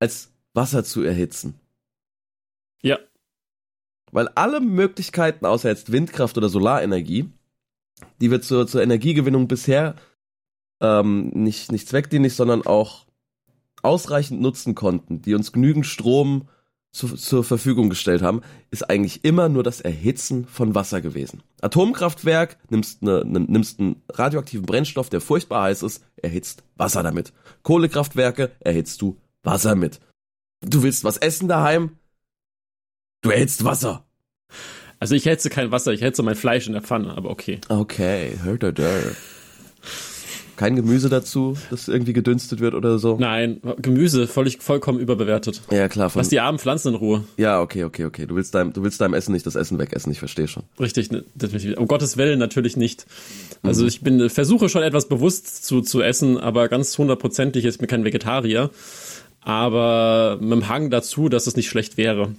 als 0.00 0.32
Wasser 0.54 0.82
zu 0.82 1.02
erhitzen. 1.02 1.54
Ja. 2.82 2.98
Weil 4.10 4.26
alle 4.34 4.60
Möglichkeiten, 4.60 5.46
außer 5.46 5.68
jetzt 5.68 5.92
Windkraft 5.92 6.36
oder 6.36 6.48
Solarenergie, 6.48 7.30
die 8.20 8.30
wir 8.30 8.40
zur, 8.40 8.66
zur 8.66 8.82
Energiegewinnung 8.82 9.48
bisher 9.48 9.96
ähm, 10.80 11.28
nicht, 11.28 11.72
nicht 11.72 11.88
zweckdienlich, 11.88 12.34
sondern 12.34 12.62
auch 12.66 13.06
ausreichend 13.82 14.40
nutzen 14.40 14.74
konnten, 14.74 15.22
die 15.22 15.34
uns 15.34 15.52
genügend 15.52 15.86
Strom 15.86 16.48
zu, 16.94 17.08
zur 17.16 17.42
Verfügung 17.42 17.90
gestellt 17.90 18.22
haben, 18.22 18.40
ist 18.70 18.88
eigentlich 18.88 19.24
immer 19.24 19.48
nur 19.48 19.62
das 19.62 19.80
Erhitzen 19.80 20.46
von 20.46 20.74
Wasser 20.74 21.00
gewesen. 21.00 21.42
Atomkraftwerk, 21.60 22.56
nimmst, 22.70 23.02
ne, 23.02 23.24
ne, 23.26 23.40
nimmst 23.40 23.80
einen 23.80 24.02
radioaktiven 24.08 24.64
Brennstoff, 24.64 25.10
der 25.10 25.20
furchtbar 25.20 25.64
heiß 25.64 25.82
ist, 25.82 26.04
erhitzt 26.16 26.62
Wasser 26.76 27.02
damit. 27.02 27.32
Kohlekraftwerke 27.62 28.52
erhitzt 28.60 29.02
du 29.02 29.18
Wasser 29.42 29.74
mit. 29.74 30.00
Du 30.60 30.82
willst 30.82 31.04
was 31.04 31.16
essen 31.18 31.48
daheim? 31.48 31.98
Du 33.22 33.30
erhitzt 33.30 33.64
Wasser. 33.64 34.06
Also 35.00 35.14
ich 35.14 35.26
hätte 35.26 35.50
kein 35.50 35.70
Wasser, 35.70 35.92
ich 35.92 36.00
hätte 36.00 36.22
mein 36.22 36.34
Fleisch 36.34 36.66
in 36.66 36.72
der 36.72 36.82
Pfanne, 36.82 37.16
aber 37.16 37.30
okay. 37.30 37.60
Okay, 37.68 38.32
hört 38.42 38.62
kein 40.56 40.76
Gemüse 40.76 41.08
dazu, 41.08 41.56
das 41.70 41.88
irgendwie 41.88 42.12
gedünstet 42.12 42.60
wird 42.60 42.74
oder 42.74 42.98
so? 42.98 43.16
Nein, 43.18 43.60
Gemüse 43.78 44.26
völlig 44.26 44.62
vollkommen 44.62 45.00
überbewertet. 45.00 45.62
Ja, 45.70 45.88
klar. 45.88 46.12
Lass 46.14 46.28
die 46.28 46.40
armen 46.40 46.58
Pflanzen 46.58 46.88
in 46.88 46.94
Ruhe. 46.94 47.24
Ja, 47.36 47.60
okay, 47.60 47.84
okay, 47.84 48.04
okay. 48.04 48.26
Du 48.26 48.36
willst 48.36 48.54
deinem, 48.54 48.72
du 48.72 48.82
willst 48.82 49.00
deinem 49.00 49.14
Essen 49.14 49.32
nicht 49.32 49.46
das 49.46 49.56
Essen 49.56 49.78
wegessen, 49.78 50.12
ich 50.12 50.18
verstehe 50.18 50.46
schon. 50.46 50.62
Richtig, 50.78 51.10
ne, 51.10 51.24
definitiv. 51.34 51.76
Um 51.76 51.88
Gottes 51.88 52.16
Willen 52.16 52.38
natürlich 52.38 52.76
nicht. 52.76 53.06
Also 53.62 53.82
mhm. 53.82 53.88
ich 53.88 54.00
bin, 54.02 54.30
versuche 54.30 54.68
schon 54.68 54.82
etwas 54.82 55.08
bewusst 55.08 55.64
zu, 55.64 55.80
zu 55.80 56.00
essen, 56.02 56.38
aber 56.38 56.68
ganz 56.68 56.96
hundertprozentig 56.96 57.64
ist 57.64 57.80
mir 57.80 57.88
kein 57.88 58.04
Vegetarier. 58.04 58.70
Aber 59.40 60.38
mit 60.40 60.52
dem 60.52 60.68
Hang 60.68 60.90
dazu, 60.90 61.28
dass 61.28 61.46
es 61.46 61.56
nicht 61.56 61.68
schlecht 61.68 61.96
wäre. 61.96 62.30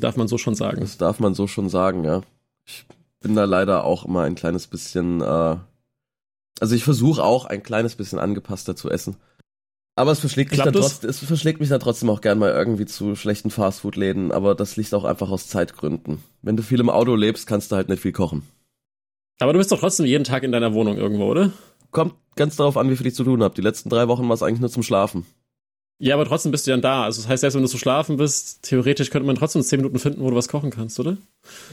Darf 0.00 0.16
man 0.16 0.28
so 0.28 0.38
schon 0.38 0.54
sagen. 0.54 0.80
Das 0.80 0.98
darf 0.98 1.20
man 1.20 1.34
so 1.34 1.46
schon 1.46 1.68
sagen, 1.68 2.04
ja. 2.04 2.22
Ich 2.66 2.86
bin 3.20 3.34
da 3.34 3.44
leider 3.44 3.84
auch 3.84 4.04
immer 4.04 4.22
ein 4.22 4.34
kleines 4.34 4.66
bisschen 4.66 5.20
äh, 5.20 5.56
also 6.60 6.74
ich 6.74 6.84
versuche 6.84 7.22
auch 7.22 7.46
ein 7.46 7.62
kleines 7.62 7.96
bisschen 7.96 8.18
angepasster 8.18 8.76
zu 8.76 8.90
essen. 8.90 9.16
Aber 9.96 10.10
es 10.10 10.20
verschlägt 10.20 10.50
mich, 10.50 10.60
dann 10.60 10.72
trotzdem, 10.72 11.08
es 11.08 11.20
verschlägt 11.20 11.60
mich 11.60 11.68
dann 11.68 11.78
trotzdem 11.78 12.10
auch 12.10 12.20
gern 12.20 12.38
mal 12.38 12.50
irgendwie 12.50 12.84
zu 12.84 13.14
schlechten 13.14 13.50
Fastfood-Läden, 13.50 14.32
aber 14.32 14.56
das 14.56 14.76
liegt 14.76 14.92
auch 14.92 15.04
einfach 15.04 15.30
aus 15.30 15.46
Zeitgründen. 15.46 16.22
Wenn 16.42 16.56
du 16.56 16.64
viel 16.64 16.80
im 16.80 16.90
Auto 16.90 17.14
lebst, 17.14 17.46
kannst 17.46 17.70
du 17.70 17.76
halt 17.76 17.88
nicht 17.88 18.02
viel 18.02 18.12
kochen. 18.12 18.42
Aber 19.38 19.52
du 19.52 19.58
bist 19.58 19.70
doch 19.70 19.78
trotzdem 19.78 20.06
jeden 20.06 20.24
Tag 20.24 20.42
in 20.42 20.50
deiner 20.50 20.74
Wohnung 20.74 20.96
irgendwo, 20.96 21.26
oder? 21.26 21.52
Kommt 21.92 22.14
ganz 22.34 22.56
darauf 22.56 22.76
an, 22.76 22.90
wie 22.90 22.96
viel 22.96 23.06
ich 23.06 23.14
zu 23.14 23.22
tun 23.22 23.42
habe. 23.42 23.54
Die 23.54 23.60
letzten 23.60 23.88
drei 23.88 24.08
Wochen 24.08 24.26
war 24.26 24.34
es 24.34 24.42
eigentlich 24.42 24.60
nur 24.60 24.70
zum 24.70 24.82
Schlafen. 24.82 25.26
Ja, 25.98 26.14
aber 26.14 26.24
trotzdem 26.24 26.50
bist 26.50 26.66
du 26.66 26.72
dann 26.72 26.82
da. 26.82 27.04
Also 27.04 27.22
das 27.22 27.30
heißt, 27.30 27.42
selbst 27.42 27.54
wenn 27.54 27.62
du 27.62 27.68
zu 27.68 27.78
schlafen 27.78 28.16
bist, 28.16 28.62
theoretisch 28.62 29.10
könnte 29.10 29.26
man 29.26 29.36
trotzdem 29.36 29.62
zehn 29.62 29.78
Minuten 29.78 30.00
finden, 30.00 30.22
wo 30.22 30.30
du 30.30 30.36
was 30.36 30.48
kochen 30.48 30.70
kannst, 30.70 30.98
oder? 30.98 31.16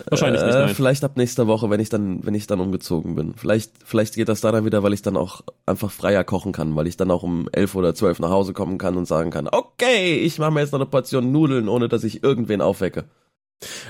Wahrscheinlich 0.10 0.42
äh, 0.42 0.46
nicht. 0.46 0.56
Nein. 0.56 0.76
Vielleicht 0.76 1.04
ab 1.04 1.18
nächster 1.18 1.48
Woche, 1.48 1.72
wenn 1.72 1.80
ich 1.80 1.90
dann, 1.90 2.24
wenn 2.24 2.36
ich 2.36 2.46
dann 2.46 2.60
umgezogen 2.60 3.16
bin. 3.16 3.34
Vielleicht, 3.36 3.72
vielleicht 3.84 4.14
geht 4.16 4.30
das 4.30 4.42
da 4.42 4.52
dann 4.52 4.64
wieder, 4.64 4.84
weil 4.84 4.94
ich 4.94 5.02
dann 5.02 5.18
auch 5.18 5.42
einfach 5.66 5.92
freier 5.92 6.24
kochen 6.24 6.52
kann, 6.52 6.76
weil 6.76 6.86
ich 6.86 6.98
dann 6.98 7.10
auch 7.10 7.24
um 7.24 7.50
elf 7.52 7.74
oder 7.74 7.96
zwölf 7.96 8.20
nach 8.20 8.30
Hause 8.30 8.54
kommen 8.54 8.78
kann 8.78 8.96
und 8.96 9.08
sagen 9.08 9.32
kann, 9.32 9.48
okay, 9.48 10.18
ich 10.20 10.38
mache 10.38 10.52
mir 10.52 10.62
jetzt 10.62 10.72
noch 10.72 10.80
eine 10.80 10.90
Portion 10.90 11.32
Nudeln, 11.32 11.68
ohne 11.68 11.90
dass 11.90 12.04
ich 12.04 12.24
irgendwen 12.24 12.62
aufwecke. 12.62 13.06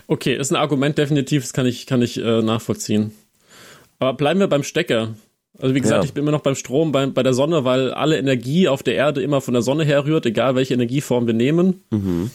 Okay, 0.08 0.36
ist 0.36 0.52
ein 0.52 0.58
Argument 0.58 0.98
definitiv, 0.98 1.44
das 1.44 1.54
kann 1.54 1.66
ich, 1.66 1.86
kann 1.86 2.02
ich 2.02 2.18
äh, 2.18 2.42
nachvollziehen. 2.42 3.12
Aber 4.00 4.14
bleiben 4.14 4.40
wir 4.40 4.48
beim 4.48 4.64
Stecker. 4.64 5.14
Also 5.62 5.76
wie 5.76 5.82
gesagt, 5.82 6.04
ja. 6.04 6.08
ich 6.08 6.14
bin 6.14 6.24
immer 6.24 6.32
noch 6.32 6.42
beim 6.42 6.56
Strom, 6.56 6.92
bei, 6.92 7.06
bei 7.06 7.24
der 7.24 7.34
Sonne, 7.34 7.64
weil 7.64 7.92
alle 7.92 8.18
Energie 8.18 8.68
auf 8.68 8.82
der 8.84 8.96
Erde 8.96 9.22
immer 9.22 9.42
von 9.42 9.54
der 9.54 9.62
Sonne 9.62 9.86
herrührt, 9.86 10.26
egal 10.26 10.56
welche 10.56 10.74
Energieform 10.74 11.28
wir 11.28 11.34
nehmen. 11.34 11.84
Mhm. 11.92 12.32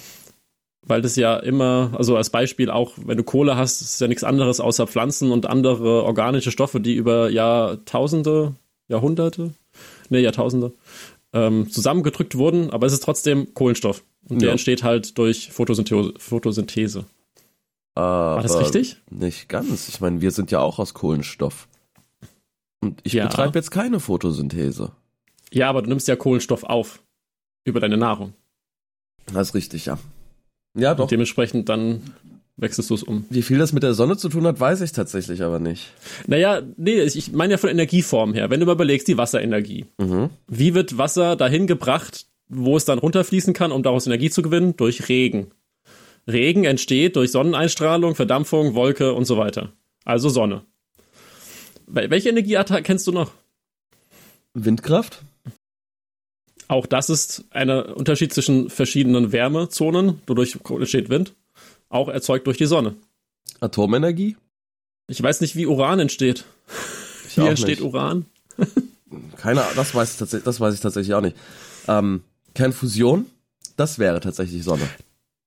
Weil 0.83 1.03
das 1.03 1.16
ja 1.16 1.37
immer, 1.37 1.91
also 1.99 2.16
als 2.16 2.31
Beispiel 2.31 2.70
auch, 2.70 2.93
wenn 3.05 3.16
du 3.16 3.24
Kohle 3.24 3.57
hast, 3.57 3.81
ist 3.81 4.01
ja 4.01 4.07
nichts 4.07 4.22
anderes 4.22 4.61
außer 4.61 4.87
Pflanzen 4.87 5.33
und 5.33 5.47
andere 5.47 6.05
organische 6.05 6.53
Stoffe, 6.53 6.79
die 6.79 6.95
über 6.95 7.29
Jahrtausende, 7.29 8.55
Jahrhunderte, 8.87 9.53
ne, 10.09 10.20
Jahrtausende, 10.20 10.72
ähm, 11.33 11.68
zusammengedrückt 11.68 12.39
wurden, 12.39 12.70
aber 12.70 12.87
es 12.87 12.93
ist 12.93 13.03
trotzdem 13.03 13.53
Kohlenstoff. 13.53 14.05
Und 14.29 14.43
der 14.43 14.53
entsteht 14.53 14.85
halt 14.85 15.18
durch 15.18 15.51
Photosynthese. 15.51 16.14
Photosynthese. 16.18 17.07
War 17.95 18.43
das 18.43 18.59
richtig? 18.59 18.99
Nicht 19.11 19.49
ganz. 19.49 19.89
Ich 19.89 20.01
meine, 20.01 20.20
wir 20.20 20.31
sind 20.31 20.51
ja 20.51 20.61
auch 20.61 20.79
aus 20.79 20.95
Kohlenstoff. 20.95 21.66
Und 22.87 23.01
ich 23.03 23.14
ja. 23.14 23.26
betreibe 23.26 23.59
jetzt 23.59 23.70
keine 23.70 23.99
Photosynthese. 23.99 24.93
Ja, 25.53 25.68
aber 25.68 25.82
du 25.82 25.89
nimmst 25.89 26.07
ja 26.07 26.14
Kohlenstoff 26.14 26.64
auf. 26.64 27.03
Über 27.64 27.80
deine 27.80 27.97
Nahrung. 27.97 28.32
Das 29.26 29.49
ist 29.49 29.55
richtig, 29.55 29.87
ja. 29.87 29.99
Ja, 30.78 30.95
doch. 30.95 31.05
Und 31.05 31.11
dementsprechend 31.11 31.68
dann 31.68 32.01
wechselst 32.57 32.91
du 32.91 32.95
es 32.95 33.03
um. 33.03 33.24
Wie 33.28 33.43
viel 33.43 33.59
das 33.59 33.72
mit 33.72 33.82
der 33.82 33.95
Sonne 33.95 34.16
zu 34.16 34.28
tun 34.28 34.47
hat, 34.47 34.61
weiß 34.61 34.82
ich 34.82 34.93
tatsächlich 34.93 35.43
aber 35.43 35.59
nicht. 35.59 35.93
Naja, 36.28 36.62
nee, 36.76 37.01
ich 37.01 37.32
meine 37.32 37.55
ja 37.55 37.59
von 37.59 37.70
Energieform 37.70 38.34
her. 38.34 38.51
Wenn 38.51 38.61
du 38.61 38.66
mal 38.66 38.72
überlegst, 38.72 39.09
die 39.09 39.18
Wasserenergie. 39.18 39.87
Mhm. 39.99 40.30
Wie 40.47 40.74
wird 40.74 40.97
Wasser 40.97 41.34
dahin 41.34 41.66
gebracht, 41.66 42.26
wo 42.49 42.76
es 42.76 42.84
dann 42.84 43.01
runterfließen 43.01 43.53
kann, 43.53 43.72
um 43.72 43.82
daraus 43.82 44.07
Energie 44.07 44.30
zu 44.30 44.43
gewinnen? 44.43 44.76
Durch 44.76 45.09
Regen. 45.09 45.49
Regen 46.28 46.64
entsteht 46.64 47.16
durch 47.16 47.32
Sonneneinstrahlung, 47.32 48.14
Verdampfung, 48.14 48.74
Wolke 48.74 49.12
und 49.12 49.24
so 49.24 49.37
weiter. 49.37 49.72
Also 50.05 50.28
Sonne. 50.28 50.62
Welche 51.87 52.28
Energieart 52.28 52.72
kennst 52.84 53.07
du 53.07 53.12
noch? 53.12 53.32
Windkraft. 54.55 55.22
Auch 56.68 56.87
das 56.87 57.11
ist 57.11 57.45
ein 57.51 57.70
Unterschied 57.70 58.32
zwischen 58.32 58.70
verschiedenen 58.70 59.30
Wärmezonen. 59.30 60.20
Dadurch 60.26 60.59
entsteht 60.68 61.09
Wind. 61.11 61.34
Auch 61.89 62.09
erzeugt 62.09 62.47
durch 62.47 62.59
die 62.59 62.66
Sonne. 62.66 62.95
Atomenergie? 63.61 64.37
Ich 65.09 65.22
weiß 65.22 65.41
nicht, 65.41 65.55
wie 65.55 65.66
Uran 65.66 66.01
entsteht. 66.01 66.45
Ich 67.28 67.39
wie 67.39 67.47
entsteht. 67.47 67.80
Uran? 67.80 68.26
Keine 69.37 69.62
Ahnung, 69.62 69.76
das 69.76 69.95
weiß 69.95 70.12
ich 70.12 70.18
tatsächlich, 70.18 70.45
das 70.45 70.59
weiß 70.59 70.74
ich 70.74 70.80
tatsächlich 70.80 71.14
auch 71.14 71.20
nicht. 71.20 71.37
Ähm, 71.87 72.22
Kernfusion, 72.55 73.26
das 73.76 74.01
wäre 74.01 74.20
tatsächlich 74.20 74.64
Sonne. 74.64 74.89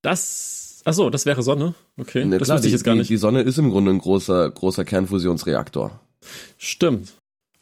Das, 0.02 0.82
ach 0.86 0.94
so, 0.94 1.10
das 1.10 1.26
wäre 1.26 1.44
Sonne. 1.44 1.76
Okay, 1.98 2.24
ne, 2.24 2.38
das 2.38 2.48
klar, 2.48 2.58
wusste 2.58 2.68
ich 2.68 2.74
jetzt 2.74 2.86
gar 2.86 2.96
nicht. 2.96 3.10
Die 3.10 3.18
Sonne 3.18 3.42
ist 3.42 3.58
im 3.58 3.70
Grunde 3.70 3.92
ein 3.92 3.98
großer, 3.98 4.50
großer 4.50 4.86
Kernfusionsreaktor. 4.86 6.00
Stimmt. 6.58 7.14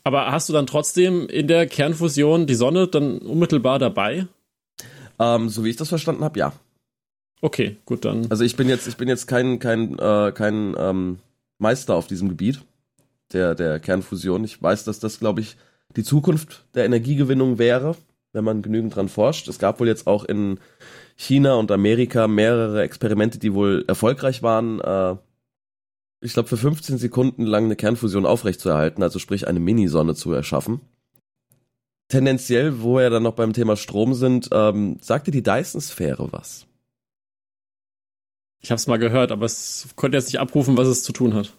Aber 0.04 0.32
hast 0.32 0.48
du 0.48 0.54
dann 0.54 0.68
trotzdem 0.68 1.28
in 1.28 1.48
der 1.48 1.68
Kernfusion 1.68 2.48
die 2.48 2.56
Sonne 2.56 2.88
dann 2.88 3.18
unmittelbar 3.20 3.78
dabei? 3.78 4.28
Ähm, 5.20 5.50
so 5.50 5.64
wie 5.66 5.70
ich 5.70 5.76
das 5.76 5.90
verstanden 5.90 6.24
habe, 6.24 6.40
ja. 6.40 6.54
Okay, 7.42 7.78
gut 7.86 8.06
dann. 8.06 8.28
Also 8.30 8.44
ich 8.44 8.56
bin 8.56 8.70
jetzt, 8.70 8.88
ich 8.88 8.98
bin 8.98 9.08
jetzt 9.08 9.28
kein, 9.28 9.60
kein, 9.60 10.00
äh, 10.00 10.32
kein 10.34 10.76
ähm, 10.78 11.20
Meister 11.60 11.96
auf 11.96 12.08
diesem 12.08 12.30
Gebiet 12.30 12.62
der, 13.34 13.54
der 13.56 13.80
Kernfusion. 13.80 14.44
Ich 14.44 14.62
weiß, 14.62 14.86
dass 14.86 15.00
das, 15.00 15.20
glaube 15.20 15.42
ich, 15.42 15.58
die 15.96 16.04
Zukunft 16.04 16.64
der 16.74 16.86
Energiegewinnung 16.86 17.58
wäre, 17.58 17.96
wenn 18.34 18.44
man 18.44 18.62
genügend 18.62 18.96
dran 18.96 19.10
forscht. 19.10 19.48
Es 19.48 19.60
gab 19.60 19.80
wohl 19.80 19.88
jetzt 19.88 20.08
auch 20.08 20.24
in 20.24 20.60
China 21.16 21.56
und 21.56 21.72
Amerika 21.72 22.28
mehrere 22.28 22.82
Experimente, 22.84 23.40
die 23.40 23.54
wohl 23.54 23.84
erfolgreich 23.88 24.44
waren, 24.44 24.80
äh, 24.80 25.16
ich 26.22 26.34
glaube, 26.34 26.50
für 26.50 26.58
15 26.58 26.98
Sekunden 26.98 27.44
lang 27.44 27.66
eine 27.66 27.76
Kernfusion 27.76 28.26
aufrechtzuerhalten, 28.26 29.04
also 29.04 29.20
sprich 29.20 29.48
eine 29.48 29.60
Minisonne 29.60 30.16
zu 30.16 30.32
erschaffen. 30.32 30.82
Tendenziell, 32.08 32.82
wo 32.82 32.98
wir 32.98 33.10
dann 33.10 33.24
noch 33.24 33.36
beim 33.36 33.54
Thema 33.54 33.76
Strom 33.76 34.14
sind, 34.14 34.50
ähm, 34.52 34.98
sagte 35.02 35.30
die 35.30 35.44
Dyson-Sphäre 35.44 36.32
was? 36.32 36.66
Ich 38.60 38.72
habe 38.72 38.78
es 38.78 38.88
mal 38.88 38.98
gehört, 38.98 39.32
aber 39.32 39.46
es 39.46 39.90
konnte 39.96 40.18
jetzt 40.18 40.28
nicht 40.28 40.40
abrufen, 40.40 40.78
was 40.78 40.88
es 40.88 41.04
zu 41.04 41.12
tun 41.12 41.34
hat. 41.34 41.54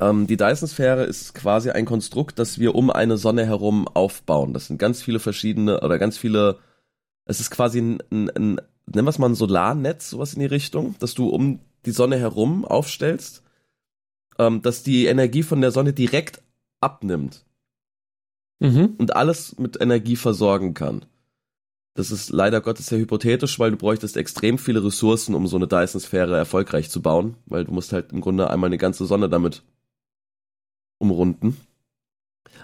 Ähm, 0.00 0.26
die 0.26 0.36
Dyson-Sphäre 0.36 1.04
ist 1.04 1.34
quasi 1.34 1.70
ein 1.70 1.86
Konstrukt, 1.86 2.38
das 2.38 2.58
wir 2.58 2.74
um 2.74 2.90
eine 2.90 3.16
Sonne 3.16 3.46
herum 3.46 3.88
aufbauen. 3.88 4.52
Das 4.52 4.66
sind 4.66 4.78
ganz 4.78 5.02
viele 5.02 5.20
verschiedene 5.20 5.80
oder 5.80 5.98
ganz 5.98 6.18
viele. 6.18 6.58
Es 7.24 7.40
ist 7.40 7.50
quasi 7.50 7.80
ein, 7.80 8.02
ein, 8.10 8.30
ein 8.30 8.60
nennen 8.86 9.06
wir 9.06 9.10
es 9.10 9.18
mal 9.18 9.30
ein 9.30 9.34
Solarnetz, 9.34 10.10
sowas 10.10 10.34
in 10.34 10.40
die 10.40 10.46
Richtung, 10.46 10.94
dass 10.98 11.14
du 11.14 11.28
um 11.28 11.60
die 11.86 11.92
Sonne 11.92 12.18
herum 12.18 12.64
aufstellst 12.64 13.43
ähm, 14.38 14.62
dass 14.62 14.82
die 14.82 15.06
Energie 15.06 15.42
von 15.42 15.60
der 15.60 15.70
Sonne 15.70 15.92
direkt 15.92 16.42
abnimmt 16.80 17.44
mhm. 18.60 18.94
und 18.98 19.16
alles 19.16 19.58
mit 19.58 19.80
Energie 19.80 20.16
versorgen 20.16 20.74
kann. 20.74 21.04
Das 21.94 22.10
ist 22.10 22.30
leider 22.30 22.60
Gottes 22.60 22.86
sehr 22.86 22.98
hypothetisch, 22.98 23.58
weil 23.60 23.70
du 23.70 23.76
bräuchtest 23.76 24.16
extrem 24.16 24.58
viele 24.58 24.84
Ressourcen, 24.84 25.34
um 25.34 25.46
so 25.46 25.56
eine 25.56 25.68
Dyson-Sphäre 25.68 26.36
erfolgreich 26.36 26.90
zu 26.90 27.00
bauen, 27.00 27.36
weil 27.46 27.64
du 27.64 27.72
musst 27.72 27.92
halt 27.92 28.12
im 28.12 28.20
Grunde 28.20 28.50
einmal 28.50 28.68
eine 28.68 28.78
ganze 28.78 29.06
Sonne 29.06 29.28
damit 29.28 29.62
umrunden. 30.98 31.56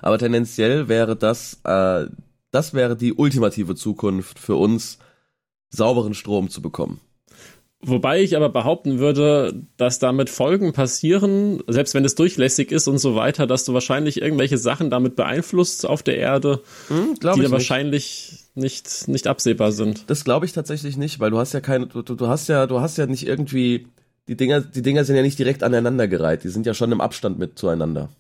Aber 0.03 0.19
tendenziell 0.19 0.89
wäre 0.89 1.15
das, 1.15 1.61
äh, 1.63 2.07
das 2.51 2.75
wäre 2.75 2.97
die 2.97 3.13
ultimative 3.13 3.77
Zukunft 3.77 4.39
für 4.39 4.57
uns, 4.57 4.99
sauberen 5.69 6.15
Strom 6.15 6.51
zu 6.51 6.61
bekommen. 6.61 7.01
Wobei 7.83 8.21
ich 8.21 8.37
aber 8.37 8.51
behaupten 8.51 8.99
würde, 8.99 9.55
dass 9.79 9.99
damit 9.99 10.29
Folgen 10.29 10.75
passieren, 10.75 11.63
selbst 11.67 11.95
wenn 11.95 12.05
es 12.05 12.15
durchlässig 12.15 12.73
ist 12.73 12.89
und 12.89 12.99
so 12.99 13.15
weiter, 13.15 13.47
dass 13.47 13.65
du 13.65 13.73
wahrscheinlich 13.73 14.21
irgendwelche 14.21 14.59
Sachen 14.59 14.91
damit 14.91 15.17
beeinflusst 15.17 15.87
auf 15.87 16.03
der 16.03 16.19
Erde, 16.19 16.61
hm, 16.89 17.15
die 17.15 17.21
da 17.21 17.51
wahrscheinlich 17.51 18.45
nicht, 18.55 19.09
nicht 19.09 19.27
absehbar 19.27 19.73
sind. 19.73 20.11
Das 20.11 20.25
glaube 20.25 20.45
ich 20.45 20.53
tatsächlich 20.53 20.99
nicht, 20.99 21.21
weil 21.21 21.31
du 21.31 21.39
hast 21.39 21.55
ja 21.55 21.61
keine, 21.61 21.87
du, 21.87 22.03
du 22.03 22.27
hast 22.29 22.49
ja, 22.49 22.67
du 22.67 22.81
hast 22.81 22.99
ja 22.99 23.07
nicht 23.07 23.27
irgendwie, 23.27 23.87
die 24.29 24.37
Dinger, 24.37 24.61
die 24.61 24.83
Dinger 24.83 25.05
sind 25.05 25.17
ja 25.17 25.23
nicht 25.23 25.39
direkt 25.39 25.63
aneinandergereiht, 25.63 26.45
die 26.45 26.51
sind 26.51 26.67
ja 26.67 26.75
schon 26.75 26.93
im 26.93 27.01
Abstand 27.01 27.39
mit 27.39 27.59
zueinander. 27.59 28.11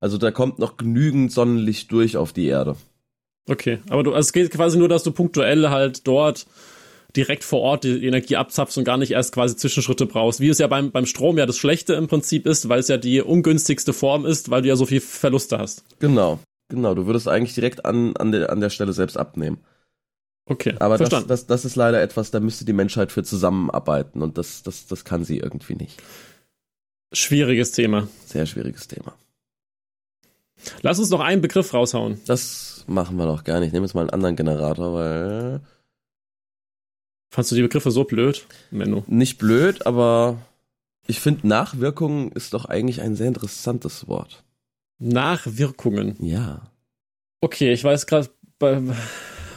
Also 0.00 0.16
da 0.16 0.30
kommt 0.30 0.58
noch 0.58 0.78
genügend 0.78 1.30
Sonnenlicht 1.30 1.92
durch 1.92 2.16
auf 2.16 2.32
die 2.32 2.46
Erde. 2.46 2.76
Okay, 3.46 3.80
aber 3.90 4.02
du, 4.02 4.14
also 4.14 4.26
es 4.26 4.32
geht 4.32 4.50
quasi 4.50 4.78
nur, 4.78 4.88
dass 4.88 5.02
du 5.02 5.12
punktuell 5.12 5.68
halt 5.68 6.06
dort 6.06 6.46
direkt 7.16 7.44
vor 7.44 7.60
Ort 7.60 7.84
die 7.84 8.06
Energie 8.06 8.36
abzapfst 8.36 8.76
und 8.78 8.84
gar 8.84 8.96
nicht 8.96 9.12
erst 9.12 9.32
quasi 9.32 9.56
Zwischenschritte 9.56 10.06
brauchst. 10.06 10.40
Wie 10.40 10.48
es 10.48 10.58
ja 10.58 10.66
beim, 10.66 10.90
beim 10.90 11.06
Strom 11.06 11.38
ja 11.38 11.46
das 11.46 11.58
Schlechte 11.58 11.94
im 11.94 12.06
Prinzip 12.06 12.46
ist, 12.46 12.68
weil 12.68 12.80
es 12.80 12.88
ja 12.88 12.96
die 12.96 13.20
ungünstigste 13.20 13.92
Form 13.92 14.26
ist, 14.26 14.50
weil 14.50 14.62
du 14.62 14.68
ja 14.68 14.76
so 14.76 14.86
viel 14.86 15.00
Verluste 15.00 15.58
hast. 15.58 15.84
Genau, 15.98 16.38
genau. 16.68 16.94
Du 16.94 17.06
würdest 17.06 17.28
eigentlich 17.28 17.54
direkt 17.54 17.84
an, 17.84 18.16
an, 18.16 18.32
der, 18.32 18.50
an 18.50 18.60
der 18.60 18.70
Stelle 18.70 18.92
selbst 18.92 19.16
abnehmen. 19.16 19.58
Okay, 20.46 20.74
aber 20.80 20.96
verstanden. 20.96 21.28
Das, 21.28 21.46
das, 21.46 21.62
das 21.62 21.64
ist 21.64 21.76
leider 21.76 22.02
etwas, 22.02 22.30
da 22.32 22.40
müsste 22.40 22.64
die 22.64 22.72
Menschheit 22.72 23.12
für 23.12 23.22
zusammenarbeiten 23.22 24.20
und 24.20 24.36
das, 24.36 24.62
das, 24.62 24.86
das 24.86 25.04
kann 25.04 25.24
sie 25.24 25.38
irgendwie 25.38 25.76
nicht. 25.76 26.02
Schwieriges 27.12 27.72
Thema. 27.72 28.08
Sehr 28.26 28.46
schwieriges 28.46 28.88
Thema. 28.88 29.14
Lass 30.82 30.98
uns 30.98 31.10
noch 31.10 31.20
einen 31.20 31.40
Begriff 31.40 31.72
raushauen. 31.72 32.20
Das 32.26 32.84
machen 32.86 33.16
wir 33.16 33.26
doch 33.26 33.44
gar 33.44 33.60
nicht. 33.60 33.68
Ich 33.68 33.72
nehme 33.72 33.86
jetzt 33.86 33.94
mal 33.94 34.02
einen 34.02 34.10
anderen 34.10 34.36
Generator, 34.36 34.94
weil. 34.94 35.60
Fandst 37.30 37.52
du 37.52 37.56
die 37.56 37.62
Begriffe 37.62 37.92
so 37.92 38.04
blöd, 38.04 38.44
Menno? 38.72 39.04
Nicht 39.06 39.38
blöd, 39.38 39.86
aber 39.86 40.38
ich 41.06 41.20
finde 41.20 41.46
Nachwirkungen 41.46 42.32
ist 42.32 42.54
doch 42.54 42.64
eigentlich 42.64 43.00
ein 43.00 43.14
sehr 43.14 43.28
interessantes 43.28 44.08
Wort. 44.08 44.42
Nachwirkungen. 44.98 46.16
Ja. 46.20 46.62
Okay, 47.40 47.72
ich 47.72 47.84
weiß 47.84 48.06
gerade 48.06 48.30
bei, 48.58 48.82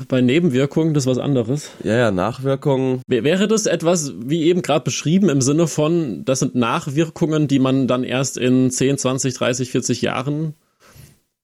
bei 0.07 0.21
Nebenwirkungen, 0.21 0.93
das 0.93 1.03
ist 1.03 1.09
was 1.09 1.17
anderes. 1.17 1.71
Ja, 1.83 1.95
ja, 1.95 2.11
Nachwirkungen. 2.11 3.01
Wäre 3.07 3.47
das 3.47 3.65
etwas, 3.65 4.13
wie 4.17 4.43
eben 4.43 4.61
gerade 4.61 4.83
beschrieben, 4.83 5.29
im 5.29 5.41
Sinne 5.41 5.67
von, 5.67 6.23
das 6.25 6.39
sind 6.39 6.53
Nachwirkungen, 6.53 7.47
die 7.47 7.59
man 7.59 7.87
dann 7.87 8.03
erst 8.03 8.37
in 8.37 8.69
10, 8.69 8.99
20, 8.99 9.33
30, 9.33 9.71
40 9.71 10.01
Jahren 10.03 10.53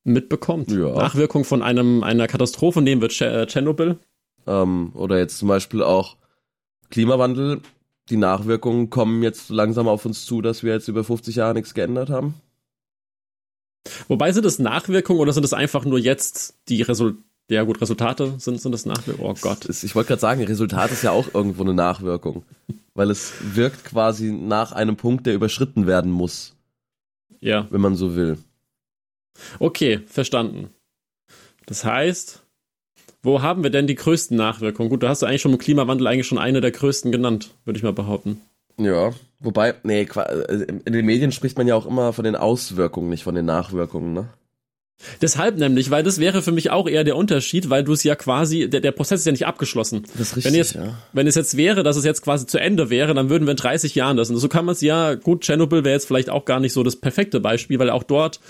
mitbekommt? 0.04 0.72
Ja. 0.72 0.94
Nachwirkung 0.94 1.44
von 1.44 1.64
einem, 1.64 2.04
einer 2.04 2.28
Katastrophe, 2.28 2.84
nehmen 2.84 3.02
wir 3.02 3.10
äh, 3.22 3.48
Tschernobyl. 3.48 3.98
Ähm, 4.48 4.92
oder 4.94 5.18
jetzt 5.18 5.40
zum 5.40 5.48
Beispiel 5.48 5.84
auch 5.84 6.19
Klimawandel. 6.90 7.62
Die 8.10 8.18
Nachwirkungen 8.18 8.90
kommen 8.90 9.22
jetzt 9.22 9.50
langsam 9.50 9.88
auf 9.88 10.06
uns 10.06 10.26
zu, 10.26 10.42
dass 10.42 10.64
wir 10.64 10.74
jetzt 10.74 10.88
über 10.88 11.04
50 11.04 11.36
Jahre 11.36 11.54
nichts 11.54 11.74
geändert 11.74 12.10
haben. 12.10 12.34
Wobei 14.08 14.32
sind 14.32 14.46
es 14.46 14.60
Nachwirkungen 14.60 15.20
oder 15.20 15.34
sind 15.34 15.46
es 15.46 15.54
einfach 15.54 15.86
nur 15.86 16.00
jetzt 16.00 16.56
die 16.68 16.82
Resultate? 16.82 17.24
Ja 17.52 17.64
gut, 17.64 17.82
Resultate 17.82 18.36
sind, 18.38 18.62
sind 18.62 18.72
das 18.72 18.86
Nachwirkungen. 18.86 19.32
Oh 19.32 19.36
Gott. 19.42 19.68
Ich 19.68 19.96
wollte 19.96 20.10
gerade 20.10 20.22
sagen, 20.22 20.44
Resultat 20.44 20.92
ist 20.92 21.02
ja 21.02 21.10
auch 21.10 21.34
irgendwo 21.34 21.64
eine 21.64 21.74
Nachwirkung. 21.74 22.44
Weil 22.94 23.10
es 23.10 23.34
wirkt 23.56 23.86
quasi 23.86 24.32
nach 24.32 24.72
einem 24.72 24.98
Punkt, 24.98 25.26
der 25.26 25.34
überschritten 25.34 25.88
werden 25.88 26.12
muss. 26.12 26.56
Ja. 27.40 27.66
Wenn 27.72 27.82
man 27.82 27.96
so 27.96 28.16
will. 28.16 28.38
Okay, 29.58 30.02
verstanden. 30.06 30.70
Das 31.66 31.86
heißt, 31.86 32.44
wo 33.22 33.42
haben 33.42 33.64
wir 33.64 33.70
denn 33.70 33.88
die 33.88 33.96
größten 33.96 34.36
Nachwirkungen? 34.38 34.90
Gut, 34.90 35.04
du 35.04 35.10
hast 35.10 35.22
ja 35.22 35.28
eigentlich 35.28 35.42
schon 35.42 35.52
im 35.52 35.58
Klimawandel 35.58 36.08
eigentlich 36.08 36.28
schon 36.28 36.38
eine 36.38 36.62
der 36.62 36.72
größten 36.72 37.12
genannt, 37.12 37.52
würde 37.66 37.78
ich 37.78 37.84
mal 37.84 37.94
behaupten. 37.94 38.42
Ja, 38.78 39.12
wobei, 39.40 39.76
nee, 39.84 40.04
äh, 40.04 40.64
in 40.86 40.94
den 40.94 41.06
Medien 41.06 41.32
spricht 41.32 41.58
man 41.58 41.68
ja 41.68 41.76
auch 41.76 41.86
immer 41.86 42.14
von 42.14 42.24
den 42.24 42.36
Auswirkungen, 42.36 43.10
nicht 43.10 43.24
von 43.24 43.36
den 43.36 43.46
Nachwirkungen, 43.46 44.14
ne? 44.14 44.30
Deshalb 45.22 45.58
nämlich, 45.58 45.92
weil 45.92 46.04
das 46.04 46.20
wäre 46.20 46.42
für 46.42 46.52
mich 46.52 46.72
auch 46.72 46.88
eher 46.88 47.06
der 47.06 47.16
Unterschied, 47.16 47.70
weil 47.70 47.86
du 47.86 47.94
es 47.94 48.04
ja 48.04 48.16
quasi, 48.16 48.70
der, 48.70 48.82
der 48.82 48.92
Prozess 48.92 49.22
ist 49.22 49.26
ja 49.26 49.32
nicht 49.32 49.48
abgeschlossen. 49.48 50.04
Das 50.18 50.32
ist 50.32 50.38
richtig, 50.38 50.52
wenn, 50.52 50.58
jetzt, 50.58 50.76
ja. 50.76 50.98
wenn 51.14 51.26
es 51.26 51.36
jetzt 51.36 51.56
wäre, 51.56 51.84
dass 51.84 51.96
es 51.96 52.04
jetzt 52.04 52.22
quasi 52.22 52.48
zu 52.48 52.58
Ende 52.58 52.90
wäre, 52.90 53.14
dann 53.14 53.30
würden 53.30 53.46
wir 53.46 53.52
in 53.52 53.58
30 53.58 53.96
Jahren 53.96 54.18
das. 54.18 54.30
Und 54.30 54.38
so 54.38 54.50
kann 54.50 54.66
man 54.66 54.74
es 54.74 54.82
ja, 54.82 55.16
gut, 55.16 55.42
Tschernobyl 55.42 55.86
wäre 55.86 55.94
jetzt 55.94 56.06
vielleicht 56.06 56.30
auch 56.30 56.44
gar 56.44 56.60
nicht 56.60 56.74
so 56.74 56.84
das 56.84 56.98
perfekte 56.98 57.40
Beispiel, 57.40 57.80
weil 57.80 57.90
auch 57.90 58.04
dort 58.04 58.42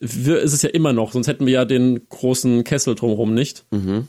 ist 0.00 0.52
es 0.52 0.62
ja 0.62 0.70
immer 0.70 0.92
noch, 0.92 1.12
sonst 1.12 1.26
hätten 1.28 1.46
wir 1.46 1.52
ja 1.52 1.64
den 1.64 2.08
großen 2.08 2.64
Kessel 2.64 2.94
drumherum 2.94 3.34
nicht. 3.34 3.64
Mhm. 3.70 4.06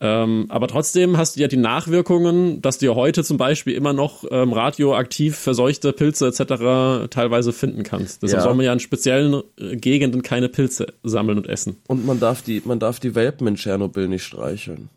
Ähm, 0.00 0.46
aber 0.48 0.68
trotzdem 0.68 1.16
hast 1.16 1.34
du 1.34 1.40
ja 1.40 1.48
die 1.48 1.56
Nachwirkungen, 1.56 2.62
dass 2.62 2.78
du 2.78 2.86
ja 2.86 2.94
heute 2.94 3.24
zum 3.24 3.36
Beispiel 3.36 3.74
immer 3.74 3.92
noch 3.92 4.24
ähm, 4.30 4.52
radioaktiv 4.52 5.36
verseuchte 5.36 5.92
Pilze 5.92 6.28
etc. 6.28 7.10
teilweise 7.10 7.52
finden 7.52 7.82
kannst. 7.82 8.22
Deshalb 8.22 8.38
Ja. 8.40 8.44
soll 8.44 8.54
man 8.54 8.64
ja 8.64 8.72
in 8.72 8.78
speziellen 8.78 9.42
äh, 9.58 9.74
Gegenden 9.76 10.22
keine 10.22 10.48
Pilze 10.48 10.86
sammeln 11.02 11.36
und 11.38 11.48
essen. 11.48 11.78
Und 11.88 12.06
man 12.06 12.20
darf 12.20 12.42
die, 12.42 12.62
man 12.64 12.78
darf 12.78 13.00
die 13.00 13.16
Welpen 13.16 13.48
in 13.48 13.56
Tschernobyl 13.56 14.06
nicht 14.06 14.22
streicheln. 14.22 14.88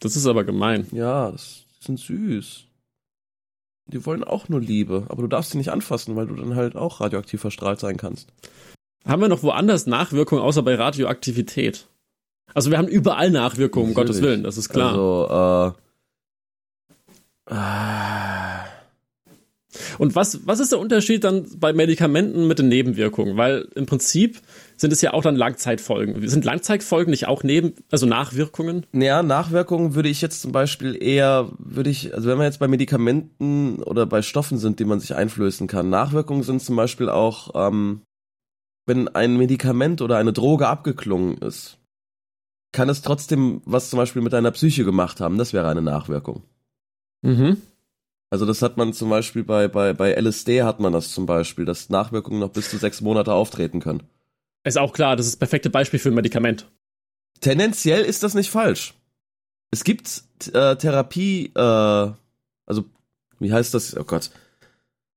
Das 0.00 0.16
ist 0.16 0.26
aber 0.26 0.42
gemein. 0.42 0.88
Ja, 0.90 1.30
das 1.30 1.62
die 1.80 1.84
sind 1.86 2.00
süß. 2.00 2.64
Die 3.88 4.04
wollen 4.04 4.22
auch 4.22 4.48
nur 4.48 4.60
Liebe, 4.60 5.06
aber 5.08 5.22
du 5.22 5.28
darfst 5.28 5.52
sie 5.52 5.58
nicht 5.58 5.70
anfassen, 5.70 6.14
weil 6.14 6.26
du 6.26 6.34
dann 6.34 6.54
halt 6.54 6.76
auch 6.76 7.00
radioaktiv 7.00 7.40
verstrahlt 7.40 7.80
sein 7.80 7.96
kannst. 7.96 8.28
Haben 9.06 9.22
wir 9.22 9.28
noch 9.28 9.42
woanders 9.42 9.86
Nachwirkungen 9.86 10.42
außer 10.42 10.62
bei 10.62 10.74
Radioaktivität? 10.74 11.86
Also 12.54 12.70
wir 12.70 12.78
haben 12.78 12.88
überall 12.88 13.30
Nachwirkungen, 13.30 13.88
um 13.88 13.92
Natürlich. 13.92 14.08
Gottes 14.08 14.22
Willen, 14.22 14.42
das 14.42 14.58
ist 14.58 14.68
klar. 14.68 14.90
Also, 14.90 15.74
äh, 17.48 17.54
äh, 17.54 18.58
Und 19.98 20.14
was, 20.14 20.46
was 20.46 20.60
ist 20.60 20.72
der 20.72 20.78
Unterschied 20.78 21.24
dann 21.24 21.46
bei 21.58 21.72
Medikamenten 21.72 22.46
mit 22.46 22.58
den 22.58 22.68
Nebenwirkungen? 22.68 23.36
Weil 23.36 23.68
im 23.74 23.86
Prinzip 23.86 24.40
sind 24.78 24.92
es 24.92 25.02
ja 25.02 25.12
auch 25.12 25.22
dann 25.22 25.36
Langzeitfolgen. 25.36 26.26
Sind 26.28 26.44
Langzeitfolgen 26.44 27.10
nicht 27.10 27.26
auch 27.26 27.42
neben, 27.42 27.74
also 27.90 28.06
Nachwirkungen? 28.06 28.86
Ja, 28.92 29.22
Nachwirkungen 29.22 29.94
würde 29.94 30.08
ich 30.08 30.22
jetzt 30.22 30.40
zum 30.40 30.52
Beispiel 30.52 30.96
eher, 31.00 31.50
würde 31.58 31.90
ich, 31.90 32.14
also 32.14 32.28
wenn 32.28 32.38
wir 32.38 32.44
jetzt 32.44 32.60
bei 32.60 32.68
Medikamenten 32.68 33.82
oder 33.82 34.06
bei 34.06 34.22
Stoffen 34.22 34.56
sind, 34.56 34.78
die 34.78 34.84
man 34.84 35.00
sich 35.00 35.14
einflößen 35.14 35.66
kann, 35.66 35.90
Nachwirkungen 35.90 36.44
sind 36.44 36.62
zum 36.62 36.76
Beispiel 36.76 37.08
auch, 37.08 37.50
ähm, 37.54 38.02
wenn 38.86 39.08
ein 39.08 39.36
Medikament 39.36 40.00
oder 40.00 40.16
eine 40.16 40.32
Droge 40.32 40.68
abgeklungen 40.68 41.38
ist, 41.38 41.78
kann 42.72 42.88
es 42.88 43.02
trotzdem 43.02 43.60
was 43.64 43.90
zum 43.90 43.98
Beispiel 43.98 44.22
mit 44.22 44.32
deiner 44.32 44.52
Psyche 44.52 44.84
gemacht 44.84 45.20
haben. 45.20 45.38
Das 45.38 45.52
wäre 45.52 45.68
eine 45.68 45.82
Nachwirkung. 45.82 46.42
Mhm. 47.22 47.56
Also 48.30 48.46
das 48.46 48.62
hat 48.62 48.76
man 48.76 48.92
zum 48.92 49.10
Beispiel 49.10 49.42
bei, 49.42 49.68
bei, 49.68 49.92
bei 49.94 50.12
LSD 50.12 50.62
hat 50.62 50.80
man 50.80 50.92
das 50.92 51.12
zum 51.12 51.26
Beispiel, 51.26 51.64
dass 51.64 51.88
Nachwirkungen 51.88 52.40
noch 52.40 52.50
bis 52.50 52.70
zu 52.70 52.76
sechs 52.76 53.00
Monate 53.00 53.32
auftreten 53.32 53.80
können. 53.80 54.02
Ist 54.68 54.78
auch 54.78 54.92
klar, 54.92 55.16
das 55.16 55.26
ist 55.26 55.34
das 55.34 55.38
perfekte 55.38 55.70
Beispiel 55.70 55.98
für 55.98 56.10
ein 56.10 56.14
Medikament. 56.14 56.70
Tendenziell 57.40 58.04
ist 58.04 58.22
das 58.22 58.34
nicht 58.34 58.50
falsch. 58.50 58.94
Es 59.70 59.82
gibt 59.82 60.22
äh, 60.52 60.76
Therapie, 60.76 61.52
äh, 61.54 61.60
also 62.66 62.84
wie 63.38 63.52
heißt 63.52 63.74
das? 63.74 63.96
Oh 63.96 64.04
Gott, 64.04 64.30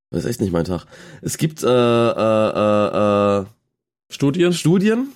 das 0.10 0.24
ist 0.24 0.30
echt 0.30 0.42
nicht 0.42 0.52
mein 0.52 0.66
Tag. 0.66 0.86
Es 1.22 1.38
gibt 1.38 1.64
äh, 1.64 1.68
äh, 1.68 1.70
äh, 1.70 3.42
äh, 3.42 3.46
Studien? 4.10 4.54
Studien 4.54 5.08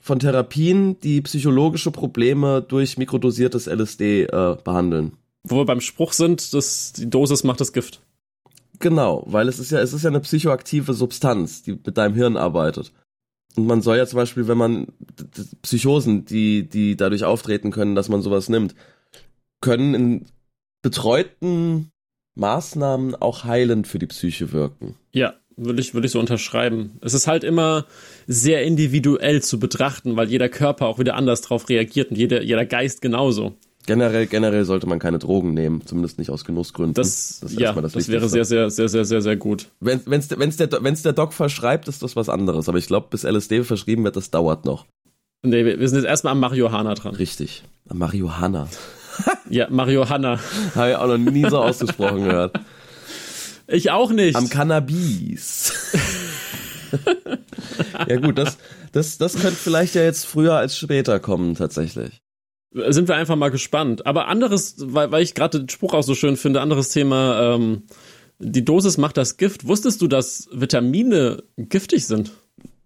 von 0.00 0.18
Therapien, 0.18 1.00
die 1.00 1.22
psychologische 1.22 1.90
Probleme 1.90 2.62
durch 2.62 2.98
mikrodosiertes 2.98 3.66
LSD 3.66 4.24
äh, 4.24 4.56
behandeln. 4.62 5.12
Wo 5.42 5.56
wir 5.56 5.64
beim 5.64 5.80
Spruch 5.80 6.12
sind, 6.12 6.52
dass 6.52 6.92
die 6.92 7.08
Dosis 7.08 7.44
macht 7.44 7.60
das 7.60 7.72
Gift. 7.72 8.00
Genau, 8.80 9.24
weil 9.26 9.48
es 9.48 9.58
ist 9.58 9.70
ja, 9.70 9.80
es 9.80 9.92
ist 9.92 10.02
ja 10.02 10.10
eine 10.10 10.20
psychoaktive 10.20 10.94
Substanz, 10.94 11.62
die 11.62 11.72
mit 11.72 11.96
deinem 11.96 12.14
Hirn 12.14 12.36
arbeitet. 12.36 12.92
Und 13.56 13.66
man 13.66 13.82
soll 13.82 13.96
ja 13.96 14.06
zum 14.06 14.16
Beispiel, 14.16 14.48
wenn 14.48 14.58
man 14.58 14.86
Psychosen, 15.62 16.24
die, 16.24 16.68
die 16.68 16.96
dadurch 16.96 17.24
auftreten 17.24 17.70
können, 17.70 17.94
dass 17.94 18.08
man 18.08 18.22
sowas 18.22 18.48
nimmt, 18.48 18.74
können 19.60 19.94
in 19.94 20.26
betreuten 20.82 21.90
Maßnahmen 22.34 23.14
auch 23.14 23.44
heilend 23.44 23.86
für 23.86 23.98
die 23.98 24.06
Psyche 24.06 24.52
wirken. 24.52 24.96
Ja, 25.12 25.34
würde 25.56 25.80
ich, 25.80 25.94
würde 25.94 26.06
ich 26.06 26.12
so 26.12 26.18
unterschreiben. 26.18 26.98
Es 27.00 27.14
ist 27.14 27.26
halt 27.26 27.44
immer 27.44 27.86
sehr 28.26 28.64
individuell 28.64 29.40
zu 29.42 29.60
betrachten, 29.60 30.16
weil 30.16 30.28
jeder 30.28 30.48
Körper 30.48 30.86
auch 30.86 30.98
wieder 30.98 31.14
anders 31.14 31.42
drauf 31.42 31.68
reagiert 31.68 32.10
und 32.10 32.16
jeder, 32.16 32.42
jeder 32.42 32.66
Geist 32.66 33.00
genauso. 33.02 33.54
Generell, 33.86 34.26
generell 34.26 34.64
sollte 34.64 34.86
man 34.86 34.98
keine 34.98 35.18
Drogen 35.18 35.52
nehmen, 35.52 35.82
zumindest 35.84 36.18
nicht 36.18 36.30
aus 36.30 36.44
Genussgründen. 36.44 36.94
Das, 36.94 37.42
ist 37.42 37.58
ja, 37.58 37.72
das, 37.72 37.92
das 37.92 38.08
wäre 38.08 38.28
sehr, 38.28 38.44
sehr, 38.44 38.70
sehr, 38.70 38.88
sehr, 38.88 39.04
sehr, 39.04 39.20
sehr 39.20 39.36
gut. 39.36 39.68
Wenn 39.80 40.00
wenn's, 40.06 40.30
wenn's 40.30 40.56
der, 40.56 40.70
wenn's 40.82 41.02
der 41.02 41.12
Doc 41.12 41.34
verschreibt, 41.34 41.88
ist 41.88 42.02
das 42.02 42.16
was 42.16 42.30
anderes. 42.30 42.68
Aber 42.68 42.78
ich 42.78 42.86
glaube, 42.86 43.08
bis 43.10 43.24
LSD 43.24 43.62
verschrieben 43.64 44.04
wird, 44.04 44.16
das 44.16 44.30
dauert 44.30 44.64
noch. 44.64 44.86
Nee, 45.42 45.64
wir 45.64 45.88
sind 45.88 45.98
jetzt 45.98 46.08
erstmal 46.08 46.32
am 46.32 46.40
Marihuana 46.40 46.94
dran. 46.94 47.14
Richtig. 47.14 47.64
Marihuana. 47.92 48.68
Ja, 49.50 49.68
Marihuana. 49.68 50.40
Habe 50.74 50.90
ich 50.90 50.96
auch 50.96 51.06
noch 51.06 51.18
nie 51.18 51.48
so 51.48 51.58
ausgesprochen 51.58 52.24
gehört. 52.24 52.58
Ich 53.66 53.90
auch 53.90 54.10
nicht. 54.10 54.36
Am 54.36 54.48
Cannabis. 54.48 56.00
ja 58.08 58.16
gut, 58.16 58.38
das, 58.38 58.56
das, 58.92 59.18
das 59.18 59.34
könnte 59.34 59.56
vielleicht 59.56 59.94
ja 59.94 60.02
jetzt 60.02 60.26
früher 60.26 60.54
als 60.54 60.78
später 60.78 61.20
kommen, 61.20 61.54
tatsächlich. 61.54 62.23
Sind 62.74 63.08
wir 63.08 63.14
einfach 63.14 63.36
mal 63.36 63.50
gespannt. 63.50 64.06
Aber 64.06 64.28
anderes, 64.28 64.76
weil, 64.78 65.10
weil 65.12 65.22
ich 65.22 65.34
gerade 65.34 65.60
den 65.60 65.68
Spruch 65.68 65.94
auch 65.94 66.02
so 66.02 66.14
schön 66.14 66.36
finde, 66.36 66.60
anderes 66.60 66.90
Thema, 66.90 67.54
ähm, 67.54 67.84
die 68.38 68.64
Dosis 68.64 68.98
macht 68.98 69.16
das 69.16 69.36
Gift. 69.36 69.66
Wusstest 69.66 70.02
du, 70.02 70.08
dass 70.08 70.48
Vitamine 70.52 71.44
giftig 71.56 72.06
sind? 72.06 72.32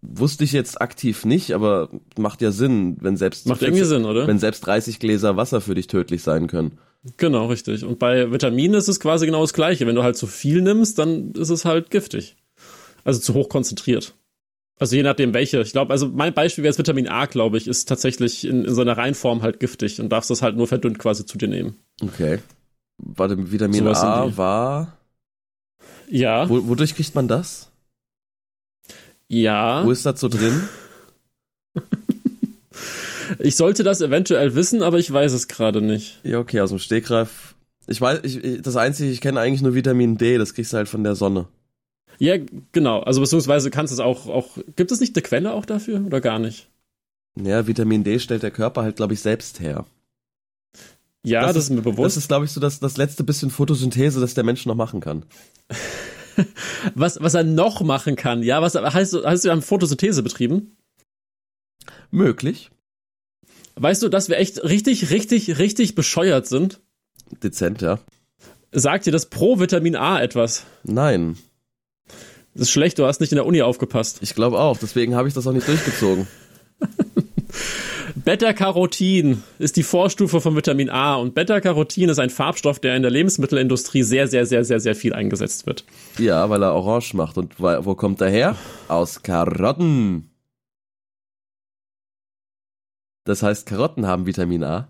Wusste 0.00 0.44
ich 0.44 0.52
jetzt 0.52 0.80
aktiv 0.80 1.24
nicht, 1.24 1.52
aber 1.52 1.88
macht 2.16 2.40
ja 2.40 2.52
Sinn, 2.52 2.98
wenn 3.00 3.16
selbst 3.16 3.46
Macht 3.46 3.62
irgendwie 3.62 3.84
Sinn, 3.84 4.04
oder? 4.04 4.28
wenn 4.28 4.38
selbst 4.38 4.64
30 4.64 5.00
Gläser 5.00 5.36
Wasser 5.36 5.60
für 5.60 5.74
dich 5.74 5.88
tödlich 5.88 6.22
sein 6.22 6.46
können. 6.46 6.78
Genau, 7.16 7.46
richtig. 7.46 7.84
Und 7.84 7.98
bei 7.98 8.30
Vitaminen 8.30 8.74
ist 8.74 8.88
es 8.88 9.00
quasi 9.00 9.26
genau 9.26 9.40
das 9.40 9.54
Gleiche. 9.54 9.86
Wenn 9.86 9.94
du 9.94 10.02
halt 10.02 10.16
zu 10.16 10.26
viel 10.26 10.62
nimmst, 10.62 10.98
dann 10.98 11.32
ist 11.32 11.50
es 11.50 11.64
halt 11.64 11.90
giftig. 11.90 12.36
Also 13.04 13.20
zu 13.20 13.34
hoch 13.34 13.48
konzentriert. 13.48 14.14
Also 14.78 14.96
je 14.96 15.02
nachdem 15.02 15.34
welche. 15.34 15.60
Ich 15.60 15.72
glaube, 15.72 15.92
also 15.92 16.08
mein 16.08 16.34
Beispiel 16.34 16.62
wäre 16.64 16.70
jetzt 16.70 16.78
Vitamin 16.78 17.08
A, 17.08 17.26
glaube 17.26 17.58
ich, 17.58 17.66
ist 17.66 17.88
tatsächlich 17.88 18.46
in, 18.46 18.64
in 18.64 18.74
seiner 18.74 18.96
Reinform 18.96 19.42
halt 19.42 19.60
giftig 19.60 20.00
und 20.00 20.08
darfst 20.10 20.30
das 20.30 20.42
halt 20.42 20.56
nur 20.56 20.68
verdünnt 20.68 20.98
quasi 20.98 21.26
zu 21.26 21.36
dir 21.36 21.48
nehmen. 21.48 21.76
Okay. 22.00 22.38
Warte, 22.98 23.50
Vitamin 23.50 23.86
in 23.86 23.88
A 23.88 24.36
war. 24.36 24.96
Ja, 26.08 26.48
Wo, 26.48 26.68
wodurch 26.68 26.94
kriegt 26.94 27.14
man 27.14 27.28
das? 27.28 27.70
ja. 29.28 29.84
Wo 29.84 29.90
ist 29.90 30.06
das 30.06 30.20
so 30.20 30.28
drin? 30.28 30.68
Ich 33.38 33.56
sollte 33.56 33.82
das 33.82 34.00
eventuell 34.00 34.54
wissen, 34.54 34.82
aber 34.82 34.98
ich 34.98 35.12
weiß 35.12 35.32
es 35.32 35.48
gerade 35.48 35.82
nicht. 35.82 36.18
Ja, 36.24 36.38
okay, 36.38 36.60
aus 36.60 36.70
dem 36.70 36.78
Stegreif. 36.78 37.54
Ich 37.86 38.00
weiß, 38.00 38.20
ich, 38.22 38.62
das 38.62 38.76
einzige, 38.76 39.10
ich 39.10 39.20
kenne 39.20 39.40
eigentlich 39.40 39.62
nur 39.62 39.74
Vitamin 39.74 40.16
D, 40.16 40.38
das 40.38 40.54
kriegst 40.54 40.72
du 40.72 40.78
halt 40.78 40.88
von 40.88 41.04
der 41.04 41.14
Sonne. 41.14 41.46
Ja, 42.18 42.36
genau. 42.72 43.00
Also 43.00 43.20
beziehungsweise 43.20 43.70
kannst 43.70 43.92
du 43.92 43.94
es 43.94 44.00
auch, 44.00 44.26
auch. 44.28 44.58
Gibt 44.76 44.90
es 44.90 45.00
nicht 45.00 45.16
eine 45.16 45.22
Quelle 45.22 45.52
auch 45.52 45.64
dafür 45.64 46.04
oder 46.04 46.20
gar 46.20 46.38
nicht? 46.38 46.68
Ja, 47.40 47.66
Vitamin 47.66 48.04
D 48.04 48.18
stellt 48.18 48.42
der 48.42 48.50
Körper 48.50 48.82
halt, 48.82 48.96
glaube 48.96 49.14
ich, 49.14 49.20
selbst 49.20 49.60
her. 49.60 49.86
Ja, 51.24 51.42
das, 51.42 51.54
das 51.54 51.64
ist, 51.64 51.70
mir 51.70 51.82
bewusst. 51.82 52.16
Das 52.16 52.24
ist, 52.24 52.28
glaube 52.28 52.44
ich, 52.44 52.52
so 52.52 52.60
das, 52.60 52.80
das 52.80 52.96
letzte 52.96 53.24
bisschen 53.24 53.50
Photosynthese, 53.50 54.20
das 54.20 54.34
der 54.34 54.44
Mensch 54.44 54.66
noch 54.66 54.74
machen 54.74 55.00
kann. 55.00 55.24
was, 56.94 57.20
was 57.20 57.34
er 57.34 57.44
noch 57.44 57.82
machen 57.82 58.16
kann, 58.16 58.42
ja? 58.42 58.62
Was 58.62 58.74
heißt, 58.74 59.16
hast 59.24 59.44
du 59.44 59.50
eine 59.50 59.62
Photosynthese 59.62 60.22
betrieben? 60.22 60.76
Möglich. 62.10 62.70
Weißt 63.76 64.02
du, 64.02 64.08
dass 64.08 64.28
wir 64.28 64.38
echt 64.38 64.64
richtig, 64.64 65.10
richtig, 65.10 65.58
richtig 65.58 65.94
bescheuert 65.94 66.46
sind? 66.46 66.80
Dezent, 67.42 67.82
ja. 67.82 68.00
Sagt 68.72 69.06
dir 69.06 69.12
das 69.12 69.26
Pro-Vitamin 69.26 69.96
A 69.96 70.20
etwas? 70.20 70.64
Nein. 70.82 71.36
Das 72.54 72.62
ist 72.62 72.70
schlecht, 72.70 72.98
du 72.98 73.06
hast 73.06 73.20
nicht 73.20 73.32
in 73.32 73.36
der 73.36 73.46
Uni 73.46 73.62
aufgepasst. 73.62 74.18
Ich 74.20 74.34
glaube 74.34 74.58
auch, 74.58 74.78
deswegen 74.78 75.14
habe 75.14 75.28
ich 75.28 75.34
das 75.34 75.46
auch 75.46 75.52
nicht 75.52 75.68
durchgezogen. 75.68 76.26
Beta-Carotin 78.14 79.42
ist 79.58 79.76
die 79.76 79.82
Vorstufe 79.82 80.40
von 80.40 80.56
Vitamin 80.56 80.90
A 80.90 81.16
und 81.16 81.34
Beta-Carotin 81.34 82.08
ist 82.08 82.18
ein 82.18 82.30
Farbstoff, 82.30 82.78
der 82.80 82.96
in 82.96 83.02
der 83.02 83.10
Lebensmittelindustrie 83.10 84.02
sehr, 84.02 84.28
sehr, 84.28 84.44
sehr, 84.44 84.64
sehr, 84.64 84.80
sehr 84.80 84.94
viel 84.94 85.14
eingesetzt 85.14 85.66
wird. 85.66 85.84
Ja, 86.18 86.50
weil 86.50 86.62
er 86.62 86.74
orange 86.74 87.14
macht. 87.14 87.38
Und 87.38 87.60
wo 87.60 87.94
kommt 87.94 88.20
er 88.20 88.30
her? 88.30 88.56
Aus 88.88 89.22
Karotten. 89.22 90.30
Das 93.24 93.42
heißt, 93.42 93.66
Karotten 93.66 94.06
haben 94.06 94.26
Vitamin 94.26 94.64
A. 94.64 94.88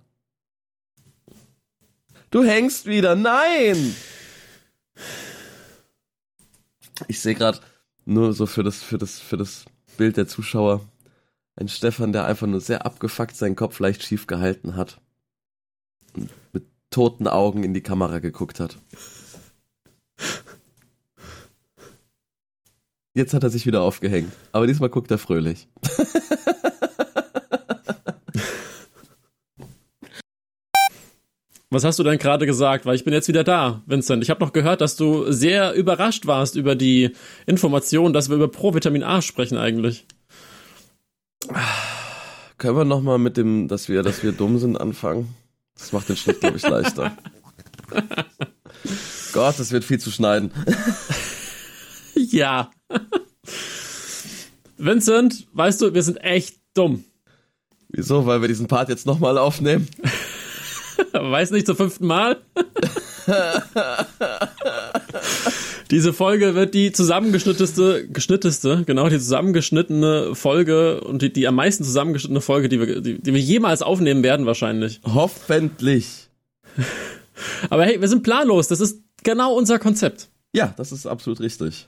Du 2.30 2.44
hängst 2.44 2.86
wieder. 2.86 3.14
Nein! 3.14 3.94
Ich 7.06 7.20
sehe 7.20 7.34
gerade 7.34 7.60
nur 8.04 8.32
so 8.32 8.46
für 8.46 8.62
das, 8.62 8.82
für 8.82 8.98
das, 8.98 9.20
für 9.20 9.36
das 9.36 9.64
Bild 9.96 10.16
der 10.16 10.26
Zuschauer 10.26 10.80
ein 11.56 11.68
Stefan, 11.68 12.12
der 12.12 12.24
einfach 12.24 12.46
nur 12.46 12.60
sehr 12.60 12.86
abgefuckt 12.86 13.36
seinen 13.36 13.56
Kopf 13.56 13.78
leicht 13.80 14.02
schief 14.02 14.26
gehalten 14.26 14.76
hat. 14.76 15.00
Und 16.14 16.30
mit 16.52 16.64
toten 16.90 17.28
Augen 17.28 17.64
in 17.64 17.74
die 17.74 17.82
Kamera 17.82 18.18
geguckt 18.18 18.60
hat. 18.60 18.78
Jetzt 23.14 23.34
hat 23.34 23.42
er 23.42 23.50
sich 23.50 23.66
wieder 23.66 23.82
aufgehängt. 23.82 24.32
Aber 24.52 24.66
diesmal 24.66 24.90
guckt 24.90 25.10
er 25.10 25.18
fröhlich. 25.18 25.68
Was 31.70 31.84
hast 31.84 31.98
du 31.98 32.02
denn 32.02 32.18
gerade 32.18 32.46
gesagt? 32.46 32.86
Weil 32.86 32.94
ich 32.94 33.04
bin 33.04 33.12
jetzt 33.12 33.28
wieder 33.28 33.44
da, 33.44 33.82
Vincent. 33.86 34.22
Ich 34.22 34.30
habe 34.30 34.42
noch 34.42 34.52
gehört, 34.52 34.80
dass 34.80 34.96
du 34.96 35.30
sehr 35.30 35.74
überrascht 35.74 36.26
warst 36.26 36.56
über 36.56 36.74
die 36.74 37.10
Information, 37.46 38.14
dass 38.14 38.30
wir 38.30 38.36
über 38.36 38.48
Provitamin 38.48 39.02
A 39.02 39.20
sprechen 39.20 39.58
eigentlich. 39.58 40.06
Können 42.56 42.76
wir 42.76 42.84
noch 42.84 43.02
mal 43.02 43.18
mit 43.18 43.36
dem, 43.36 43.68
dass 43.68 43.88
wir, 43.88 44.02
dass 44.02 44.22
wir 44.22 44.32
dumm 44.32 44.58
sind, 44.58 44.80
anfangen? 44.80 45.34
Das 45.76 45.92
macht 45.92 46.08
den 46.08 46.16
Schnitt, 46.16 46.40
glaube 46.40 46.56
ich, 46.56 46.66
leichter. 46.66 47.16
Gott, 49.32 49.58
das 49.58 49.70
wird 49.70 49.84
viel 49.84 50.00
zu 50.00 50.10
schneiden. 50.10 50.50
ja. 52.14 52.70
Vincent, 54.78 55.46
weißt 55.52 55.82
du, 55.82 55.92
wir 55.92 56.02
sind 56.02 56.16
echt 56.16 56.56
dumm. 56.72 57.04
Wieso? 57.90 58.26
Weil 58.26 58.40
wir 58.40 58.48
diesen 58.48 58.68
Part 58.68 58.88
jetzt 58.88 59.06
nochmal 59.06 59.38
aufnehmen? 59.38 59.86
Weiß 61.12 61.50
nicht, 61.50 61.66
zum 61.66 61.76
fünften 61.76 62.06
Mal? 62.06 62.38
Diese 65.90 66.12
Folge 66.12 66.54
wird 66.54 66.74
die 66.74 66.92
zusammengeschnitteste, 66.92 68.08
geschnitteste, 68.08 68.84
genau, 68.84 69.08
die 69.08 69.18
zusammengeschnittene 69.18 70.34
Folge 70.34 71.00
und 71.00 71.22
die, 71.22 71.32
die 71.32 71.48
am 71.48 71.54
meisten 71.54 71.82
zusammengeschnittene 71.84 72.42
Folge, 72.42 72.68
die 72.68 72.78
wir, 72.80 73.00
die, 73.00 73.20
die 73.20 73.32
wir 73.32 73.40
jemals 73.40 73.80
aufnehmen 73.82 74.22
werden, 74.22 74.44
wahrscheinlich. 74.44 75.00
Hoffentlich. 75.04 76.28
Aber 77.70 77.84
hey, 77.84 78.00
wir 78.00 78.08
sind 78.08 78.22
planlos. 78.22 78.68
Das 78.68 78.80
ist 78.80 79.02
genau 79.22 79.54
unser 79.54 79.78
Konzept. 79.78 80.28
Ja, 80.52 80.74
das 80.76 80.92
ist 80.92 81.06
absolut 81.06 81.40
richtig. 81.40 81.86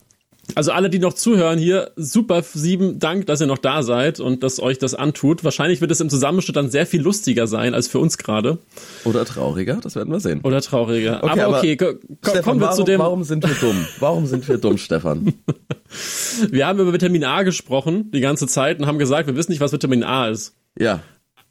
Also 0.55 0.72
alle, 0.72 0.90
die 0.90 0.98
noch 0.98 1.12
zuhören 1.12 1.59
hier, 1.59 1.92
super 1.96 2.42
sieben 2.42 2.98
Dank, 2.98 3.26
dass 3.26 3.40
ihr 3.40 3.46
noch 3.46 3.59
da 3.59 3.82
seid 3.82 4.20
und 4.20 4.42
dass 4.42 4.61
euch 4.61 4.78
das 4.78 4.94
antut. 4.94 5.44
Wahrscheinlich 5.44 5.80
wird 5.80 5.90
es 5.90 6.01
im 6.01 6.11
Zusammenschnitt 6.11 6.57
dann 6.57 6.70
sehr 6.70 6.86
viel 6.86 7.03
lustiger 7.03 7.46
sein 7.46 7.74
als 7.74 7.88
für 7.88 7.98
uns 7.98 8.18
gerade. 8.18 8.59
Oder 9.05 9.24
trauriger, 9.24 9.78
das 9.82 9.96
werden 9.96 10.12
wir 10.12 10.20
sehen. 10.20 10.40
Oder 10.42 10.61
trauriger. 10.61 11.22
Okay, 11.22 11.40
aber 11.40 11.59
okay, 11.59 11.78
aber 11.80 11.94
Stefan, 12.22 12.42
kommen 12.42 12.61
wir 12.61 12.66
warum, 12.66 12.76
zu 12.76 12.84
dem. 12.84 13.01
Warum 13.01 13.24
sind 13.24 13.46
wir 13.46 13.55
dumm? 13.55 13.86
Warum 13.98 14.26
sind 14.26 14.48
wir 14.48 14.59
dumm, 14.59 14.78
Stefan? 14.78 15.34
wir 16.51 16.66
haben 16.66 16.78
über 16.78 16.92
Vitamin 16.92 17.24
A 17.24 17.42
gesprochen 17.42 18.11
die 18.12 18.20
ganze 18.20 18.46
Zeit 18.46 18.78
und 18.78 18.86
haben 18.86 18.98
gesagt, 18.98 19.26
wir 19.26 19.36
wissen 19.36 19.53
nicht, 19.53 19.61
was 19.61 19.72
Vitamin 19.72 20.03
A 20.03 20.28
ist. 20.28 20.55
Ja. 20.78 21.01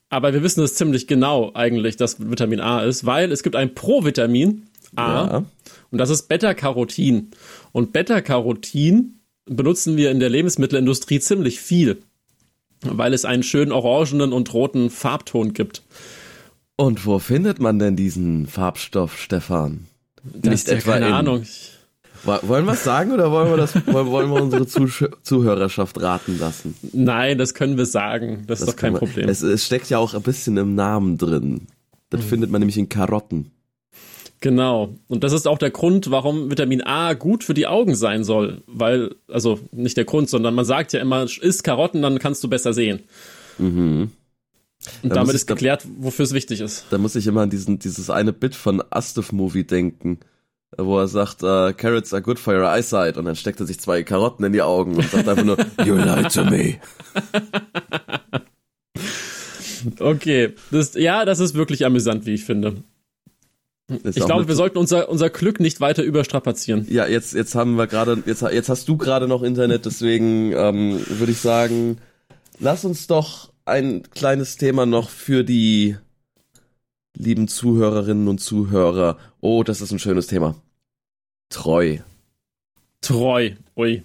Aber 0.10 0.34
wir 0.34 0.42
wissen 0.42 0.64
es 0.64 0.74
ziemlich 0.74 1.08
genau 1.08 1.52
eigentlich, 1.54 1.96
dass 1.96 2.20
Vitamin 2.20 2.60
A 2.60 2.84
ist, 2.84 3.06
weil 3.06 3.32
es 3.32 3.44
gibt 3.44 3.56
ein 3.56 3.76
Provitamin 3.76 4.64
A 4.96 5.26
ja. 5.26 5.46
Und 5.92 5.98
das 5.98 6.10
ist 6.10 6.28
Beta-Carotin. 6.28 7.32
Und 7.72 7.94
Beta-Carotin 7.94 9.20
benutzen 9.46 9.98
wir 9.98 10.12
in 10.12 10.20
der 10.20 10.30
Lebensmittelindustrie 10.30 11.20
ziemlich 11.20 11.60
viel, 11.60 12.02
weil 12.84 13.14
es 13.14 13.26
einen 13.26 13.44
schönen 13.44 13.72
orangenen 13.72 14.34
und 14.34 14.54
roten 14.54 14.90
Farbton 14.90 15.54
gibt. 15.54 15.84
Und 16.76 17.06
wo 17.06 17.20
findet 17.20 17.60
man 17.60 17.80
denn 17.80 17.96
diesen 17.96 18.48
Farbstoff, 18.48 19.20
Stefan? 19.20 19.88
Das 20.24 20.52
Nicht 20.52 20.68
ja 20.68 20.76
etwa 20.76 20.92
keine 20.94 21.08
in, 21.08 21.14
Ahnung. 21.14 21.44
Wollen 22.24 22.66
wir 22.66 22.74
es 22.74 22.84
sagen 22.84 23.12
oder 23.12 23.32
wollen 23.32 23.50
wir 23.50 23.58
das, 23.58 23.76
wollen 23.88 24.30
wir 24.30 24.42
unsere 24.42 24.68
Zuhörerschaft 25.22 26.02
raten 26.02 26.38
lassen? 26.38 26.76
Nein, 26.94 27.38
das 27.38 27.54
können 27.54 27.78
wir 27.78 27.86
sagen. 27.86 28.44
Das, 28.46 28.60
das 28.60 28.62
ist 28.62 28.68
doch 28.70 28.76
kein 28.76 28.94
Problem. 28.94 29.30
Es, 29.30 29.42
es, 29.42 29.66
steckt 29.66 29.90
ja 29.90 29.98
auch 29.98 30.14
ein 30.14 30.22
bisschen 30.22 30.58
im 30.58 30.76
Namen 30.76 31.18
drin. 31.18 31.68
Das 32.10 32.22
mhm. 32.22 32.26
findet 32.26 32.52
man 32.52 32.60
nämlich 32.60 32.78
in 32.78 32.90
Karotten. 32.90 33.52
Genau. 34.42 34.96
Und 35.08 35.24
das 35.24 35.34
ist 35.34 35.48
auch 35.48 35.58
der 35.58 35.72
Grund, 35.72 36.12
warum 36.12 36.50
Vitamin 36.50 36.82
A 36.82 37.14
gut 37.14 37.44
für 37.44 37.54
die 37.54 37.68
Augen 37.68 37.96
sein 37.96 38.24
soll. 38.24 38.62
Weil, 38.68 39.16
also 39.28 39.60
nicht 39.72 39.98
der 39.98 40.06
Grund, 40.06 40.30
sondern 40.30 40.56
man 40.56 40.66
sagt 40.66 40.94
ja 40.94 41.02
immer, 41.02 41.24
isst 41.24 41.64
Karotten, 41.64 42.02
dann 42.02 42.20
kannst 42.20 42.44
du 42.44 42.48
besser 42.48 42.74
sehen. 42.74 43.02
Mhm. 43.58 44.12
Und 45.04 45.10
da 45.10 45.16
damit 45.16 45.36
ist 45.36 45.46
geklärt, 45.46 45.86
wofür 45.98 46.24
es 46.24 46.34
wichtig 46.34 46.62
ist. 46.62 46.86
Da 46.90 46.98
muss 46.98 47.16
ich 47.16 47.28
immer 47.28 47.42
an 47.42 47.50
diesen, 47.50 47.80
dieses 47.80 48.10
eine 48.10 48.32
Bit 48.32 48.56
von 48.56 48.82
Astef 48.90 49.34
Movie 49.34 49.66
denken, 49.66 50.20
wo 50.78 51.00
er 51.00 51.10
sagt, 51.10 51.44
uh, 51.44 51.74
Carrots 51.76 52.14
are 52.14 52.22
good 52.22 52.40
for 52.40 52.54
your 52.54 52.64
eyesight. 52.64 53.18
Und 53.18 53.26
dann 53.26 53.36
steckt 53.36 53.60
er 53.60 53.66
sich 53.66 53.80
zwei 53.82 54.04
Karotten 54.04 54.46
in 54.46 54.54
die 54.54 54.62
Augen 54.62 54.96
und 54.96 55.10
sagt 55.12 55.28
einfach 55.28 55.44
nur, 55.44 55.58
You 55.86 55.96
lie 55.96 56.30
to 56.30 56.46
me. 56.46 56.76
okay. 60.00 60.54
Das, 60.72 60.94
ja, 60.94 61.26
das 61.26 61.40
ist 61.42 61.56
wirklich 61.56 61.86
amüsant, 61.86 62.26
wie 62.26 62.36
ich 62.36 62.46
finde. 62.46 62.84
Ich 64.04 64.26
glaube, 64.26 64.48
wir 64.48 64.56
sollten 64.56 64.78
unser, 64.78 65.10
unser 65.10 65.30
Glück 65.30 65.60
nicht 65.60 65.82
weiter 65.82 66.04
überstrapazieren. 66.04 66.86
Ja, 66.90 67.08
jetzt, 67.08 67.34
jetzt 67.34 67.56
haben 67.56 67.76
wir 67.76 67.88
gerade, 67.88 68.22
jetzt, 68.26 68.42
jetzt 68.42 68.70
hast 68.70 68.88
du 68.88 68.98
gerade 68.98 69.28
noch 69.28 69.42
Internet, 69.42 69.86
deswegen 69.86 70.52
ähm, 70.54 71.04
würde 71.08 71.32
ich 71.32 71.40
sagen, 71.40 71.98
lass 72.60 72.86
uns 72.86 73.08
doch 73.08 73.52
ein 73.66 74.04
kleines 74.12 74.58
Thema 74.58 74.86
noch 74.86 75.10
für 75.10 75.44
die 75.44 75.98
lieben 77.16 77.48
Zuhörerinnen 77.48 78.28
und 78.28 78.40
Zuhörer. 78.40 79.18
Oh, 79.42 79.64
das 79.64 79.82
ist 79.82 79.92
ein 79.92 80.00
schönes 80.00 80.28
Thema. 80.28 80.56
Treu. 81.50 81.98
Treu, 83.02 83.52
ui. 83.76 84.04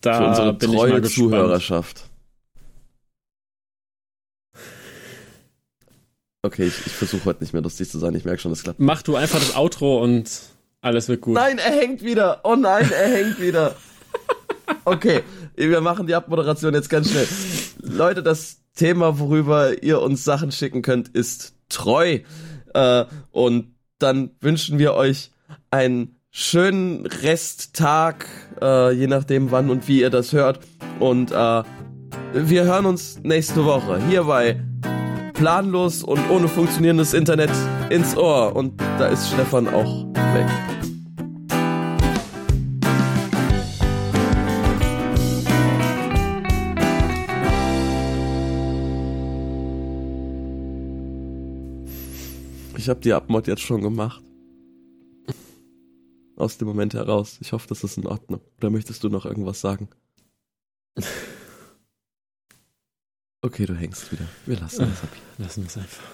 Da 0.00 0.18
für 0.18 0.28
unsere 0.28 0.54
bin 0.54 0.72
treue 0.72 0.88
ich 0.88 1.02
mal 1.02 1.04
Zuhörerschaft. 1.04 2.09
Okay, 6.42 6.66
ich, 6.66 6.86
ich 6.86 6.92
versuche 6.92 7.26
heute 7.26 7.42
nicht 7.42 7.52
mehr 7.52 7.62
lustig 7.62 7.90
zu 7.90 7.98
sein. 7.98 8.14
Ich 8.14 8.24
merke 8.24 8.40
schon, 8.40 8.52
das 8.52 8.62
klappt. 8.62 8.80
Mach 8.80 9.02
du 9.02 9.16
einfach 9.16 9.38
das 9.38 9.54
Outro 9.56 10.02
und 10.02 10.30
alles 10.80 11.08
wird 11.08 11.20
gut. 11.20 11.34
Nein, 11.34 11.58
er 11.58 11.72
hängt 11.72 12.02
wieder. 12.02 12.40
Oh 12.44 12.56
nein, 12.56 12.90
er 12.90 13.08
hängt 13.08 13.40
wieder. 13.40 13.76
Okay, 14.84 15.22
wir 15.56 15.80
machen 15.80 16.06
die 16.06 16.14
Abmoderation 16.14 16.72
jetzt 16.74 16.88
ganz 16.88 17.10
schnell. 17.10 17.26
Leute, 17.82 18.22
das 18.22 18.62
Thema, 18.74 19.18
worüber 19.18 19.82
ihr 19.82 20.00
uns 20.00 20.24
Sachen 20.24 20.52
schicken 20.52 20.80
könnt, 20.80 21.08
ist 21.08 21.54
treu. 21.68 22.20
Äh, 22.72 23.04
und 23.30 23.74
dann 23.98 24.30
wünschen 24.40 24.78
wir 24.78 24.94
euch 24.94 25.32
einen 25.70 26.16
schönen 26.30 27.04
Resttag, 27.06 28.26
äh, 28.62 28.92
je 28.92 29.06
nachdem 29.06 29.50
wann 29.50 29.68
und 29.70 29.88
wie 29.88 30.00
ihr 30.00 30.10
das 30.10 30.32
hört. 30.32 30.60
Und 30.98 31.32
äh, 31.32 31.62
wir 32.32 32.64
hören 32.64 32.86
uns 32.86 33.18
nächste 33.22 33.64
Woche 33.64 34.00
hier 34.08 34.24
bei 34.24 34.62
planlos 35.40 36.02
und 36.02 36.28
ohne 36.28 36.48
funktionierendes 36.48 37.14
Internet 37.14 37.50
ins 37.88 38.14
Ohr. 38.14 38.54
Und 38.54 38.78
da 38.78 39.06
ist 39.06 39.26
Stefan 39.26 39.68
auch 39.68 40.04
weg. 40.34 40.46
Ich 52.76 52.90
habe 52.90 53.00
die 53.00 53.14
Abmod 53.14 53.46
jetzt 53.46 53.62
schon 53.62 53.80
gemacht. 53.80 54.22
aus 56.36 56.58
dem 56.58 56.68
Moment 56.68 56.92
heraus. 56.92 57.38
Ich 57.40 57.52
hoffe, 57.52 57.66
das 57.66 57.82
ist 57.82 57.96
in 57.96 58.06
Ordnung. 58.06 58.42
Oder 58.58 58.68
möchtest 58.68 59.04
du 59.04 59.08
noch 59.08 59.24
irgendwas 59.24 59.62
sagen? 59.62 59.88
Okay, 63.42 63.64
du 63.64 63.74
hängst 63.74 64.12
wieder. 64.12 64.26
Wir 64.44 64.60
lassen 64.60 64.92
es 64.92 65.02
ab. 65.02 65.08
Lassen 65.38 65.62
wir 65.62 65.68
es 65.68 65.78
einfach. 65.78 66.04